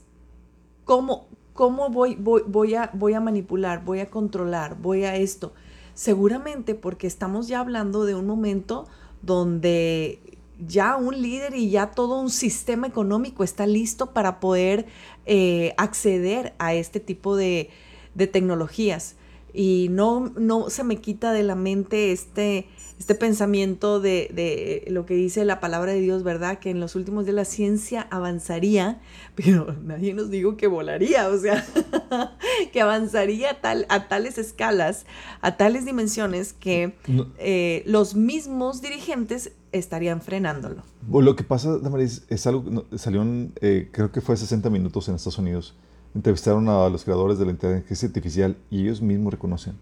¿cómo, 0.85 1.27
cómo 1.55 1.91
voy, 1.91 2.15
voy, 2.15 2.43
voy, 2.47 2.77
a, 2.77 2.93
voy 2.95 3.15
a 3.15 3.21
manipular, 3.21 3.85
voy 3.85 3.99
a 3.99 4.11
controlar, 4.11 4.81
voy 4.81 5.03
a 5.03 5.17
esto? 5.17 5.55
Seguramente 5.95 6.77
porque 6.77 7.09
estamos 7.09 7.49
ya 7.49 7.59
hablando 7.59 8.05
de 8.05 8.15
un 8.15 8.29
momento 8.29 8.87
donde 9.23 10.21
ya 10.67 10.97
un 10.97 11.21
líder 11.21 11.55
y 11.55 11.71
ya 11.71 11.93
todo 11.93 12.21
un 12.21 12.31
sistema 12.31 12.87
económico 12.87 13.45
está 13.45 13.67
listo 13.67 14.13
para 14.13 14.41
poder 14.41 14.87
eh, 15.27 15.75
acceder 15.77 16.55
a 16.59 16.75
este 16.75 17.01
tipo 17.01 17.37
de, 17.37 17.71
de 18.15 18.27
tecnologías. 18.27 19.17
Y 19.53 19.89
no, 19.91 20.33
no 20.37 20.71
se 20.71 20.85
me 20.85 20.97
quita 20.97 21.33
de 21.33 21.43
la 21.43 21.55
mente 21.55 22.13
este, 22.13 22.67
este 22.99 23.15
pensamiento 23.15 24.01
de, 24.01 24.31
de, 24.35 24.91
lo 24.91 25.07
que 25.07 25.15
dice 25.15 25.45
la 25.45 25.61
palabra 25.61 25.93
de 25.93 26.01
Dios, 26.01 26.25
¿verdad? 26.25 26.59
Que 26.59 26.71
en 26.71 26.81
los 26.81 26.97
últimos 26.97 27.25
días 27.25 27.35
la 27.35 27.45
ciencia 27.45 28.07
avanzaría, 28.11 29.01
pero 29.35 29.75
nadie 29.85 30.15
nos 30.15 30.31
dijo 30.31 30.57
que 30.57 30.67
volaría, 30.67 31.29
o 31.29 31.39
sea, 31.39 31.65
que 32.73 32.81
avanzaría 32.81 33.53
a, 33.53 33.61
tal, 33.61 33.87
a 33.89 34.09
tales 34.09 34.39
escalas, 34.39 35.07
a 35.41 35.57
tales 35.57 35.85
dimensiones 35.85 36.53
que 36.53 36.95
eh, 37.39 37.83
los 37.87 38.15
mismos 38.15 38.83
dirigentes 38.83 39.53
estarían 39.71 40.21
frenándolo. 40.21 40.83
lo 41.09 41.37
que 41.37 41.45
pasa, 41.45 41.79
Damaris, 41.79 42.25
es 42.29 42.47
algo, 42.47 42.87
salió, 42.97 43.25
eh, 43.61 43.89
creo 43.93 44.11
que 44.11 44.21
fue 44.21 44.37
60 44.37 44.71
minutos 44.71 45.09
en 45.09 45.15
Estados 45.15 45.39
Unidos, 45.39 45.77
entrevistaron 46.15 46.69
a 46.69 46.89
los 46.89 47.05
creadores 47.05 47.39
de 47.39 47.45
la 47.45 47.53
inteligencia 47.53 48.09
artificial 48.09 48.57
y 48.71 48.83
ellos 48.83 49.03
mismos 49.03 49.33
reconocen 49.33 49.77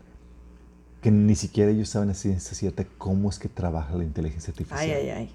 que 1.07 1.13
ni 1.13 1.37
siquiera 1.37 1.71
ellos 1.71 1.91
saben 1.91 2.11
a 2.11 2.15
ciencia 2.15 2.57
cierta 2.57 2.85
cómo 2.99 3.31
es 3.31 3.39
que 3.39 3.49
trabaja 3.49 3.95
la 3.95 4.03
inteligencia 4.03 4.51
artificial. 4.51 4.81
Ay, 4.81 4.91
ay, 4.91 5.11
ay. 5.11 5.31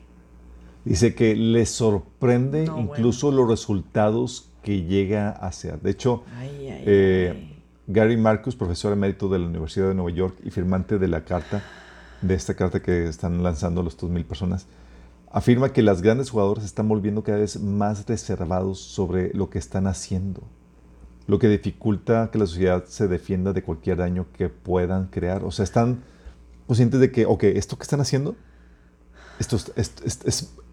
Dice 0.83 1.15
que 1.15 1.33
les 1.33 1.69
sorprende 1.69 2.65
incluso 2.65 3.31
los 3.31 3.47
resultados 3.47 4.49
que 4.63 4.83
llega 4.83 5.29
a 5.29 5.47
hacer. 5.47 5.79
De 5.79 5.91
hecho, 5.91 6.25
eh, 6.41 7.55
Gary 7.87 8.17
Marcus, 8.17 8.53
profesor 8.53 8.91
emérito 8.91 9.29
de 9.29 9.39
la 9.39 9.45
Universidad 9.45 9.87
de 9.87 9.93
Nueva 9.93 10.11
York 10.11 10.39
y 10.43 10.51
firmante 10.51 10.99
de 10.99 11.07
la 11.07 11.23
carta, 11.23 11.63
de 12.21 12.33
esta 12.33 12.53
carta 12.53 12.81
que 12.81 13.07
están 13.07 13.41
lanzando 13.41 13.81
los 13.81 13.97
2.000 13.97 14.25
personas, 14.25 14.67
afirma 15.31 15.71
que 15.71 15.83
las 15.83 16.01
grandes 16.01 16.31
jugadoras 16.31 16.65
están 16.65 16.89
volviendo 16.89 17.23
cada 17.23 17.37
vez 17.37 17.57
más 17.61 18.05
reservados 18.07 18.81
sobre 18.81 19.33
lo 19.33 19.49
que 19.49 19.57
están 19.57 19.87
haciendo 19.87 20.43
lo 21.27 21.39
que 21.39 21.47
dificulta 21.47 22.29
que 22.31 22.39
la 22.39 22.45
sociedad 22.45 22.85
se 22.85 23.07
defienda 23.07 23.53
de 23.53 23.63
cualquier 23.63 23.97
daño 23.97 24.27
que 24.33 24.49
puedan 24.49 25.07
crear. 25.07 25.43
O 25.43 25.51
sea, 25.51 25.63
están 25.63 26.03
conscientes 26.67 26.99
de 26.99 27.11
que, 27.11 27.25
ok, 27.25 27.43
esto 27.43 27.77
que 27.77 27.83
están 27.83 28.01
haciendo, 28.01 28.35
esto, 29.39 29.57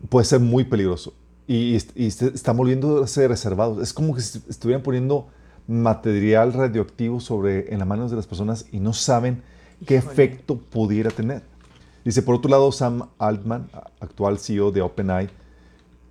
puede 0.09 0.24
ser 0.24 0.40
muy 0.40 0.64
peligroso. 0.64 1.14
Y, 1.46 1.78
y 1.94 2.07
están 2.07 2.57
volviéndose 2.57 3.26
reservados. 3.26 3.82
Es 3.82 3.92
como 3.92 4.14
que 4.14 4.20
estuvieran 4.20 4.82
poniendo 4.82 5.28
material 5.66 6.53
radioactivo 6.53 7.20
sobre, 7.20 7.72
en 7.72 7.78
las 7.78 7.88
manos 7.88 8.11
de 8.11 8.16
las 8.16 8.26
personas 8.26 8.66
y 8.72 8.80
no 8.80 8.92
saben 8.92 9.42
qué 9.86 9.96
efecto 9.96 10.59
pudiera 10.59 11.11
tener. 11.11 11.42
Dice, 12.05 12.22
por 12.22 12.34
otro 12.34 12.51
lado, 12.51 12.72
Sam 12.72 13.09
Altman, 13.18 13.70
actual 14.01 14.38
CEO 14.38 14.72
de 14.72 14.80
OpenAI, 14.80 15.28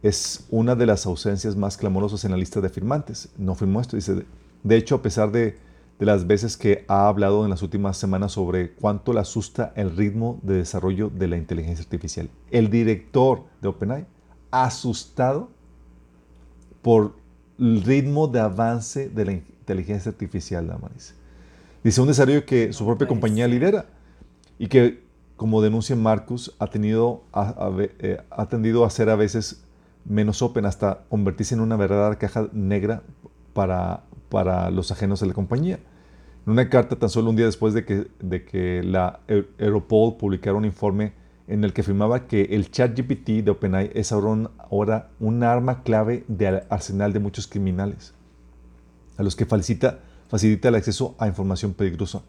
es 0.03 0.45
una 0.49 0.75
de 0.75 0.85
las 0.85 1.05
ausencias 1.05 1.55
más 1.55 1.77
clamorosas 1.77 2.23
en 2.25 2.31
la 2.31 2.37
lista 2.37 2.61
de 2.61 2.69
firmantes. 2.69 3.29
No 3.37 3.55
firmó 3.55 3.81
esto. 3.81 3.95
Dice, 3.95 4.25
de 4.63 4.75
hecho, 4.75 4.95
a 4.95 5.01
pesar 5.01 5.31
de, 5.31 5.57
las 5.99 6.27
veces 6.27 6.57
que 6.57 6.85
ha 6.87 7.07
hablado 7.07 7.43
en 7.43 7.49
las 7.49 7.63
últimas 7.63 7.97
semanas 7.97 8.33
sobre 8.33 8.73
cuánto 8.73 9.13
le 9.13 9.19
asusta 9.19 9.73
el 9.75 9.95
ritmo 9.95 10.39
de 10.43 10.55
desarrollo 10.55 11.09
de 11.09 11.27
la 11.27 11.37
inteligencia 11.37 11.83
artificial, 11.83 12.29
el 12.51 12.69
director 12.69 13.45
de 13.61 13.67
OpenAI 13.69 14.05
asustado 14.51 15.49
por 16.83 17.15
el 17.57 17.81
ritmo 17.83 18.27
de 18.27 18.39
avance 18.39 19.09
de 19.09 19.25
la 19.25 19.31
inteligencia 19.31 20.11
artificial, 20.11 20.67
Damaris. 20.67 21.15
Dice 21.83 21.99
un 21.99 22.07
desarrollo 22.07 22.45
que 22.45 22.73
su 22.73 22.85
propia 22.85 23.07
compañía 23.07 23.47
lidera 23.47 23.87
y 24.59 24.67
que, 24.67 25.03
como 25.35 25.61
denuncia 25.63 25.95
Marcus, 25.95 26.53
ha, 26.59 26.67
tenido, 26.67 27.23
eh, 27.99 28.21
ha 28.29 28.45
tendido 28.47 28.85
a 28.85 28.89
ser 28.91 29.09
a 29.09 29.15
veces 29.15 29.63
menos 30.07 30.41
open 30.41 30.65
hasta 30.65 31.05
convertirse 31.09 31.55
en 31.55 31.61
una 31.61 31.75
verdadera 31.75 32.17
caja 32.17 32.47
negra 32.53 33.03
para, 33.53 34.03
para 34.29 34.69
los 34.71 34.91
ajenos 34.91 35.19
de 35.19 35.27
la 35.27 35.33
compañía. 35.33 35.79
En 36.45 36.53
una 36.53 36.69
carta 36.69 36.95
tan 36.95 37.09
solo 37.09 37.29
un 37.29 37.35
día 37.35 37.45
después 37.45 37.73
de 37.73 37.85
que, 37.85 38.07
de 38.19 38.45
que 38.45 38.81
la 38.83 39.19
Europol 39.27 40.15
publicara 40.17 40.55
un 40.55 40.65
informe 40.65 41.13
en 41.47 41.63
el 41.63 41.73
que 41.73 41.81
afirmaba 41.81 42.27
que 42.27 42.43
el 42.43 42.71
chat 42.71 42.97
GPT 42.97 43.43
de 43.43 43.51
OpenAI 43.51 43.91
es 43.93 44.11
ahora 44.11 45.09
un 45.19 45.43
arma 45.43 45.83
clave 45.83 46.25
del 46.27 46.63
arsenal 46.69 47.13
de 47.13 47.19
muchos 47.19 47.47
criminales, 47.47 48.13
a 49.17 49.23
los 49.23 49.35
que 49.35 49.45
facilita, 49.45 49.99
facilita 50.27 50.67
el 50.69 50.75
acceso 50.75 51.15
a 51.19 51.27
información 51.27 51.73
peligrosa, 51.73 52.21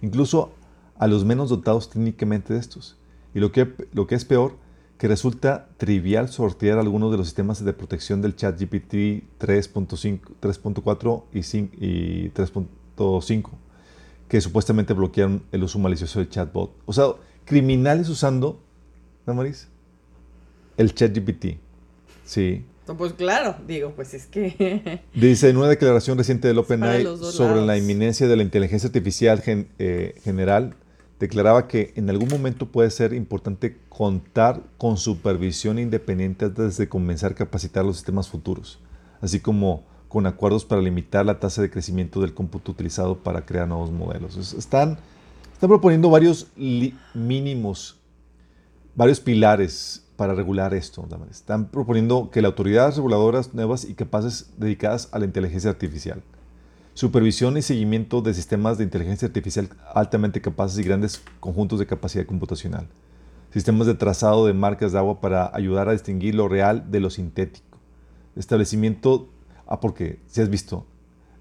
incluso 0.00 0.52
a 0.96 1.08
los 1.08 1.24
menos 1.24 1.50
dotados 1.50 1.90
técnicamente 1.90 2.54
de 2.54 2.60
estos. 2.60 2.96
Y 3.34 3.40
lo 3.40 3.50
que, 3.50 3.74
lo 3.92 4.06
que 4.06 4.14
es 4.14 4.24
peor, 4.24 4.56
que 5.02 5.08
resulta 5.08 5.66
trivial 5.78 6.28
sortear 6.28 6.78
algunos 6.78 7.10
de 7.10 7.16
los 7.16 7.26
sistemas 7.26 7.64
de 7.64 7.72
protección 7.72 8.22
del 8.22 8.36
chat 8.36 8.56
GPT 8.56 9.24
3.4 9.40 11.24
y 11.32 12.28
3.5, 12.28 13.50
que 14.28 14.40
supuestamente 14.40 14.92
bloquean 14.92 15.42
el 15.50 15.64
uso 15.64 15.80
malicioso 15.80 16.20
del 16.20 16.30
chatbot. 16.30 16.70
O 16.86 16.92
sea, 16.92 17.06
criminales 17.44 18.08
usando, 18.08 18.60
¿no, 19.26 19.34
Maris? 19.34 19.66
El 20.76 20.94
chat 20.94 21.12
GPT. 21.12 21.58
Sí. 22.24 22.64
Pues 22.96 23.12
claro, 23.14 23.56
digo, 23.66 23.94
pues 23.96 24.14
es 24.14 24.26
que... 24.26 25.02
Dice 25.14 25.48
en 25.48 25.56
una 25.56 25.66
declaración 25.66 26.16
reciente 26.16 26.46
del 26.46 26.58
OpenAI 26.58 27.04
sobre 27.18 27.60
la 27.62 27.76
inminencia 27.76 28.28
de 28.28 28.36
la 28.36 28.44
inteligencia 28.44 28.86
artificial 28.86 29.42
eh, 29.80 30.14
general, 30.22 30.76
declaraba 31.22 31.68
que 31.68 31.92
en 31.94 32.10
algún 32.10 32.28
momento 32.28 32.66
puede 32.66 32.90
ser 32.90 33.12
importante 33.12 33.78
contar 33.88 34.60
con 34.76 34.96
supervisión 34.96 35.78
independiente 35.78 36.46
antes 36.46 36.76
de 36.76 36.88
comenzar 36.88 37.30
a 37.30 37.34
capacitar 37.36 37.84
los 37.84 37.94
sistemas 37.94 38.28
futuros, 38.28 38.80
así 39.20 39.38
como 39.38 39.84
con 40.08 40.26
acuerdos 40.26 40.64
para 40.64 40.82
limitar 40.82 41.24
la 41.24 41.38
tasa 41.38 41.62
de 41.62 41.70
crecimiento 41.70 42.20
del 42.20 42.34
cómputo 42.34 42.72
utilizado 42.72 43.18
para 43.18 43.46
crear 43.46 43.68
nuevos 43.68 43.92
modelos. 43.92 44.36
Están, 44.52 44.98
están 45.52 45.70
proponiendo 45.70 46.10
varios 46.10 46.48
mínimos, 47.14 48.00
varios 48.96 49.20
pilares 49.20 50.04
para 50.16 50.34
regular 50.34 50.74
esto. 50.74 51.06
Están 51.30 51.68
proponiendo 51.68 52.30
que 52.32 52.42
las 52.42 52.50
autoridades 52.50 52.96
reguladoras 52.96 53.54
nuevas 53.54 53.84
y 53.84 53.94
capaces 53.94 54.50
dedicadas 54.56 55.08
a 55.12 55.20
la 55.20 55.26
inteligencia 55.26 55.70
artificial 55.70 56.20
supervisión 56.94 57.56
y 57.56 57.62
seguimiento 57.62 58.20
de 58.20 58.34
sistemas 58.34 58.78
de 58.78 58.84
inteligencia 58.84 59.26
artificial 59.26 59.68
altamente 59.94 60.40
capaces 60.40 60.78
y 60.78 60.82
grandes 60.82 61.22
conjuntos 61.40 61.78
de 61.78 61.86
capacidad 61.86 62.26
computacional, 62.26 62.86
sistemas 63.52 63.86
de 63.86 63.94
trazado 63.94 64.46
de 64.46 64.52
marcas 64.52 64.92
de 64.92 64.98
agua 64.98 65.20
para 65.20 65.50
ayudar 65.54 65.88
a 65.88 65.92
distinguir 65.92 66.34
lo 66.34 66.48
real 66.48 66.90
de 66.90 67.00
lo 67.00 67.10
sintético, 67.10 67.78
establecimiento, 68.36 69.28
ah, 69.66 69.80
porque 69.80 70.20
si 70.26 70.40
has 70.40 70.50
visto, 70.50 70.86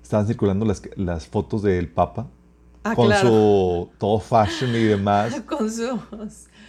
estaban 0.02 0.28
circulando 0.28 0.66
las, 0.66 0.82
las 0.96 1.28
fotos 1.28 1.64
del 1.64 1.90
Papa 1.90 2.28
ah, 2.84 2.96
con 2.96 3.14
su 3.14 3.90
todo 3.98 4.20
fashion 4.20 4.72
y 4.72 4.84
demás. 4.84 5.42
con 5.46 5.70
sus 5.70 6.00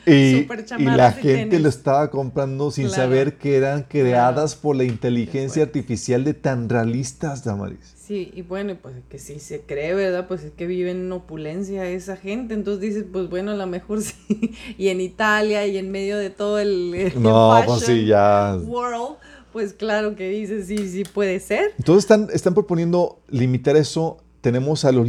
y, 0.04 0.48
y 0.78 0.84
la 0.84 1.12
gente 1.12 1.60
lo 1.60 1.68
estaba 1.68 2.10
comprando 2.10 2.72
sin 2.72 2.90
saber 2.90 3.38
que 3.38 3.56
eran 3.56 3.84
creadas 3.84 4.56
por 4.56 4.74
la 4.74 4.82
inteligencia 4.82 5.62
artificial 5.62 6.24
de 6.24 6.34
tan 6.34 6.68
realistas, 6.68 7.44
Damaris. 7.44 7.91
Sí, 8.04 8.32
y 8.34 8.42
bueno, 8.42 8.76
pues 8.82 8.96
que 9.08 9.20
sí 9.20 9.38
se 9.38 9.60
cree, 9.60 9.94
¿verdad? 9.94 10.26
Pues 10.26 10.42
es 10.42 10.50
que 10.50 10.66
vive 10.66 10.90
en 10.90 11.12
opulencia 11.12 11.86
esa 11.86 12.16
gente, 12.16 12.52
entonces 12.52 12.80
dices, 12.80 13.04
pues 13.12 13.30
bueno, 13.30 13.52
a 13.52 13.54
lo 13.54 13.66
mejor 13.68 14.02
sí, 14.02 14.54
y 14.76 14.88
en 14.88 15.00
Italia 15.00 15.64
y 15.68 15.78
en 15.78 15.92
medio 15.92 16.18
de 16.18 16.30
todo 16.30 16.58
el, 16.58 17.12
no, 17.16 17.62
pues 17.64 17.82
sí, 17.84 18.06
ya. 18.06 18.58
world, 18.64 19.18
pues 19.52 19.72
claro 19.72 20.16
que 20.16 20.28
dices, 20.30 20.66
sí, 20.66 20.88
sí 20.88 21.04
puede 21.04 21.38
ser. 21.38 21.74
Entonces 21.78 22.02
están, 22.02 22.28
están 22.32 22.54
proponiendo 22.54 23.20
limitar 23.28 23.76
eso, 23.76 24.18
tenemos 24.40 24.84
a 24.84 24.90
los, 24.90 25.06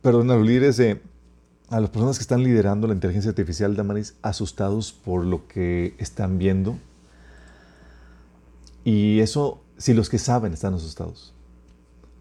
perdón, 0.00 0.30
a 0.30 0.36
los 0.36 0.46
líderes 0.46 0.78
de 0.78 1.02
a 1.68 1.80
las 1.80 1.90
personas 1.90 2.16
que 2.16 2.22
están 2.22 2.42
liderando 2.42 2.86
la 2.86 2.94
inteligencia 2.94 3.28
artificial, 3.30 3.76
Damaris, 3.76 4.14
asustados 4.22 4.92
por 4.92 5.24
lo 5.24 5.46
que 5.48 5.94
están 5.98 6.38
viendo. 6.38 6.78
Y 8.84 9.20
eso, 9.20 9.62
si 9.76 9.92
los 9.92 10.08
que 10.08 10.18
saben 10.18 10.54
están 10.54 10.74
asustados. 10.74 11.34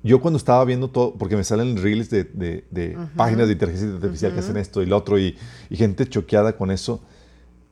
Yo 0.03 0.19
cuando 0.19 0.37
estaba 0.37 0.65
viendo 0.65 0.89
todo, 0.89 1.13
porque 1.13 1.35
me 1.35 1.43
salen 1.43 1.77
reels 1.77 2.09
de, 2.09 2.23
de, 2.23 2.97
páginas 3.15 3.47
de 3.47 3.53
inteligencia 3.53 3.95
artificial 3.95 4.33
que 4.33 4.39
hacen 4.39 4.57
esto 4.57 4.81
y 4.81 4.87
lo 4.87 4.97
otro, 4.97 5.19
y, 5.19 5.37
y, 5.69 5.75
gente 5.75 6.07
choqueada 6.07 6.57
con 6.57 6.71
eso, 6.71 7.01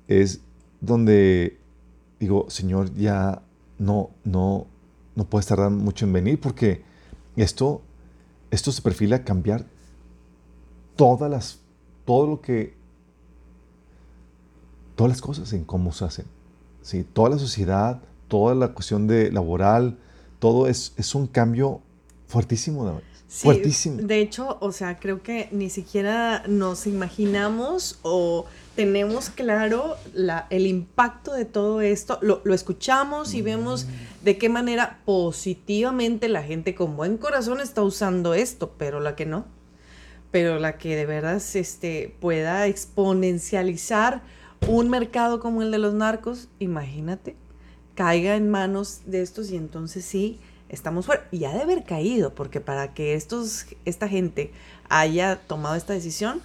es 0.07 0.41
donde 0.79 1.59
digo, 2.19 2.45
Señor, 2.49 2.93
ya 2.95 3.41
no, 3.77 4.11
no, 4.23 4.67
no 5.15 5.25
puedes 5.25 5.47
tardar 5.47 5.71
mucho 5.71 6.05
en 6.05 6.13
venir 6.13 6.39
porque 6.39 6.83
esto, 7.35 7.81
esto 8.51 8.71
se 8.71 8.81
perfila 8.81 9.17
a 9.17 9.23
cambiar 9.23 9.65
todas 10.95 11.31
las, 11.31 11.59
todo 12.05 12.27
lo 12.27 12.41
que, 12.41 12.75
todas 14.95 15.11
las 15.11 15.21
cosas 15.21 15.53
en 15.53 15.63
cómo 15.63 15.93
se 15.93 16.05
hacen. 16.05 16.25
¿sí? 16.81 17.05
Toda 17.05 17.29
la 17.29 17.39
sociedad, 17.39 18.01
toda 18.27 18.53
la 18.53 18.69
cuestión 18.73 19.07
de 19.07 19.31
laboral, 19.31 19.97
todo 20.39 20.67
es, 20.67 20.93
es 20.97 21.15
un 21.15 21.27
cambio 21.27 21.81
fuertísimo. 22.29 23.01
fuertísimo. 23.27 23.97
De 24.03 24.19
hecho, 24.19 24.57
o 24.61 24.71
sea, 24.71 24.99
creo 24.99 25.21
que 25.21 25.49
ni 25.51 25.69
siquiera 25.69 26.43
nos 26.47 26.87
imaginamos 26.87 27.99
o 28.03 28.45
tenemos 28.75 29.29
claro 29.31 29.97
la, 30.13 30.47
el 30.51 30.67
impacto 30.67 31.33
de 31.33 31.43
todo 31.43 31.81
esto, 31.81 32.19
lo, 32.21 32.41
escuchamos 32.53 33.33
y 33.33 33.41
vemos 33.41 33.85
mm. 33.85 34.23
de 34.23 34.37
qué 34.37 34.47
manera 34.47 34.99
positivamente 35.05 36.29
la 36.29 36.43
gente 36.43 36.75
con 36.75 36.95
buen 36.95 37.17
corazón 37.17 37.59
está 37.59 37.81
usando 37.81 38.35
esto, 38.35 38.75
pero 38.77 38.99
la 38.99 39.15
que 39.15 39.25
no, 39.25 39.47
pero 40.31 40.59
la 40.59 40.77
que 40.77 40.95
de 40.95 41.07
verdad 41.07 41.41
este, 41.55 42.15
pueda 42.21 42.67
exponencializar 42.67 44.21
un 44.67 44.89
mercado 44.89 45.39
como 45.39 45.63
el 45.63 45.71
de 45.71 45.79
los 45.79 45.95
narcos, 45.95 46.47
imagínate, 46.59 47.35
caiga 47.95 48.35
en 48.35 48.49
manos 48.49 49.01
de 49.07 49.23
estos 49.23 49.51
y 49.51 49.57
entonces 49.57 50.05
sí, 50.05 50.39
estamos 50.69 51.05
fuera. 51.05 51.27
Y 51.31 51.43
ha 51.45 51.51
de 51.51 51.61
haber 51.61 51.83
caído, 51.83 52.33
porque 52.33 52.61
para 52.61 52.93
que 52.93 53.13
estos, 53.13 53.65
esta 53.85 54.07
gente 54.07 54.51
haya 54.89 55.39
tomado 55.47 55.75
esta 55.75 55.93
decisión, 55.93 56.41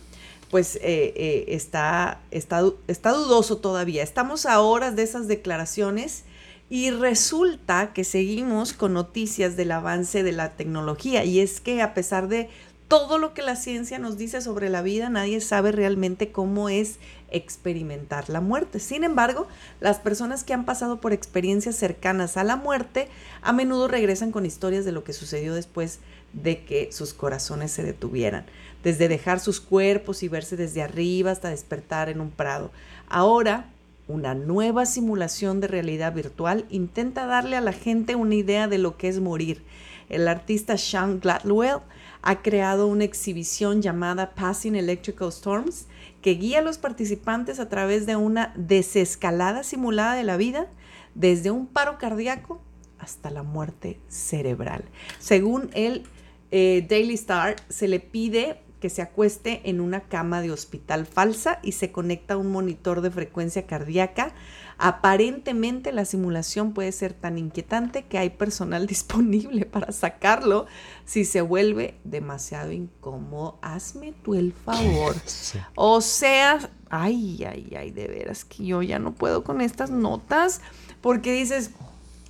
pues 0.50 0.76
eh, 0.76 1.12
eh, 1.16 1.44
está, 1.48 2.20
está, 2.30 2.62
está 2.86 3.12
dudoso 3.12 3.58
todavía. 3.58 4.02
Estamos 4.02 4.46
a 4.46 4.60
horas 4.60 4.96
de 4.96 5.02
esas 5.02 5.28
declaraciones 5.28 6.24
y 6.70 6.90
resulta 6.90 7.92
que 7.92 8.04
seguimos 8.04 8.72
con 8.72 8.94
noticias 8.94 9.56
del 9.56 9.72
avance 9.72 10.22
de 10.22 10.32
la 10.32 10.56
tecnología 10.56 11.24
y 11.24 11.40
es 11.40 11.60
que 11.60 11.82
a 11.82 11.94
pesar 11.94 12.28
de 12.28 12.48
todo 12.88 13.18
lo 13.18 13.34
que 13.34 13.42
la 13.42 13.56
ciencia 13.56 13.98
nos 13.98 14.16
dice 14.16 14.40
sobre 14.40 14.68
la 14.68 14.82
vida, 14.82 15.08
nadie 15.08 15.40
sabe 15.40 15.72
realmente 15.72 16.30
cómo 16.30 16.68
es 16.68 16.98
experimentar 17.34 18.30
la 18.30 18.40
muerte. 18.40 18.80
Sin 18.80 19.04
embargo, 19.04 19.46
las 19.80 19.98
personas 19.98 20.44
que 20.44 20.54
han 20.54 20.64
pasado 20.64 21.00
por 21.00 21.12
experiencias 21.12 21.76
cercanas 21.76 22.36
a 22.36 22.44
la 22.44 22.56
muerte 22.56 23.08
a 23.42 23.52
menudo 23.52 23.88
regresan 23.88 24.30
con 24.30 24.46
historias 24.46 24.84
de 24.84 24.92
lo 24.92 25.04
que 25.04 25.12
sucedió 25.12 25.54
después 25.54 25.98
de 26.32 26.64
que 26.64 26.90
sus 26.92 27.14
corazones 27.14 27.70
se 27.70 27.82
detuvieran 27.82 28.46
desde 28.82 29.08
dejar 29.08 29.40
sus 29.40 29.60
cuerpos 29.60 30.22
y 30.22 30.28
verse 30.28 30.56
desde 30.56 30.82
arriba 30.82 31.30
hasta 31.30 31.48
despertar 31.48 32.08
en 32.08 32.20
un 32.20 32.30
prado. 32.30 32.70
Ahora, 33.08 33.70
una 34.06 34.34
nueva 34.34 34.84
simulación 34.84 35.60
de 35.60 35.68
realidad 35.68 36.12
virtual 36.12 36.66
intenta 36.68 37.26
darle 37.26 37.56
a 37.56 37.62
la 37.62 37.72
gente 37.72 38.14
una 38.14 38.34
idea 38.34 38.68
de 38.68 38.76
lo 38.76 38.98
que 38.98 39.08
es 39.08 39.20
morir. 39.20 39.62
El 40.10 40.28
artista 40.28 40.76
Sean 40.76 41.20
Gladwell 41.20 41.78
ha 42.20 42.42
creado 42.42 42.86
una 42.86 43.04
exhibición 43.04 43.80
llamada 43.80 44.34
Passing 44.34 44.76
Electrical 44.76 45.28
Storms 45.28 45.86
que 46.24 46.36
guía 46.36 46.60
a 46.60 46.62
los 46.62 46.78
participantes 46.78 47.60
a 47.60 47.68
través 47.68 48.06
de 48.06 48.16
una 48.16 48.54
desescalada 48.56 49.62
simulada 49.62 50.14
de 50.14 50.24
la 50.24 50.38
vida, 50.38 50.68
desde 51.14 51.50
un 51.50 51.66
paro 51.66 51.98
cardíaco 51.98 52.62
hasta 52.98 53.28
la 53.28 53.42
muerte 53.42 54.00
cerebral. 54.08 54.86
Según 55.18 55.68
el 55.74 56.04
eh, 56.50 56.86
Daily 56.88 57.12
Star, 57.12 57.56
se 57.68 57.88
le 57.88 58.00
pide 58.00 58.62
que 58.84 58.90
se 58.90 59.00
acueste 59.00 59.62
en 59.64 59.80
una 59.80 60.00
cama 60.00 60.42
de 60.42 60.50
hospital 60.50 61.06
falsa 61.06 61.58
y 61.62 61.72
se 61.72 61.90
conecta 61.90 62.34
a 62.34 62.36
un 62.36 62.52
monitor 62.52 63.00
de 63.00 63.10
frecuencia 63.10 63.66
cardíaca. 63.66 64.34
Aparentemente 64.76 65.90
la 65.90 66.04
simulación 66.04 66.74
puede 66.74 66.92
ser 66.92 67.14
tan 67.14 67.38
inquietante 67.38 68.04
que 68.04 68.18
hay 68.18 68.28
personal 68.28 68.86
disponible 68.94 69.64
para 69.64 69.90
sacarlo 69.90 70.66
si 71.06 71.24
se 71.24 71.40
vuelve 71.40 71.94
demasiado 72.04 72.72
incómodo. 72.72 73.58
Hazme 73.62 74.12
tú 74.22 74.34
el 74.34 74.52
favor. 74.52 75.16
O 75.76 76.02
sea, 76.02 76.58
ay, 76.90 77.42
ay, 77.48 77.74
ay, 77.78 77.90
de 77.90 78.06
veras 78.06 78.44
que 78.44 78.66
yo 78.66 78.82
ya 78.82 78.98
no 78.98 79.14
puedo 79.14 79.44
con 79.44 79.62
estas 79.62 79.88
notas 79.88 80.60
porque 81.00 81.32
dices, 81.32 81.70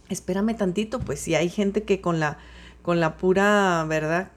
espérame 0.08 0.56
tantito, 0.56 1.00
pues 1.00 1.18
si 1.18 1.34
hay 1.34 1.48
gente 1.48 1.82
que 1.82 2.00
con 2.00 2.20
la 2.20 2.38
con 2.82 3.00
la 3.00 3.16
pura, 3.16 3.84
¿verdad? 3.88 4.30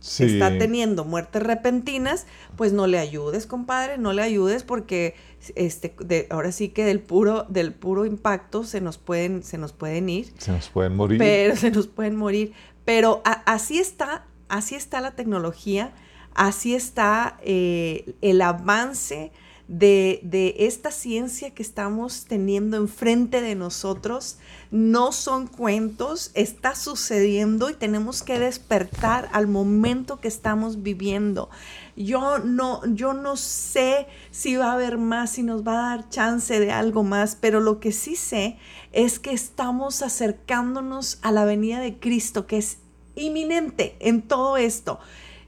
Está 0.00 0.58
teniendo 0.58 1.04
muertes 1.04 1.42
repentinas, 1.42 2.26
pues 2.56 2.72
no 2.72 2.86
le 2.86 2.98
ayudes, 2.98 3.46
compadre, 3.46 3.98
no 3.98 4.12
le 4.12 4.22
ayudes 4.22 4.62
porque 4.62 5.14
este 5.54 5.94
de, 6.04 6.26
ahora 6.30 6.52
sí 6.52 6.68
que 6.68 6.84
del 6.84 7.00
puro 7.00 7.44
del 7.48 7.72
puro 7.72 8.06
impacto 8.06 8.64
se 8.64 8.80
nos 8.80 8.98
pueden 8.98 9.42
se 9.42 9.58
nos 9.58 9.72
pueden 9.72 10.08
ir. 10.08 10.32
Se 10.38 10.52
nos 10.52 10.68
pueden 10.68 10.96
morir. 10.96 11.18
Pero 11.18 11.56
se 11.56 11.70
nos 11.70 11.86
pueden 11.86 12.16
morir, 12.16 12.52
pero 12.84 13.22
así 13.24 13.78
está, 13.78 14.24
así 14.48 14.74
está 14.74 15.00
la 15.00 15.12
tecnología, 15.12 15.92
así 16.34 16.74
está 16.74 17.38
eh, 17.42 18.14
el 18.22 18.40
avance 18.40 19.32
de, 19.68 20.54
esta 20.58 20.90
ciencia 20.90 21.50
que 21.50 21.62
estamos 21.62 22.24
teniendo 22.24 22.78
enfrente 22.78 23.42
de 23.42 23.54
nosotros. 23.54 24.38
No 24.70 25.12
son 25.12 25.46
cuentos, 25.46 26.30
está 26.34 26.74
sucediendo 26.74 27.70
y 27.70 27.74
tenemos 27.74 28.22
que 28.22 28.38
despertar 28.38 29.28
al 29.32 29.46
momento 29.46 30.20
que 30.20 30.28
estamos 30.28 30.82
viviendo. 30.82 31.50
Yo 31.96 32.38
no, 32.38 32.80
yo 32.86 33.12
no 33.12 33.36
sé 33.36 34.06
si 34.30 34.56
va 34.56 34.70
a 34.70 34.74
haber 34.74 34.98
más, 34.98 35.30
si 35.30 35.42
nos 35.42 35.66
va 35.66 35.72
a 35.72 35.96
dar 35.96 36.08
chance 36.08 36.58
de 36.58 36.72
algo 36.72 37.02
más, 37.02 37.36
pero 37.38 37.60
lo 37.60 37.80
que 37.80 37.92
sí 37.92 38.16
sé 38.16 38.56
es 38.92 39.18
que 39.18 39.32
estamos 39.32 40.02
acercándonos 40.02 41.18
a 41.22 41.32
la 41.32 41.44
venida 41.44 41.80
de 41.80 41.98
Cristo, 41.98 42.46
que 42.46 42.58
es 42.58 42.78
inminente 43.16 43.96
en 44.00 44.22
todo 44.22 44.56
esto. 44.56 44.98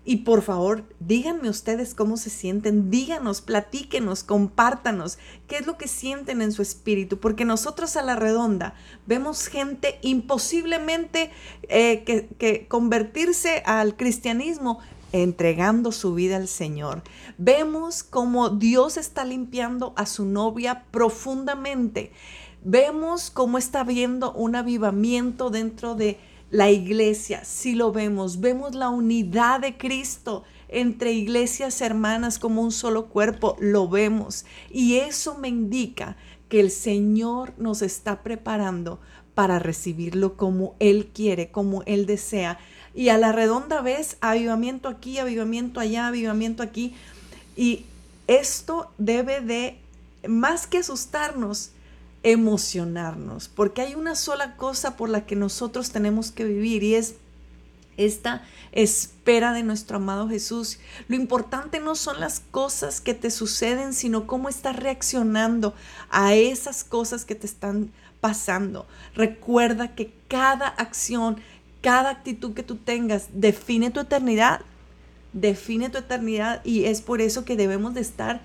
Y 0.03 0.19
por 0.19 0.41
favor, 0.41 0.85
díganme 0.99 1.51
ustedes 1.51 1.95
cómo 1.95 2.17
se 2.17 2.31
sienten, 2.31 2.91
díganos, 2.91 3.43
platíquenos, 3.43 4.25
compártanos 4.25 5.19
qué 5.47 5.59
es 5.59 5.67
lo 5.67 5.77
que 5.77 5.89
sienten 5.89 6.41
en 6.41 6.53
su 6.53 6.63
espíritu, 6.63 7.19
porque 7.19 7.45
nosotros 7.45 7.97
a 7.97 8.03
la 8.03 8.17
redonda 8.17 8.75
vemos 9.07 9.47
gente 9.47 9.99
imposiblemente 10.01 11.31
eh, 11.69 12.03
que, 12.05 12.29
que 12.39 12.67
convertirse 12.67 13.63
al 13.67 13.95
cristianismo 13.97 14.79
entregando 15.13 15.93
su 15.93 16.15
vida 16.15 16.37
al 16.37 16.49
Señor. 16.49 17.03
Vemos 17.37 18.03
cómo 18.03 18.49
Dios 18.49 18.97
está 18.97 19.25
limpiando 19.25 19.93
a 19.97 20.07
su 20.07 20.25
novia 20.25 20.85
profundamente. 20.91 22.13
Vemos 22.63 23.31
cómo 23.31 23.59
está 23.59 23.85
viendo 23.85 24.33
un 24.33 24.55
avivamiento 24.57 25.51
dentro 25.51 25.95
de 25.95 26.19
la 26.51 26.71
iglesia, 26.71 27.45
si 27.45 27.75
lo 27.75 27.93
vemos, 27.93 28.41
vemos 28.41 28.75
la 28.75 28.89
unidad 28.89 29.61
de 29.61 29.77
Cristo 29.77 30.45
entre 30.69 31.13
iglesias 31.13 31.81
hermanas 31.81 32.39
como 32.39 32.63
un 32.63 32.73
solo 32.73 33.07
cuerpo, 33.07 33.57
lo 33.61 33.89
vemos. 33.89 34.45
Y 34.71 34.97
eso 34.97 35.37
me 35.37 35.49
indica 35.49 36.17
que 36.49 36.61
el 36.61 36.71
Señor 36.71 37.53
nos 37.59 37.83
está 37.83 38.23
preparando 38.23 39.01
para 39.35 39.59
recibirlo 39.59 40.37
como 40.37 40.75
Él 40.81 41.11
quiere, 41.15 41.51
como 41.51 41.83
Él 41.87 42.07
desea. 42.07 42.59
Y 42.95 43.09
a 43.09 43.19
la 43.19 43.33
redonda 43.33 43.81
vez, 43.81 44.17
avivamiento 44.21 44.89
aquí, 44.89 45.19
avivamiento 45.19 45.81
allá, 45.81 46.09
avivamiento 46.09 46.63
aquí. 46.63 46.95
Y 47.57 47.85
esto 48.27 48.91
debe 48.99 49.41
de, 49.41 49.79
más 50.29 50.67
que 50.67 50.79
asustarnos, 50.79 51.71
emocionarnos, 52.23 53.49
porque 53.49 53.83
hay 53.83 53.95
una 53.95 54.15
sola 54.15 54.57
cosa 54.57 54.97
por 54.97 55.09
la 55.09 55.25
que 55.25 55.37
nosotros 55.37 55.91
tenemos 55.91 56.31
que 56.31 56.45
vivir 56.45 56.83
y 56.83 56.95
es 56.95 57.15
esta 57.97 58.43
espera 58.73 59.53
de 59.53 59.63
nuestro 59.63 59.97
amado 59.97 60.29
Jesús. 60.29 60.79
Lo 61.09 61.17
importante 61.17 61.81
no 61.81 61.95
son 61.95 62.21
las 62.21 62.41
cosas 62.41 63.01
que 63.01 63.15
te 63.15 63.31
suceden, 63.31 63.93
sino 63.93 64.27
cómo 64.27 64.49
estás 64.49 64.77
reaccionando 64.77 65.75
a 66.11 66.35
esas 66.35 66.85
cosas 66.85 67.25
que 67.25 67.35
te 67.35 67.47
están 67.47 67.91
pasando. 68.21 68.87
Recuerda 69.15 69.95
que 69.95 70.13
cada 70.29 70.69
acción, 70.69 71.39
cada 71.81 72.11
actitud 72.11 72.55
que 72.55 72.63
tú 72.63 72.77
tengas 72.77 73.29
define 73.33 73.91
tu 73.91 74.01
eternidad, 74.01 74.61
define 75.33 75.91
tu 75.91 75.99
eternidad 75.99 76.65
y 76.65 76.85
es 76.85 77.03
por 77.03 77.21
eso 77.21 77.45
que 77.45 77.57
debemos 77.57 77.95
de 77.95 78.01
estar 78.01 78.41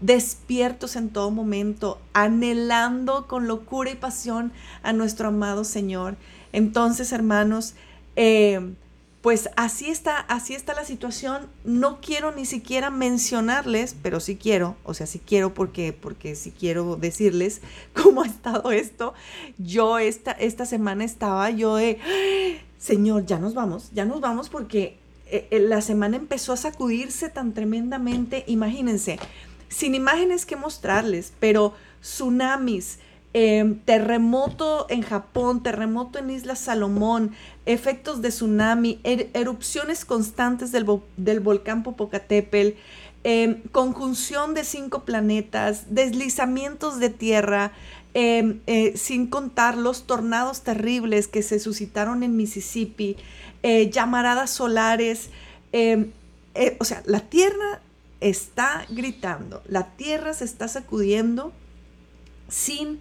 despiertos 0.00 0.96
en 0.96 1.10
todo 1.10 1.30
momento, 1.30 2.00
anhelando 2.12 3.26
con 3.26 3.48
locura 3.48 3.90
y 3.90 3.94
pasión 3.94 4.52
a 4.82 4.92
nuestro 4.92 5.28
amado 5.28 5.64
Señor. 5.64 6.16
Entonces, 6.52 7.12
hermanos, 7.12 7.74
eh, 8.16 8.74
pues 9.20 9.50
así 9.56 9.90
está, 9.90 10.18
así 10.20 10.54
está 10.54 10.74
la 10.74 10.84
situación. 10.84 11.48
No 11.64 12.00
quiero 12.00 12.32
ni 12.32 12.46
siquiera 12.46 12.90
mencionarles, 12.90 13.96
pero 14.00 14.20
sí 14.20 14.36
quiero, 14.36 14.76
o 14.84 14.94
sea, 14.94 15.06
sí 15.06 15.20
quiero 15.24 15.54
porque, 15.54 15.92
porque 15.92 16.36
sí 16.36 16.52
quiero 16.56 16.96
decirles 16.96 17.60
cómo 17.94 18.22
ha 18.22 18.26
estado 18.26 18.70
esto. 18.70 19.14
Yo 19.58 19.98
esta, 19.98 20.32
esta 20.32 20.66
semana 20.66 21.04
estaba 21.04 21.50
yo 21.50 21.76
de, 21.76 21.98
Señor, 22.78 23.26
ya 23.26 23.38
nos 23.38 23.54
vamos, 23.54 23.90
ya 23.92 24.04
nos 24.04 24.20
vamos 24.20 24.48
porque 24.48 24.98
eh, 25.26 25.48
eh, 25.50 25.60
la 25.60 25.82
semana 25.82 26.16
empezó 26.16 26.52
a 26.52 26.56
sacudirse 26.56 27.28
tan 27.28 27.52
tremendamente. 27.52 28.44
Imagínense, 28.46 29.18
sin 29.68 29.94
imágenes 29.94 30.46
que 30.46 30.56
mostrarles, 30.56 31.32
pero 31.40 31.74
tsunamis, 32.00 32.98
Em, 33.34 33.78
terremoto 33.80 34.86
en 34.88 35.02
Japón, 35.02 35.62
terremoto 35.62 36.18
en 36.18 36.30
Isla 36.30 36.56
Salomón, 36.56 37.32
efectos 37.66 38.22
de 38.22 38.30
tsunami, 38.30 39.00
er, 39.04 39.28
erupciones 39.34 40.06
constantes 40.06 40.72
del, 40.72 40.84
volcán 41.40 41.82
Popocatépetl, 41.82 42.78
em, 43.24 43.60
conjunción 43.70 44.54
de 44.54 44.64
cinco 44.64 45.04
planetas, 45.04 45.94
deslizamientos 45.94 47.00
de 47.00 47.10
tierra, 47.10 47.72
em, 48.14 48.60
eh, 48.66 48.96
sin 48.96 49.26
contar 49.26 49.76
los 49.76 50.06
tornados 50.06 50.62
terribles 50.62 51.28
que 51.28 51.42
se 51.42 51.58
suscitaron 51.58 52.22
en 52.22 52.34
Mississippi, 52.34 53.16
eh, 53.62 53.90
llamaradas 53.90 54.50
solares. 54.50 55.28
Eh, 55.72 56.10
o 56.80 56.84
sea, 56.84 57.02
la 57.04 57.20
tierra 57.20 57.82
está 58.20 58.84
gritando, 58.88 59.62
la 59.66 59.94
tierra 59.96 60.32
se 60.34 60.44
está 60.44 60.68
sacudiendo 60.68 61.52
sin 62.48 63.00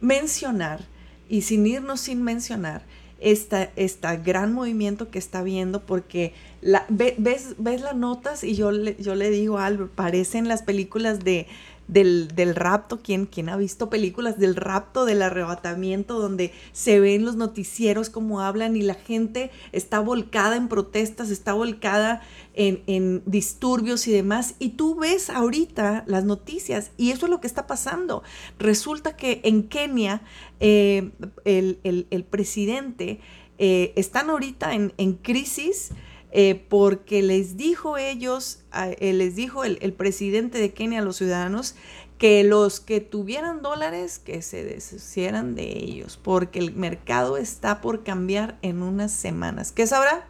mencionar 0.00 0.84
y 1.28 1.42
sin 1.42 1.66
irnos 1.66 2.00
sin 2.00 2.22
mencionar 2.22 2.82
esta, 3.20 3.70
esta 3.76 4.16
gran 4.16 4.52
movimiento 4.52 5.10
que 5.10 5.18
está 5.18 5.42
viendo 5.42 5.84
porque 5.84 6.34
la, 6.60 6.84
ves, 6.88 7.54
ves 7.58 7.80
las 7.80 7.96
notas 7.96 8.44
y 8.44 8.54
yo 8.54 8.70
le, 8.70 8.96
yo 8.96 9.14
le 9.14 9.30
digo 9.30 9.58
a 9.58 9.66
Albert, 9.66 9.90
parecen 9.92 10.48
las 10.48 10.62
películas 10.62 11.20
de, 11.24 11.46
del, 11.88 12.28
del 12.34 12.54
rapto, 12.54 13.00
¿Quién, 13.02 13.26
¿quién, 13.26 13.48
ha 13.48 13.56
visto 13.56 13.90
películas 13.90 14.38
del 14.38 14.54
rapto, 14.54 15.04
del 15.04 15.22
arrebatamiento, 15.22 16.20
donde 16.20 16.52
se 16.72 17.00
ven 17.00 17.24
los 17.24 17.34
noticieros 17.34 18.10
como 18.10 18.40
hablan 18.40 18.76
y 18.76 18.82
la 18.82 18.94
gente 18.94 19.50
está 19.72 19.98
volcada 19.98 20.56
en 20.56 20.68
protestas, 20.68 21.30
está 21.30 21.54
volcada 21.54 22.22
en, 22.58 23.22
disturbios 23.24 24.06
y 24.08 24.12
demás? 24.12 24.54
Y 24.58 24.70
tú 24.70 24.96
ves 24.96 25.30
ahorita 25.30 26.04
las 26.06 26.24
noticias 26.24 26.90
y 26.96 27.10
eso 27.10 27.26
es 27.26 27.30
lo 27.30 27.40
que 27.40 27.46
está 27.46 27.66
pasando. 27.66 28.22
Resulta 28.58 29.16
que 29.16 29.40
en 29.44 29.68
Kenia 29.68 30.22
eh, 30.60 31.10
el, 31.44 31.78
el, 31.84 32.06
el, 32.10 32.24
presidente 32.24 33.20
eh, 33.58 33.92
están 33.96 34.30
ahorita 34.30 34.74
en, 34.74 35.12
crisis 35.14 35.90
eh, 36.32 36.66
porque 36.68 37.22
les 37.22 37.56
dijo 37.56 37.96
ellos, 37.96 38.60
les 39.00 39.36
dijo 39.36 39.64
el, 39.64 39.92
presidente 39.94 40.58
de 40.58 40.72
Kenia 40.72 41.00
a 41.00 41.04
los 41.04 41.16
ciudadanos 41.16 41.74
que 42.18 42.42
los 42.42 42.80
que 42.80 43.00
tuvieran 43.00 43.62
dólares, 43.62 44.18
que 44.18 44.42
se 44.42 44.64
deshicieran 44.64 45.54
de 45.54 45.78
ellos, 45.78 46.18
porque 46.20 46.58
el 46.58 46.74
mercado 46.74 47.36
está 47.36 47.80
por 47.80 48.02
cambiar 48.02 48.58
en 48.62 48.82
unas 48.82 49.12
semanas. 49.12 49.70
¿Qué 49.70 49.86
sabrá? 49.86 50.28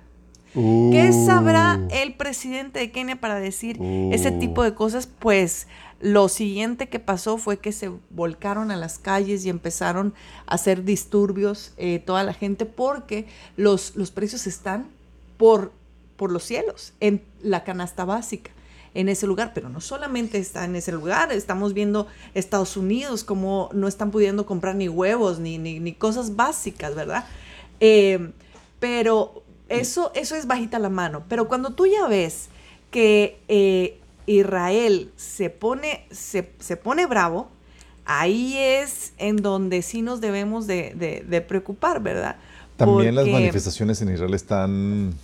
¿Qué 0.54 1.10
uh. 1.12 1.26
sabrá 1.26 1.80
el 1.90 2.14
presidente 2.14 2.78
de 2.78 2.90
Kenia 2.90 3.16
para 3.16 3.36
decir 3.36 3.78
ese 4.12 4.30
tipo 4.30 4.62
de 4.62 4.74
cosas? 4.74 5.06
Pues 5.06 5.68
lo 6.00 6.28
siguiente 6.28 6.88
que 6.88 7.00
pasó 7.00 7.38
fue 7.38 7.58
que 7.58 7.72
se 7.72 7.90
volcaron 8.10 8.70
a 8.70 8.76
las 8.76 8.98
calles 8.98 9.44
y 9.44 9.50
empezaron 9.50 10.14
a 10.46 10.54
hacer 10.54 10.84
disturbios 10.84 11.72
eh, 11.76 11.98
toda 11.98 12.24
la 12.24 12.34
gente 12.34 12.66
porque 12.66 13.26
los, 13.56 13.96
los 13.96 14.10
precios 14.10 14.46
están 14.46 14.88
por 15.36 15.72
por 16.18 16.32
los 16.32 16.42
cielos, 16.42 16.92
en 17.00 17.22
la 17.40 17.62
canasta 17.62 18.04
básica, 18.04 18.50
en 18.92 19.08
ese 19.08 19.26
lugar. 19.26 19.52
Pero 19.54 19.70
no 19.70 19.80
solamente 19.80 20.36
está 20.38 20.64
en 20.64 20.74
ese 20.76 20.92
lugar, 20.92 21.32
estamos 21.32 21.72
viendo 21.72 22.08
Estados 22.34 22.76
Unidos 22.76 23.24
como 23.24 23.70
no 23.72 23.88
están 23.88 24.10
pudiendo 24.10 24.44
comprar 24.44 24.74
ni 24.74 24.88
huevos, 24.88 25.38
ni, 25.38 25.56
ni, 25.56 25.92
cosas 25.92 26.34
básicas, 26.34 26.94
¿verdad? 26.94 27.24
Eh, 27.78 28.32
pero 28.80 29.44
eso, 29.68 30.12
eso 30.14 30.36
es 30.36 30.46
bajita 30.46 30.78
la 30.78 30.88
mano. 30.88 31.24
Pero 31.28 31.48
cuando 31.48 31.70
tú 31.70 31.86
ya 31.86 32.06
ves 32.08 32.48
que 32.90 33.38
eh, 33.48 33.98
Israel 34.26 35.10
se 35.16 35.50
pone, 35.50 36.06
se, 36.10 36.42
pone 36.76 37.06
bravo, 37.06 37.48
ahí 38.04 38.56
es 38.56 39.12
en 39.18 39.36
donde 39.36 39.82
sí 39.82 40.02
nos 40.02 40.20
debemos 40.20 40.66
de, 40.66 41.44
preocupar, 41.48 42.02
¿verdad? 42.02 42.36
También 42.76 43.14
las 43.14 43.26
manifestaciones 43.26 44.00
en 44.02 44.12
Israel 44.12 44.34
están 44.34 45.14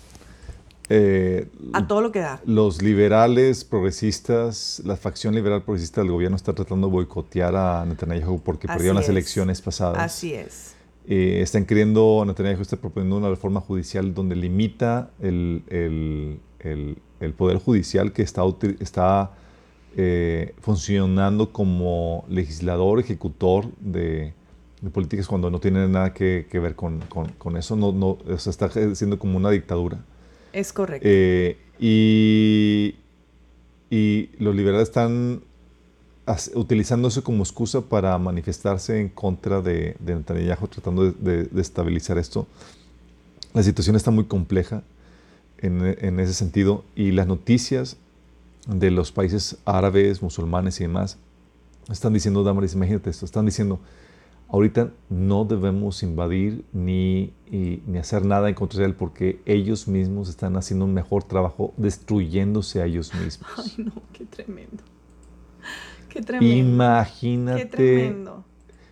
eh, 0.89 1.49
a 1.73 1.87
todo 1.87 2.03
lo 2.03 2.13
que 2.13 2.21
da. 2.21 2.41
Los 2.45 2.83
liberales 2.83 3.65
progresistas, 3.65 4.83
la 4.85 4.97
facción 4.97 5.35
liberal 5.35 5.63
progresista 5.63 6.03
del 6.03 6.11
gobierno 6.11 6.37
está 6.37 6.53
tratando 6.53 6.89
de 6.89 6.93
boicotear 6.93 7.57
a 7.57 7.85
Netanyahu 7.87 8.41
porque 8.41 8.67
perdieron 8.67 8.97
las 8.97 9.09
elecciones 9.09 9.63
pasadas. 9.63 9.99
Así 9.99 10.35
es. 10.35 10.74
Eh, 11.07 11.41
están 11.43 11.67
queriendo, 11.67 12.25
Netanyahu 12.27 12.63
está 12.63 12.77
proponiendo 12.79 13.19
una 13.19 13.29
reforma 13.29 13.61
judicial 13.61 14.15
donde 14.15 14.37
limita 14.37 15.11
el, 15.21 15.63
el, 15.69 16.97
el, 17.21 17.33
poder 17.35 17.59
judicial 17.59 18.13
que 18.13 18.23
está, 18.23 18.43
está 18.81 19.33
eh, 19.97 20.55
funcionando 20.61 21.53
como 21.53 22.25
legislador, 22.29 23.01
ejecutor 23.01 23.67
de, 23.81 24.33
de, 24.81 24.91
políticas 24.91 25.27
cuando 25.27 25.51
no 25.51 25.61
tiene 25.61 25.87
nada 25.89 26.15
que, 26.15 26.47
que 26.51 26.59
ver 26.59 26.75
con, 26.75 27.01
con, 27.01 27.29
con, 27.33 27.59
eso. 27.59 27.77
No, 27.77 27.93
no, 27.93 28.19
o 28.27 28.39
sea, 28.39 28.51
está 28.51 28.71
siendo 28.95 29.19
como 29.19 29.37
una 29.37 29.51
dictadura. 29.51 30.03
Es 30.55 30.73
correcto. 30.73 31.07
Eh, 31.07 31.59
y, 31.79 32.95
y, 33.91 34.31
los 34.39 34.55
liberales 34.55 34.89
están 34.89 35.43
utilizando 36.55 37.09
eso 37.09 37.23
como 37.23 37.43
excusa 37.43 37.83
para 37.83 38.17
manifestarse 38.19 39.01
en 39.01 39.09
contra 39.09 39.61
de, 39.61 39.97
de 40.01 40.15
Netanyahu, 40.15 40.69
tratando 40.69 41.11
de, 41.11 41.45
de, 41.45 41.61
estabilizar 41.61 42.19
esto. 42.19 42.47
La 43.53 43.63
situación 43.63 43.95
está 43.97 44.11
muy 44.11 44.25
compleja 44.25 44.83
en, 45.59 45.97
en, 46.01 46.21
ese 46.21 46.33
sentido 46.33 46.85
y 46.97 47.13
las 47.13 47.27
noticias 47.27 47.97
de 48.67 48.91
los 48.91 49.13
países 49.13 49.59
árabes, 49.65 50.23
musulmanes 50.23 50.81
y 50.81 50.85
demás 50.85 51.19
están 51.91 52.15
diciendo, 52.15 52.43
Damaris, 52.43 52.75
imagínate 52.75 53.11
esto, 53.11 53.27
están 53.27 53.45
diciendo, 53.45 53.79
ahorita 54.49 54.91
no 55.11 55.45
debemos 55.45 56.03
invadir 56.03 56.65
ni, 56.73 57.33
ni 57.51 57.99
hacer 57.99 58.25
nada 58.25 58.49
en 58.49 58.55
contra 58.55 58.81
de 58.81 58.87
él 58.87 58.95
porque 58.95 59.41
ellos 59.45 59.87
mismos 59.89 60.29
están 60.29 60.57
haciendo 60.57 60.87
un 60.87 60.95
mejor 60.95 61.25
trabajo 61.25 61.75
destruyéndose 61.77 62.81
a 62.81 62.87
ellos 62.87 63.13
mismos. 63.15 63.49
Ay, 63.59 63.85
no, 63.85 63.93
qué 64.13 64.25
tremendo. 64.25 64.83
Qué 66.15 66.23
tremendo. 66.23 66.57
Imagínate. 66.57 67.63
Qué 67.63 67.67
tremendo. 67.67 68.45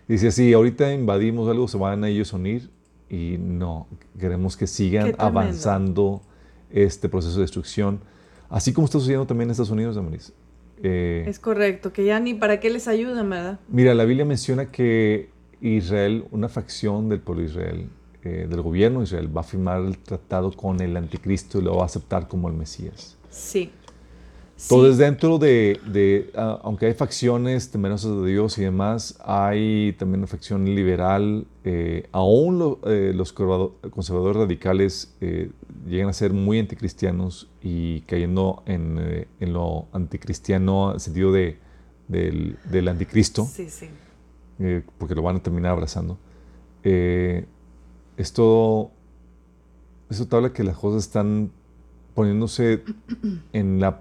Dice 0.08 0.28
así, 0.28 0.52
ahorita 0.52 0.92
invadimos 0.92 1.48
algo, 1.48 1.68
se 1.68 1.78
van 1.78 2.02
a 2.02 2.08
ellos 2.08 2.32
unir 2.32 2.68
y 3.08 3.36
no, 3.38 3.86
queremos 4.18 4.56
que 4.56 4.66
sigan 4.66 5.14
avanzando 5.18 6.20
este 6.70 7.08
proceso 7.08 7.36
de 7.36 7.42
destrucción, 7.42 8.00
así 8.50 8.72
como 8.72 8.86
está 8.86 8.98
sucediendo 8.98 9.24
también 9.26 9.48
en 9.48 9.52
Estados 9.52 9.70
Unidos, 9.70 9.94
Damaris. 9.94 10.32
Eh, 10.82 11.24
es 11.28 11.38
correcto, 11.38 11.92
que 11.92 12.04
ya 12.04 12.18
ni 12.18 12.34
para 12.34 12.58
qué 12.58 12.68
les 12.68 12.88
ayudan, 12.88 13.30
¿verdad? 13.30 13.60
Mira, 13.68 13.94
la 13.94 14.04
Biblia 14.04 14.24
menciona 14.24 14.72
que 14.72 15.30
Israel, 15.60 16.24
una 16.32 16.48
facción 16.48 17.08
del 17.08 17.20
pueblo 17.20 17.44
de 17.44 17.48
Israel, 17.50 17.90
eh, 18.24 18.48
del 18.50 18.62
gobierno 18.62 18.98
de 18.98 19.04
Israel, 19.04 19.36
va 19.36 19.42
a 19.42 19.44
firmar 19.44 19.80
el 19.80 19.98
tratado 19.98 20.50
con 20.50 20.80
el 20.80 20.96
anticristo 20.96 21.60
y 21.60 21.62
lo 21.62 21.76
va 21.76 21.82
a 21.84 21.86
aceptar 21.86 22.26
como 22.26 22.48
el 22.48 22.54
Mesías. 22.54 23.16
Sí. 23.30 23.70
Entonces, 24.62 24.98
dentro 24.98 25.38
de, 25.38 26.30
ah, 26.36 26.60
aunque 26.62 26.86
hay 26.86 26.94
facciones 26.94 27.70
temerosas 27.70 28.22
de 28.22 28.30
Dios 28.30 28.56
y 28.58 28.62
demás, 28.62 29.18
hay 29.24 29.94
también 29.98 30.20
una 30.20 30.26
facción 30.26 30.64
liberal. 30.64 31.46
Eh, 31.64 32.08
aún 32.12 32.78
eh, 32.84 33.12
los 33.14 33.32
conservadores 33.32 34.36
radicales 34.36 35.14
llegan 35.86 36.08
a 36.08 36.12
ser 36.12 36.32
muy 36.32 36.58
anticristianos 36.58 37.50
y 37.60 38.00
cayendo 38.02 38.62
en, 38.66 39.26
lo 39.40 39.86
anticristiano, 39.92 40.90
en 40.90 40.94
el 40.94 41.00
sentido 41.00 41.32
de, 41.32 41.58
del, 42.08 42.56
del 42.70 42.88
anticristo. 42.88 43.44
Sí, 43.44 43.68
sí. 43.68 43.88
Eh, 44.58 44.82
porque 44.98 45.14
lo 45.14 45.22
van 45.22 45.36
a 45.36 45.42
terminar 45.42 45.72
abrazando. 45.72 46.18
Eh, 46.84 47.46
esto, 48.16 48.90
esto 50.08 50.36
habla 50.36 50.52
que 50.52 50.62
las 50.62 50.76
cosas 50.76 51.04
están 51.04 51.50
poniéndose 52.14 52.82
en 53.52 53.80
la 53.80 54.00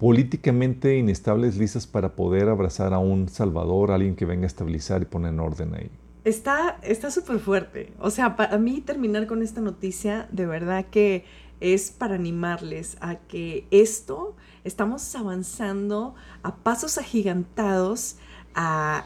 políticamente 0.00 0.96
inestables 0.96 1.58
listas 1.58 1.86
para 1.86 2.16
poder 2.16 2.48
abrazar 2.48 2.94
a 2.94 2.98
un 2.98 3.28
salvador, 3.28 3.90
a 3.90 3.96
alguien 3.96 4.16
que 4.16 4.24
venga 4.24 4.44
a 4.44 4.46
estabilizar 4.46 5.02
y 5.02 5.04
poner 5.04 5.34
en 5.34 5.40
orden 5.40 5.74
ahí. 5.74 5.90
Está 6.24 7.10
súper 7.10 7.38
fuerte. 7.38 7.92
O 8.00 8.10
sea, 8.10 8.34
para 8.34 8.56
mí 8.56 8.80
terminar 8.80 9.26
con 9.26 9.42
esta 9.42 9.60
noticia, 9.60 10.26
de 10.32 10.46
verdad 10.46 10.86
que 10.90 11.26
es 11.60 11.90
para 11.90 12.14
animarles 12.14 12.96
a 13.02 13.16
que 13.16 13.66
esto, 13.70 14.34
estamos 14.64 15.14
avanzando 15.14 16.14
a 16.42 16.56
pasos 16.56 16.96
agigantados 16.96 18.16
a, 18.54 19.04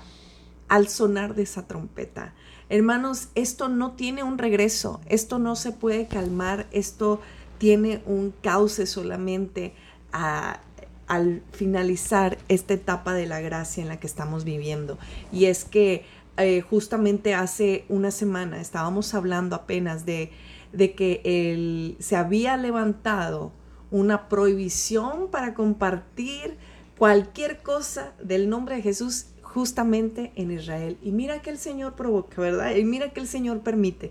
al 0.68 0.86
sonar 0.86 1.34
de 1.34 1.42
esa 1.42 1.66
trompeta. 1.66 2.34
Hermanos, 2.68 3.30
esto 3.34 3.68
no 3.68 3.92
tiene 3.92 4.22
un 4.22 4.38
regreso, 4.38 5.00
esto 5.06 5.40
no 5.40 5.56
se 5.56 5.72
puede 5.72 6.06
calmar, 6.06 6.68
esto 6.70 7.20
tiene 7.58 8.00
un 8.06 8.32
cauce 8.42 8.86
solamente 8.86 9.74
al 11.06 11.42
finalizar 11.52 12.38
esta 12.48 12.74
etapa 12.74 13.14
de 13.14 13.26
la 13.26 13.40
gracia 13.40 13.82
en 13.82 13.88
la 13.88 13.98
que 13.98 14.06
estamos 14.06 14.44
viviendo. 14.44 14.98
Y 15.32 15.46
es 15.46 15.64
que 15.64 16.04
eh, 16.36 16.60
justamente 16.62 17.34
hace 17.34 17.84
una 17.88 18.10
semana 18.10 18.60
estábamos 18.60 19.14
hablando 19.14 19.54
apenas 19.56 20.06
de, 20.06 20.32
de 20.72 20.94
que 20.94 21.96
se 22.00 22.16
había 22.16 22.56
levantado 22.56 23.52
una 23.90 24.28
prohibición 24.28 25.28
para 25.30 25.54
compartir 25.54 26.56
cualquier 26.98 27.62
cosa 27.62 28.12
del 28.22 28.48
nombre 28.48 28.76
de 28.76 28.82
Jesús 28.82 29.26
justamente 29.42 30.32
en 30.34 30.50
Israel. 30.50 30.98
Y 31.00 31.12
mira 31.12 31.40
que 31.40 31.50
el 31.50 31.58
Señor 31.58 31.94
provoca, 31.94 32.40
¿verdad? 32.40 32.74
Y 32.74 32.84
mira 32.84 33.12
que 33.12 33.20
el 33.20 33.28
Señor 33.28 33.60
permite. 33.60 34.06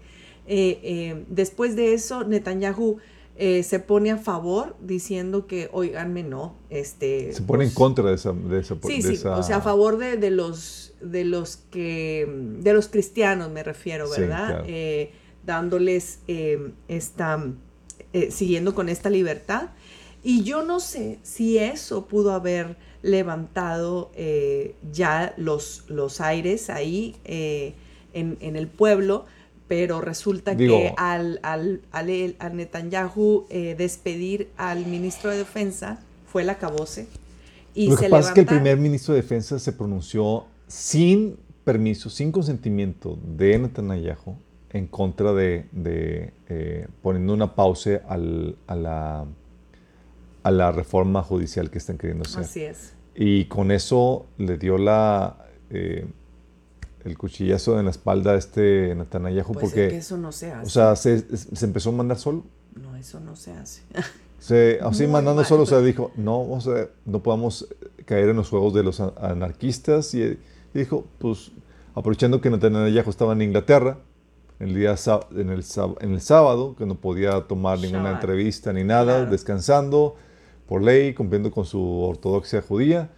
Eh, 0.46 0.80
eh, 0.84 1.26
después 1.28 1.76
de 1.76 1.94
eso, 1.94 2.24
Netanyahu 2.24 2.98
eh, 3.36 3.64
se 3.64 3.80
pone 3.80 4.12
a 4.12 4.18
favor 4.18 4.76
diciendo 4.82 5.48
que, 5.48 5.70
oiganme, 5.72 6.24
no, 6.24 6.56
este... 6.70 7.34
Se 7.34 7.42
pone 7.42 7.64
en 7.64 7.70
pues 7.70 7.76
contra 7.76 8.10
de 8.10 8.16
esa... 8.16 8.32
De 8.34 8.64
sí, 8.64 9.02
sí, 9.02 9.26
o 9.26 9.44
sea, 9.44 9.58
a 9.58 9.62
favor 9.62 9.98
de, 9.98 10.30
los, 10.30 10.94
de 11.02 11.26
los 11.26 11.58
que... 11.58 12.28
De 12.60 12.74
los 12.74 12.88
cristianos 12.88 13.52
me 13.52 13.64
refiero, 13.64 14.10
¿verdad? 14.10 14.64
dándoles 15.46 16.20
esta... 16.88 17.44
siguiendo 18.30 18.76
con 18.76 18.90
esta 18.90 19.10
libertad. 19.10 19.70
Y 20.24 20.44
yo 20.44 20.64
no 20.64 20.80
sé 20.80 21.20
si 21.22 21.58
eso 21.58 22.06
pudo 22.06 22.32
haber 22.32 22.78
levantado 23.04 24.10
eh, 24.16 24.76
ya 24.92 25.34
los, 25.38 25.84
los 25.90 26.22
aires 26.22 26.70
ahí 26.70 27.18
eh, 27.26 27.76
en, 28.14 28.56
el 28.56 28.68
pueblo, 28.68 29.26
pero 29.68 30.02
resulta 30.02 30.56
que 30.56 30.94
al, 30.98 31.40
al, 31.44 31.82
al, 31.92 32.56
Netanyahu 32.56 33.46
eh, 33.50 33.76
despedir 33.78 34.50
al 34.58 34.86
ministro 34.86 35.32
de 35.32 35.38
Defensa 35.38 36.00
fue 36.28 36.44
el 36.44 36.50
acabose. 36.50 37.08
Y 37.74 37.90
Lo 37.90 37.98
que 37.98 38.10
pasa 38.10 38.30
es 38.30 38.34
que 38.36 38.42
el 38.42 38.46
primer 38.46 38.78
ministro 38.78 39.14
de 39.14 39.22
Defensa 39.22 39.58
se 39.58 39.74
pronunció 39.74 40.46
sin 40.68 41.38
permiso, 41.64 42.10
sin 42.10 42.32
consentimiento 42.32 43.18
de 43.24 43.58
Netanyahu 43.58 44.36
en 44.72 44.88
contra 44.88 45.34
de, 45.34 45.66
de 45.72 46.88
poniendo 47.02 47.34
una 47.34 47.56
pausa 47.56 48.02
al, 48.08 48.58
a 48.68 48.76
la 48.76 49.26
a 50.44 50.52
la 50.52 50.72
reforma 50.72 51.24
judicial 51.24 51.72
que 51.72 51.78
están 51.78 51.98
queriendo 51.98 52.24
hacer. 52.24 52.44
Así 52.44 52.64
es. 52.64 52.94
Y 53.16 53.46
con 53.46 53.72
eso 53.72 54.26
le 54.38 54.58
dio 54.58 54.78
la 54.78 55.38
eh, 55.70 56.06
el 57.06 57.18
cuchillazo 57.18 57.80
en 57.80 57.86
la 57.86 57.92
espalda 57.92 58.32
a 58.32 58.36
este 58.36 58.96
Netanyahu 58.96 59.54
pues 59.54 59.66
porque... 59.66 59.86
Es 59.88 59.92
que 59.92 59.98
eso 59.98 60.18
no 60.18 60.32
se 60.32 60.52
hace. 60.52 60.66
O 60.66 60.70
sea, 60.70 60.96
se, 60.96 61.26
empezó 61.62 61.90
a 61.90 61.94
mandar 61.94 62.18
solo. 62.18 62.44
No, 62.76 62.96
eso 62.96 63.20
no 63.20 63.36
se 63.36 63.52
hace. 63.52 63.82
Se, 64.40 64.80
así 64.82 65.08
mandando 65.08 65.46
solo, 65.46 65.64
o 65.64 65.66
sea, 65.66 65.80
dijo, 65.80 66.12
no, 66.18 66.42
o 66.42 66.60
sea, 66.60 66.90
no 67.06 67.24
podamos 67.24 67.66
caer 68.04 68.28
en 68.28 68.36
los 68.36 68.50
juegos 68.50 68.74
de 68.74 68.84
los 68.84 69.00
anarquistas. 69.00 70.14
Y, 70.16 70.38
dijo, 70.74 71.06
pues, 71.18 71.54
aprovechando 71.96 72.42
que 72.42 72.50
Netanyahu 72.50 73.10
estaba 73.10 73.32
en 73.32 73.42
Inglaterra, 73.42 74.00
el 74.60 74.76
día 74.76 74.96
en 75.32 75.50
el, 75.50 75.64
en 76.02 76.14
el 76.14 76.22
sábado, 76.22 76.76
que 76.78 76.86
no 76.86 76.96
podía 76.96 77.40
tomar 77.42 77.80
ninguna 77.80 78.12
entrevista 78.12 78.74
ni 78.74 78.84
nada, 78.84 79.26
descansando, 79.26 80.18
por 80.68 80.82
ley, 80.82 81.14
cumpliendo 81.14 81.50
con 81.50 81.64
su 81.64 81.82
ortodoxia 82.02 82.62
judía. 82.62 83.10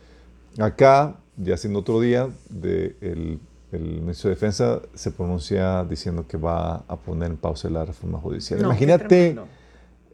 Acá, 0.59 1.15
ya 1.37 1.57
siendo 1.57 1.79
otro 1.79 1.99
día, 1.99 2.29
de 2.49 2.95
el, 3.01 3.39
ministro 3.83 4.29
de 4.29 4.35
Defensa 4.35 4.81
se 4.93 5.11
pronuncia 5.11 5.83
diciendo 5.83 6.27
que 6.27 6.37
va 6.37 6.85
a 6.87 6.97
poner 6.97 7.31
en 7.31 7.37
pausa 7.37 7.69
la 7.69 7.85
reforma 7.85 8.19
judicial. 8.19 8.59
Imagínate 8.59 9.37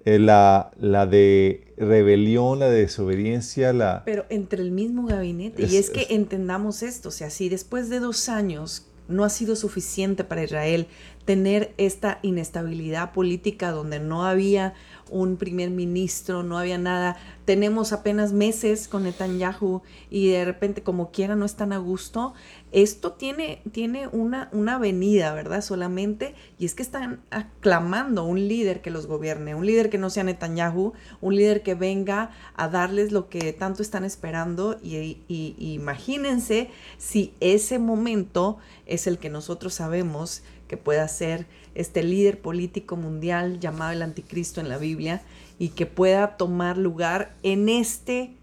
eh, 0.05 0.19
la, 0.19 0.71
la 0.79 1.05
de 1.05 1.73
rebelión, 1.77 2.59
la 2.59 2.69
de 2.69 2.81
desobediencia, 2.81 3.73
la... 3.73 4.03
Pero 4.05 4.25
entre 4.29 4.61
el 4.61 4.71
mismo 4.71 5.05
gabinete. 5.05 5.63
y 5.63 5.77
es 5.77 5.89
que 5.89 6.07
entendamos 6.09 6.83
esto, 6.83 7.09
o 7.09 7.11
sea, 7.11 7.29
si 7.29 7.49
después 7.49 7.89
de 7.89 7.99
dos 7.99 8.29
años 8.29 8.87
no 9.07 9.23
ha 9.23 9.29
sido 9.29 9.55
suficiente 9.55 10.23
para 10.23 10.43
Israel 10.43 10.87
tener 11.25 11.73
esta 11.77 12.19
inestabilidad 12.23 13.11
política 13.11 13.71
donde 13.71 13.99
no 13.99 14.25
había 14.25 14.73
un 15.09 15.37
primer 15.37 15.69
ministro, 15.69 16.41
no 16.41 16.57
había 16.57 16.77
nada. 16.77 17.17
Tenemos 17.45 17.93
apenas 17.93 18.33
meses 18.33 18.87
con 18.87 19.03
Netanyahu 19.03 19.81
y 20.09 20.29
de 20.29 20.45
repente 20.45 20.81
como 20.81 21.11
quiera 21.11 21.35
no 21.35 21.45
están 21.45 21.73
a 21.73 21.77
gusto. 21.77 22.33
Esto 22.71 23.13
tiene, 23.13 23.61
tiene 23.71 24.07
una, 24.07 24.49
una 24.53 24.77
venida, 24.77 25.33
¿verdad? 25.33 25.61
Solamente, 25.61 26.35
y 26.57 26.65
es 26.65 26.73
que 26.73 26.83
están 26.83 27.21
aclamando 27.29 28.23
un 28.23 28.47
líder 28.47 28.81
que 28.81 28.91
los 28.91 29.07
gobierne, 29.07 29.55
un 29.55 29.65
líder 29.65 29.89
que 29.89 29.97
no 29.97 30.09
sea 30.09 30.23
Netanyahu, 30.23 30.93
un 31.19 31.35
líder 31.35 31.63
que 31.63 31.75
venga 31.75 32.31
a 32.55 32.69
darles 32.69 33.11
lo 33.11 33.29
que 33.29 33.51
tanto 33.53 33.81
están 33.81 34.05
esperando 34.05 34.79
y, 34.81 35.17
y 35.27 35.55
imagínense 35.73 36.69
si 36.97 37.33
ese 37.39 37.77
momento 37.77 38.57
es 38.85 39.07
el 39.07 39.17
que 39.17 39.29
nosotros 39.29 39.73
sabemos 39.73 40.43
que 40.67 40.77
pueda 40.77 41.05
ser 41.09 41.47
este 41.75 42.03
líder 42.03 42.39
político 42.41 42.95
mundial 42.95 43.59
llamado 43.59 43.91
el 43.91 44.01
anticristo 44.01 44.61
en 44.61 44.69
la 44.69 44.77
Biblia 44.77 45.21
y 45.59 45.69
que 45.69 45.85
pueda 45.85 46.37
tomar 46.37 46.77
lugar 46.77 47.35
en 47.43 47.67
este, 47.69 48.33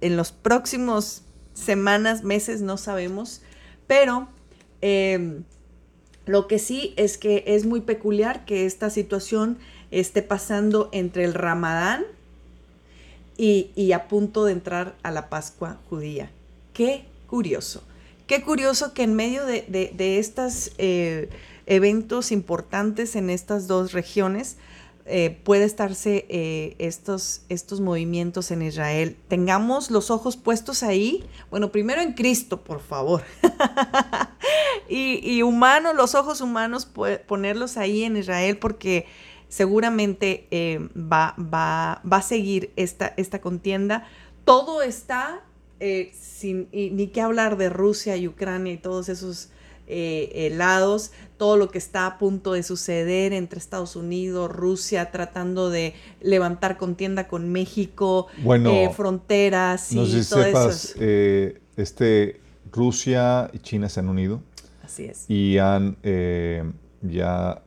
en 0.00 0.16
los 0.16 0.32
próximos 0.32 1.22
semanas, 1.52 2.24
meses, 2.24 2.62
no 2.62 2.76
sabemos, 2.76 3.42
pero 3.90 4.28
em, 4.82 5.42
lo 6.24 6.46
que 6.46 6.60
sí 6.60 6.94
es 6.96 7.18
que 7.18 7.42
es 7.48 7.66
muy 7.66 7.80
peculiar 7.80 8.44
que 8.44 8.64
esta 8.64 8.88
situación 8.88 9.58
esté 9.90 10.22
pasando 10.22 10.90
entre 10.92 11.24
el 11.24 11.34
Ramadán 11.34 12.04
y, 13.36 13.90
a 13.90 14.06
punto 14.06 14.44
de 14.44 14.52
entrar 14.52 14.94
a 15.02 15.10
la 15.10 15.28
Pascua 15.28 15.80
judía. 15.88 16.30
Qué 16.72 17.04
curioso. 17.26 17.82
Qué 18.28 18.42
curioso 18.42 18.94
que 18.94 19.02
en 19.02 19.16
medio 19.16 19.44
de, 19.44 20.18
estas 20.20 20.70
eh, 20.78 21.28
eventos 21.66 22.30
importantes 22.30 23.16
en 23.16 23.28
estas 23.28 23.66
dos 23.66 23.90
regiones, 23.90 24.56
eh, 25.12 25.40
puede 25.42 25.64
estarse 25.64 26.24
eh, 26.28 26.76
estos, 26.78 27.42
estos 27.48 27.80
movimientos 27.80 28.50
en 28.52 28.62
Israel. 28.62 29.16
Tengamos 29.26 29.90
los 29.90 30.10
ojos 30.10 30.36
puestos 30.36 30.84
ahí. 30.84 31.24
Bueno, 31.50 31.72
primero 31.72 32.00
en 32.00 32.12
Cristo, 32.12 32.62
por 32.62 32.80
favor. 32.80 33.22
y, 34.88 35.18
y 35.22 35.42
humanos, 35.42 35.96
los 35.96 36.14
ojos 36.14 36.40
humanos, 36.40 36.88
ponerlos 37.26 37.76
ahí 37.76 38.04
en 38.04 38.16
Israel 38.16 38.58
porque 38.58 39.06
seguramente 39.48 40.46
eh, 40.52 40.78
va, 40.96 41.34
va, 41.36 42.00
va, 42.10 42.16
a 42.18 42.22
seguir 42.22 42.72
esta, 42.76 43.12
esta 43.16 43.40
contienda. 43.40 44.06
Todo 44.44 44.80
está, 44.80 45.42
sin 46.12 46.68
ni 46.72 47.08
que 47.08 47.20
hablar 47.20 47.56
de 47.56 47.68
Rusia 47.68 48.16
y 48.16 48.28
Ucrania 48.28 48.74
y 48.74 48.78
todos 48.78 49.08
esos 49.08 49.50
eh, 49.90 50.50
lados, 50.54 51.12
todo 51.36 51.56
lo 51.56 51.70
que 51.70 51.78
está 51.78 52.06
a 52.06 52.18
punto 52.18 52.52
de 52.52 52.62
suceder 52.62 53.32
entre 53.32 53.58
Estados 53.58 53.96
Unidos, 53.96 54.50
Rusia, 54.50 55.10
tratando 55.10 55.70
de 55.70 55.94
levantar 56.20 56.76
contienda 56.76 57.28
con 57.28 57.50
México, 57.50 58.26
eh, 58.38 58.90
fronteras 58.94 59.92
y 59.92 59.96
no 59.96 60.06
sé 60.06 60.22
si 60.22 60.24
sepas, 60.24 60.94
eh, 60.98 61.60
este, 61.76 62.40
Rusia 62.70 63.50
y 63.52 63.58
China 63.58 63.88
se 63.88 64.00
han 64.00 64.08
unido. 64.08 64.40
Así 64.84 65.04
es. 65.04 65.24
Y 65.28 65.58
han 65.58 65.96
ya 67.02 67.62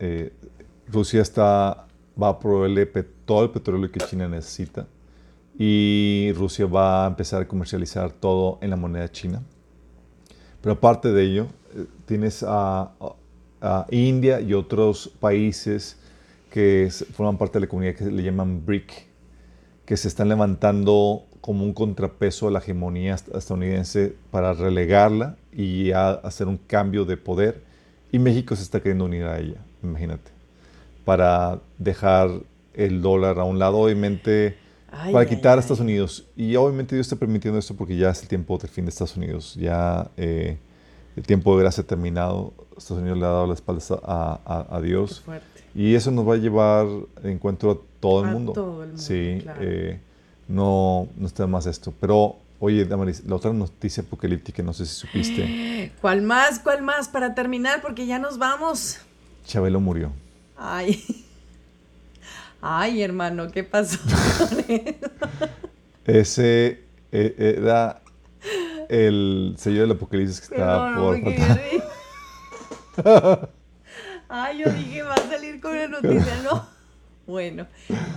Rusia 0.92 1.22
está 1.22 1.88
va 2.22 2.30
a 2.30 2.40
proveerle 2.40 2.86
todo 3.26 3.44
el 3.44 3.50
petróleo 3.50 3.92
que 3.92 4.00
China 4.00 4.28
necesita 4.28 4.88
y 5.58 6.32
Rusia 6.36 6.66
va 6.66 7.06
a 7.06 7.08
empezar 7.08 7.42
a 7.44 7.48
comercializar 7.48 8.12
todo 8.12 8.58
en 8.62 8.70
la 8.70 8.76
moneda 8.76 9.12
china. 9.12 9.42
Pero 10.62 10.74
aparte 10.74 11.12
de 11.12 11.24
ello, 11.24 11.48
tienes 12.06 12.44
a, 12.48 12.92
India 13.92 14.42
y 14.42 14.54
otros 14.54 15.08
países 15.22 15.98
que 16.52 16.90
forman 17.14 17.38
parte 17.38 17.60
de 17.60 17.62
la 17.62 17.70
comunidad 17.70 17.96
que 17.96 18.04
le 18.06 18.22
llaman 18.22 18.66
BRIC, 18.66 19.08
que 19.86 19.96
se 19.96 20.10
están 20.10 20.28
levantando 20.28 21.24
como 21.40 21.64
un 21.64 21.74
contrapeso 21.74 22.50
a 22.50 22.52
la 22.52 22.60
hegemonía 22.60 23.16
estadounidense 23.16 24.16
para 24.32 24.54
relegarla 24.54 25.38
y 25.54 25.92
hacer 25.92 26.48
un 26.48 26.58
cambio 26.58 27.06
de 27.06 27.16
poder. 27.16 27.64
Y 28.12 28.20
México 28.20 28.54
se 28.56 28.64
está 28.64 28.82
queriendo 28.82 29.06
unir 29.06 29.24
a 29.24 29.40
ella, 29.40 29.62
imagínate, 29.82 30.32
para 31.06 31.62
dejar 31.78 32.32
el 32.74 33.02
dólar 33.02 33.40
a 33.40 33.46
un 33.46 33.60
lado, 33.60 33.78
obviamente, 33.78 34.58
para 35.12 35.26
quitar 35.26 35.58
a 35.58 35.62
Estados 35.62 35.80
Unidos. 35.80 36.26
Y 36.36 36.56
obviamente 36.56 36.96
Dios 36.96 37.08
está 37.08 37.16
permitiendo 37.16 37.60
esto 37.60 37.76
porque 37.76 37.96
ya 37.96 38.10
es 38.10 38.22
el 38.22 38.28
tiempo 38.28 38.58
del 38.58 38.70
fin 38.70 38.86
de 38.86 38.90
Estados 38.90 39.16
Unidos. 39.18 39.56
Ya 39.56 40.12
eh, 40.18 40.58
el 41.16 41.24
tiempo 41.24 41.56
de 41.56 41.64
gracia 41.64 41.84
terminado, 41.84 42.54
Estados 42.78 43.02
Unidos 43.02 43.20
le 43.20 43.26
ha 43.26 43.30
dado 43.30 43.48
la 43.48 43.54
espalda 43.54 43.84
a, 44.04 44.66
a, 44.70 44.82
Dios. 44.82 45.24
Y 45.76 45.96
eso 45.96 46.12
nos 46.12 46.28
va 46.28 46.34
a 46.34 46.38
llevar 46.38 46.88
de 47.22 47.32
encuentro 47.32 47.72
a 47.72 47.78
todo 48.00 48.24
el 48.26 48.32
mundo. 48.32 48.54
Todo 48.54 48.84
el 48.84 48.90
mundo 48.90 49.02
sí, 49.02 49.44
eh, 49.60 50.00
no, 50.48 51.08
no 51.16 51.28
está 51.28 51.48
más 51.48 51.66
esto. 51.66 51.94
Pero 52.00 52.38
Oye, 52.66 52.86
Damaris, 52.86 53.26
la 53.26 53.36
otra 53.36 53.52
noticia 53.52 54.04
apocalíptica, 54.04 54.64
no 54.64 54.72
sé 54.72 54.86
si 54.86 54.96
supiste. 54.96 55.92
¿Cuál 56.02 56.22
más? 56.22 56.60
¿Cuál 56.60 56.82
más? 56.82 57.10
Para 57.10 57.36
terminar, 57.36 57.82
porque 57.82 58.06
ya 58.06 58.20
nos 58.20 58.38
vamos. 58.38 59.00
Chabelo 59.46 59.82
murió. 59.82 60.14
Ay. 60.56 61.04
Ay, 62.62 63.02
hermano, 63.02 63.52
¿qué 63.52 63.66
pasó? 63.66 64.00
Ese 66.06 66.86
eh, 67.12 67.56
era 67.58 68.02
el 68.90 69.56
sello 69.58 69.82
del 69.82 69.92
apocalipsis 69.92 70.42
que 70.42 70.56
estaba 70.56 70.96
por 70.96 71.20
Ay, 74.30 74.60
yo 74.60 74.72
dije, 74.72 75.04
va 75.04 75.14
a 75.14 75.30
salir 75.30 75.60
con 75.60 75.78
la 75.78 75.88
noticia, 75.88 76.42
¿no? 76.44 76.66
Bueno, 77.26 77.68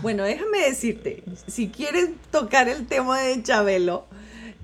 bueno, 0.03 0.25
déjame 0.25 0.59
decirte, 0.61 1.23
si 1.47 1.69
quieres 1.69 2.11
tocar 2.33 2.69
el 2.69 2.87
tema 2.87 3.21
de 3.21 3.41
Chabelo, 3.43 4.07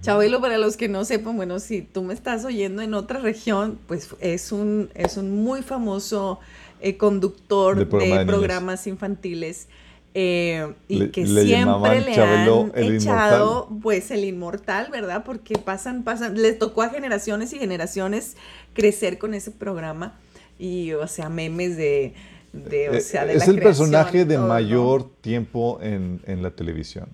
Chabelo, 0.00 0.40
para 0.40 0.58
los 0.58 0.76
que 0.76 0.88
no 0.88 1.04
sepan, 1.04 1.36
bueno, 1.36 1.60
si 1.60 1.82
tú 1.82 2.02
me 2.02 2.12
estás 2.12 2.44
oyendo 2.44 2.82
en 2.82 2.92
otra 2.92 3.20
región, 3.20 3.78
pues 3.86 4.08
es 4.18 4.50
un, 4.50 4.90
es 4.94 5.16
un 5.16 5.44
muy 5.44 5.62
famoso 5.62 6.40
eh, 6.80 6.96
conductor 6.96 7.76
de, 7.76 8.26
programas 8.26 8.88
infantiles. 8.88 9.68
Eh, 10.14 10.74
y 10.88 11.08
que 11.08 11.26
siempre 11.26 12.00
le 12.02 12.14
han 12.14 12.76
echado 12.76 13.68
pues 13.82 14.10
el 14.10 14.24
inmortal, 14.24 14.88
¿verdad? 14.90 15.24
Porque 15.24 15.56
pasan, 15.56 16.02
pasan, 16.02 16.40
les 16.40 16.58
tocó 16.58 16.82
a 16.82 16.90
generaciones 16.90 17.52
y 17.54 17.58
generaciones 17.58 18.36
crecer 18.74 19.16
con 19.16 19.32
ese 19.32 19.50
programa 19.50 20.18
y, 20.58 20.92
o 20.92 21.08
sea, 21.08 21.30
memes 21.30 21.78
de, 21.78 22.12
de 22.52 22.90
o 22.90 22.92
eh, 22.92 23.00
sea, 23.00 23.24
de 23.24 23.34
Es 23.34 23.48
el 23.48 23.60
personaje 23.60 24.26
de 24.26 24.36
mayor 24.36 25.10
tiempo 25.22 25.78
en, 25.80 26.20
en 26.26 26.42
la 26.42 26.50
televisión. 26.50 27.08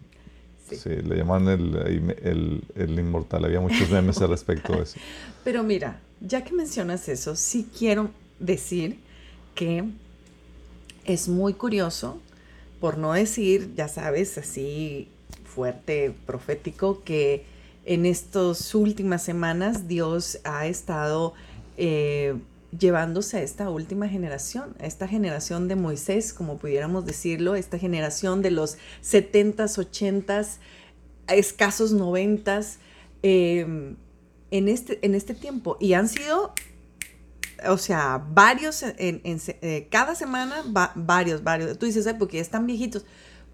Sí. 0.71 0.91
le 0.91 1.17
llaman 1.17 1.49
el, 1.49 2.63
el, 2.75 2.99
inmortal. 2.99 3.45
Había 3.45 3.61
muchos 3.61 3.89
memes 3.91 4.21
al 4.21 4.29
respecto 4.29 4.75
de 4.75 4.83
eso. 4.83 4.99
Pero 5.45 5.63
mira, 5.63 6.01
ya 6.21 6.45
que 6.45 6.53
mencionas 6.53 7.09
eso, 7.09 7.37
sí 7.37 7.69
quiero 7.79 8.11
decir 8.39 8.99
que 9.55 9.85
es 11.07 11.29
muy 11.29 11.55
curioso, 11.55 12.21
por 12.81 12.99
no 12.99 13.13
decir, 13.13 13.75
ya 13.75 13.89
sabes, 13.89 14.39
así 14.39 15.09
fuerte, 15.45 16.15
profético, 16.27 17.03
que 17.05 17.45
en 17.85 18.07
estas 18.07 18.75
últimas 18.75 19.23
semanas 19.23 19.89
Dios 19.89 20.39
ha 20.45 20.67
estado 20.67 21.35
eh, 21.77 22.35
llevándose 22.77 23.39
a 23.39 23.43
esta 23.43 23.71
última 23.71 24.09
generación, 24.09 24.75
a 24.79 24.87
esta 24.87 25.09
generación 25.09 25.69
de 25.69 25.77
Moisés, 25.77 26.33
como 26.33 26.59
pudiéramos 26.59 27.07
decirlo, 27.07 27.55
esta 27.55 27.79
generación 27.79 28.43
de 28.43 28.51
los 28.51 28.77
70s, 29.03 29.79
80s, 29.79 30.59
escasos 31.29 31.95
90s, 31.95 32.77
em, 33.23 33.97
en, 34.51 34.69
este, 34.69 34.99
en 35.03 35.15
este 35.15 35.35
tiempo. 35.35 35.77
Y 35.81 35.95
han 35.95 36.09
sido, 36.09 36.53
o 37.67 37.79
sea, 37.79 38.25
varios, 38.33 38.83
en, 38.83 39.21
eh, 39.25 39.89
cada 39.91 40.15
semana, 40.15 40.63
varios, 40.95 41.43
varios. 41.43 41.79
Tú 41.79 41.87
dices, 41.87 42.07
Ay, 42.07 42.15
porque 42.19 42.37
ya 42.37 42.43
están 42.43 42.67
viejitos. 42.67 43.05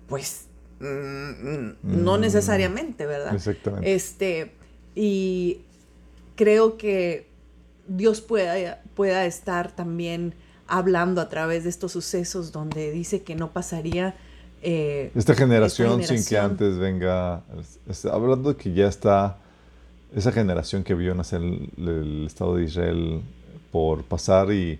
Pues 0.08 0.46
mm, 0.80 1.76
no 1.82 2.18
mm. 2.18 2.20
necesariamente, 2.20 3.06
¿verdad? 3.06 3.34
Exactamente. 3.34 3.94
Este, 3.94 4.52
y 4.94 5.62
creo 6.36 6.76
que 6.76 7.28
Dios 7.86 8.20
pueda, 8.20 8.82
pueda 8.94 9.26
estar 9.26 9.72
también 9.72 10.34
hablando 10.66 11.20
a 11.20 11.28
través 11.28 11.64
de 11.64 11.70
estos 11.70 11.92
sucesos 11.92 12.52
donde 12.52 12.90
dice 12.90 13.22
que 13.22 13.34
no 13.34 13.52
pasaría... 13.52 14.16
Eh, 14.62 15.10
esta, 15.14 15.34
generación 15.34 16.02
sin 16.02 16.24
que 16.24 16.38
antes 16.38 16.78
venga, 16.78 17.42
hablando 18.10 18.54
de 18.54 18.56
que 18.56 18.72
ya 18.72 18.88
está 18.88 19.36
esa 20.16 20.32
generación 20.32 20.84
que 20.84 20.94
vio 20.94 21.14
nacer 21.14 21.42
el, 21.42 22.24
Estado 22.26 22.56
de 22.56 22.64
Israel 22.64 23.22
por 23.74 24.04
pasar 24.04 24.52
y 24.52 24.78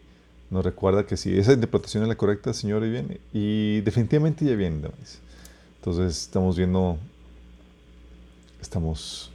nos 0.51 0.65
recuerda 0.65 1.05
que 1.05 1.17
si 1.17 1.37
esa 1.37 1.53
interpretación 1.53 2.05
es 2.05 2.09
la 2.09 2.15
correcta, 2.15 2.55
Señor, 2.55 2.85
y 2.85 2.91
viene. 2.91 3.21
Y 3.33 3.81
definitivamente 3.81 4.45
ya 4.45 4.55
viene. 4.55 4.89
Entonces 5.79 6.23
estamos 6.23 6.57
viendo, 6.57 6.97
estamos 8.63 9.33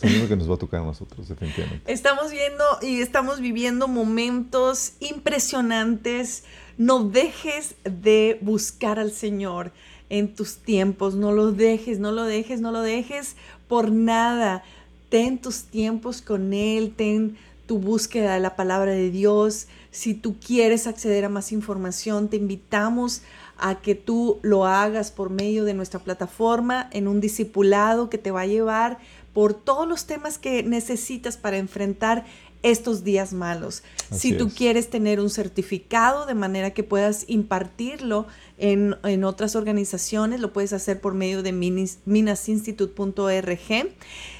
que 0.00 0.36
nos 0.36 0.48
va 0.48 0.54
a 0.54 0.56
tocar 0.56 0.82
a 0.82 0.84
nosotros, 0.84 1.28
definitivamente. 1.28 1.92
Estamos 1.92 2.30
viendo 2.30 2.64
y 2.80 3.00
estamos 3.00 3.40
viviendo 3.40 3.88
momentos 3.88 4.92
impresionantes. 5.00 6.44
No 6.78 7.02
dejes 7.02 7.74
de 7.82 8.38
buscar 8.40 9.00
al 9.00 9.10
Señor 9.10 9.72
en 10.10 10.32
tus 10.32 10.58
tiempos. 10.58 11.16
No 11.16 11.32
lo 11.32 11.50
dejes, 11.50 11.98
no 11.98 12.12
lo 12.12 12.22
dejes, 12.22 12.60
no 12.60 12.70
lo 12.70 12.82
dejes 12.82 13.34
por 13.66 13.90
nada. 13.90 14.62
Ten 15.08 15.40
tus 15.40 15.64
tiempos 15.64 16.22
con 16.22 16.52
Él, 16.52 16.94
ten 16.96 17.36
tu 17.70 17.78
búsqueda 17.78 18.34
de 18.34 18.40
la 18.40 18.56
palabra 18.56 18.90
de 18.90 19.12
Dios. 19.12 19.68
Si 19.92 20.14
tú 20.14 20.34
quieres 20.44 20.88
acceder 20.88 21.24
a 21.24 21.28
más 21.28 21.52
información, 21.52 22.26
te 22.26 22.36
invitamos 22.36 23.22
a 23.58 23.76
que 23.76 23.94
tú 23.94 24.40
lo 24.42 24.66
hagas 24.66 25.12
por 25.12 25.30
medio 25.30 25.64
de 25.64 25.72
nuestra 25.72 26.00
plataforma 26.00 26.88
en 26.90 27.06
un 27.06 27.20
discipulado 27.20 28.10
que 28.10 28.18
te 28.18 28.32
va 28.32 28.40
a 28.40 28.46
llevar 28.46 28.98
por 29.32 29.54
todos 29.54 29.86
los 29.86 30.06
temas 30.06 30.36
que 30.36 30.64
necesitas 30.64 31.36
para 31.36 31.58
enfrentar 31.58 32.26
estos 32.64 33.04
días 33.04 33.32
malos. 33.32 33.84
si 34.10 34.32
tú 34.32 34.50
quieres 34.50 34.90
tener 34.90 35.20
un 35.20 35.30
certificado 35.30 36.26
de 36.26 36.34
manera 36.34 36.72
que 36.72 36.82
puedas 36.82 37.24
impartirlo 37.28 38.26
en, 38.58 38.96
otras 39.22 39.54
organizaciones, 39.54 40.40
lo 40.40 40.52
puedes 40.52 40.72
hacer 40.72 41.00
por 41.00 41.14
medio 41.14 41.44
de 41.44 41.52
minasinstitute.org 41.52 43.92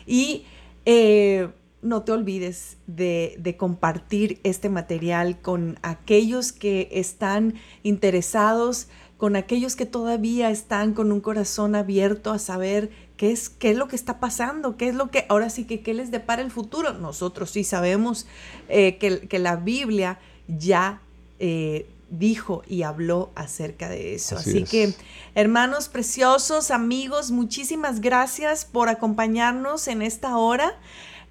y 0.05 0.45
eh, 0.85 1.49
no 1.83 2.03
te 2.03 2.13
olvides 2.13 2.77
de, 2.87 3.37
de, 3.39 3.57
compartir 3.57 4.41
este 4.45 4.69
material 4.69 5.41
con 5.41 5.79
aquellos 5.83 6.53
que 6.53 6.89
están 6.93 7.55
interesados, 7.83 8.89
con 9.17 9.37
aquellos 9.37 9.77
que 9.77 9.87
todavía 9.87 10.51
están 10.51 10.93
con 10.93 11.13
un 11.13 11.21
corazón 11.21 11.75
abierto 11.75 12.33
a 12.33 12.39
saber 12.39 12.91
¿Qué 13.21 13.33
es, 13.33 13.51
¿Qué 13.51 13.73
es 13.73 13.77
lo 13.77 13.87
que 13.87 13.97
está 13.97 14.19
pasando? 14.19 14.79
¿Qué 14.79 14.89
es 14.89 14.95
lo 14.95 15.11
que, 15.11 15.27
ahora 15.29 15.51
sí 15.51 15.65
que, 15.65 15.83
qué 15.83 15.93
les 15.93 16.11
depara 16.11 16.41
el 16.41 16.51
futuro? 16.51 16.95
Nosotros 16.95 17.51
sí 17.51 17.65
sabemos 17.65 18.27
eh, 18.71 18.97
que, 18.97 19.39
la 19.39 19.57
Biblia 19.57 20.19
ya 20.49 21.03
eh, 21.39 21.87
dijo 22.09 22.63
y 22.67 22.83
habló 22.83 23.31
acerca 23.35 23.91
de 23.91 24.15
eso. 24.15 24.39
Así, 24.39 24.65
que, 24.65 24.95
hermanos 25.35 25.91
preciosos, 25.91 26.71
amigos, 26.71 27.31
muchísimas 27.31 28.01
gracias 28.01 28.65
por 28.65 28.89
acompañarnos 28.89 29.87
en 29.89 30.01
esta 30.01 30.39
hora. 30.39 30.79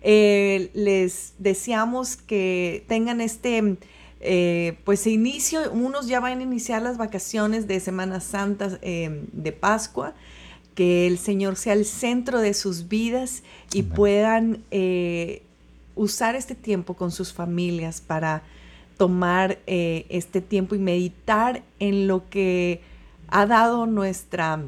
Eh, 0.02 0.70
les 0.74 1.34
deseamos 1.40 2.16
que 2.18 2.84
tengan 2.88 3.22
este, 3.22 3.78
pues 4.84 5.08
inicio, 5.08 5.72
unos 5.72 6.08
ya 6.08 6.20
van 6.20 6.40
a 6.40 6.44
iniciar 6.44 6.82
las 6.82 6.98
vacaciones 6.98 7.68
de 7.68 7.80
Semana 7.80 8.20
Santa 8.20 8.70
de 8.70 9.58
Pascua. 9.60 10.14
Que 10.76 11.08
el 11.08 11.18
Señor 11.18 11.58
sea 11.58 11.74
el 11.74 11.84
centro 11.84 12.40
de 12.40 12.54
sus 12.54 12.88
vidas 12.88 13.44
y 13.74 13.84
puedan 13.84 14.64
eh, 14.72 15.42
usar 15.96 16.36
este 16.36 16.56
tiempo 16.56 16.94
con 16.94 17.12
sus 17.12 17.34
familias 17.34 18.00
para 18.00 18.44
tomar 18.96 19.60
eh, 19.68 20.06
este 20.08 20.40
tiempo 20.40 20.76
y 20.76 20.80
meditar 20.80 21.64
en 21.80 22.08
lo 22.08 22.30
que 22.30 22.82
ha 23.28 23.46
dado 23.46 23.86
nuestra, 23.86 24.62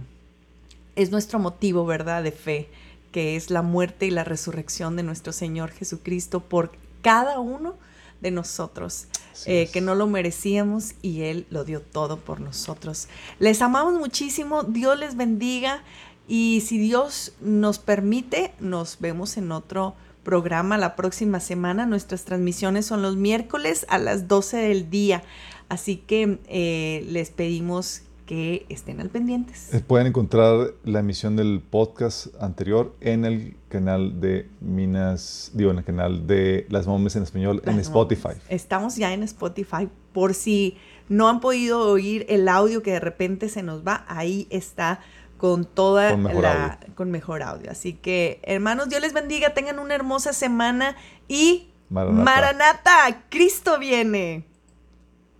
es 0.97 1.11
nuestro 1.11 1.39
motivo, 1.39 1.85
¿verdad?, 1.85 2.23
de 2.23 2.31
fe, 2.33 2.67
que 3.11 3.35
es 3.35 3.49
la 3.49 3.61
muerte 3.61 4.05
y 4.05 4.11
la 4.11 4.23
resurrección 4.23 4.95
de 4.95 5.03
nuestro 5.03 5.33
Señor 5.33 5.71
Jesucristo 5.71 6.39
por 6.39 6.71
cada 7.01 7.39
uno 7.39 7.75
de 8.21 8.31
nosotros, 8.31 9.07
eh, 9.45 9.69
que 9.73 9.81
no 9.81 9.95
lo 9.95 10.07
merecíamos 10.07 10.93
y 11.01 11.21
Él 11.21 11.47
lo 11.49 11.63
dio 11.63 11.81
todo 11.81 12.17
por 12.17 12.39
nosotros. 12.39 13.07
Les 13.39 13.61
amamos 13.61 13.95
muchísimo, 13.95 14.63
Dios 14.63 14.97
les 14.99 15.15
bendiga 15.15 15.83
y 16.27 16.63
si 16.65 16.77
Dios 16.77 17.33
nos 17.41 17.79
permite, 17.79 18.53
nos 18.59 18.99
vemos 18.99 19.37
en 19.37 19.51
otro 19.51 19.95
programa 20.23 20.77
la 20.77 20.95
próxima 20.95 21.39
semana. 21.39 21.85
Nuestras 21.87 22.23
transmisiones 22.25 22.85
son 22.85 23.01
los 23.01 23.15
miércoles 23.15 23.85
a 23.89 23.97
las 23.97 24.27
12 24.27 24.57
del 24.57 24.89
día, 24.89 25.23
así 25.67 25.97
que 25.97 26.39
eh, 26.47 27.03
les 27.09 27.31
pedimos 27.31 28.03
que 28.31 28.65
estén 28.69 29.01
al 29.01 29.09
pendientes. 29.09 29.73
Eh, 29.73 29.81
pueden 29.85 30.07
encontrar 30.07 30.73
la 30.85 30.99
emisión 30.99 31.35
del 31.35 31.61
podcast 31.69 32.27
anterior 32.39 32.95
en 33.01 33.25
el 33.25 33.57
canal 33.67 34.21
de 34.21 34.49
Minas, 34.61 35.51
digo, 35.53 35.69
en 35.71 35.79
el 35.79 35.83
canal 35.83 36.27
de 36.27 36.65
Las 36.69 36.87
Momes 36.87 37.17
en 37.17 37.23
Español 37.23 37.61
en 37.65 37.77
Spotify. 37.79 38.29
Estamos 38.47 38.95
ya 38.95 39.11
en 39.11 39.23
Spotify. 39.23 39.89
Por 40.13 40.33
si 40.33 40.77
no 41.09 41.27
han 41.27 41.41
podido 41.41 41.81
oír 41.81 42.25
el 42.29 42.47
audio 42.47 42.81
que 42.81 42.91
de 42.91 43.01
repente 43.01 43.49
se 43.49 43.63
nos 43.63 43.85
va, 43.85 44.05
ahí 44.07 44.47
está 44.49 45.01
con 45.35 45.65
toda 45.65 46.15
la 46.15 46.79
con 46.95 47.11
mejor 47.11 47.43
audio. 47.43 47.69
Así 47.69 47.95
que, 47.95 48.39
hermanos, 48.43 48.87
Dios 48.87 49.01
les 49.01 49.11
bendiga, 49.11 49.53
tengan 49.53 49.77
una 49.77 49.93
hermosa 49.93 50.31
semana 50.31 50.95
y 51.27 51.67
Maranata 51.89 53.25
Cristo 53.27 53.77
viene. 53.77 54.45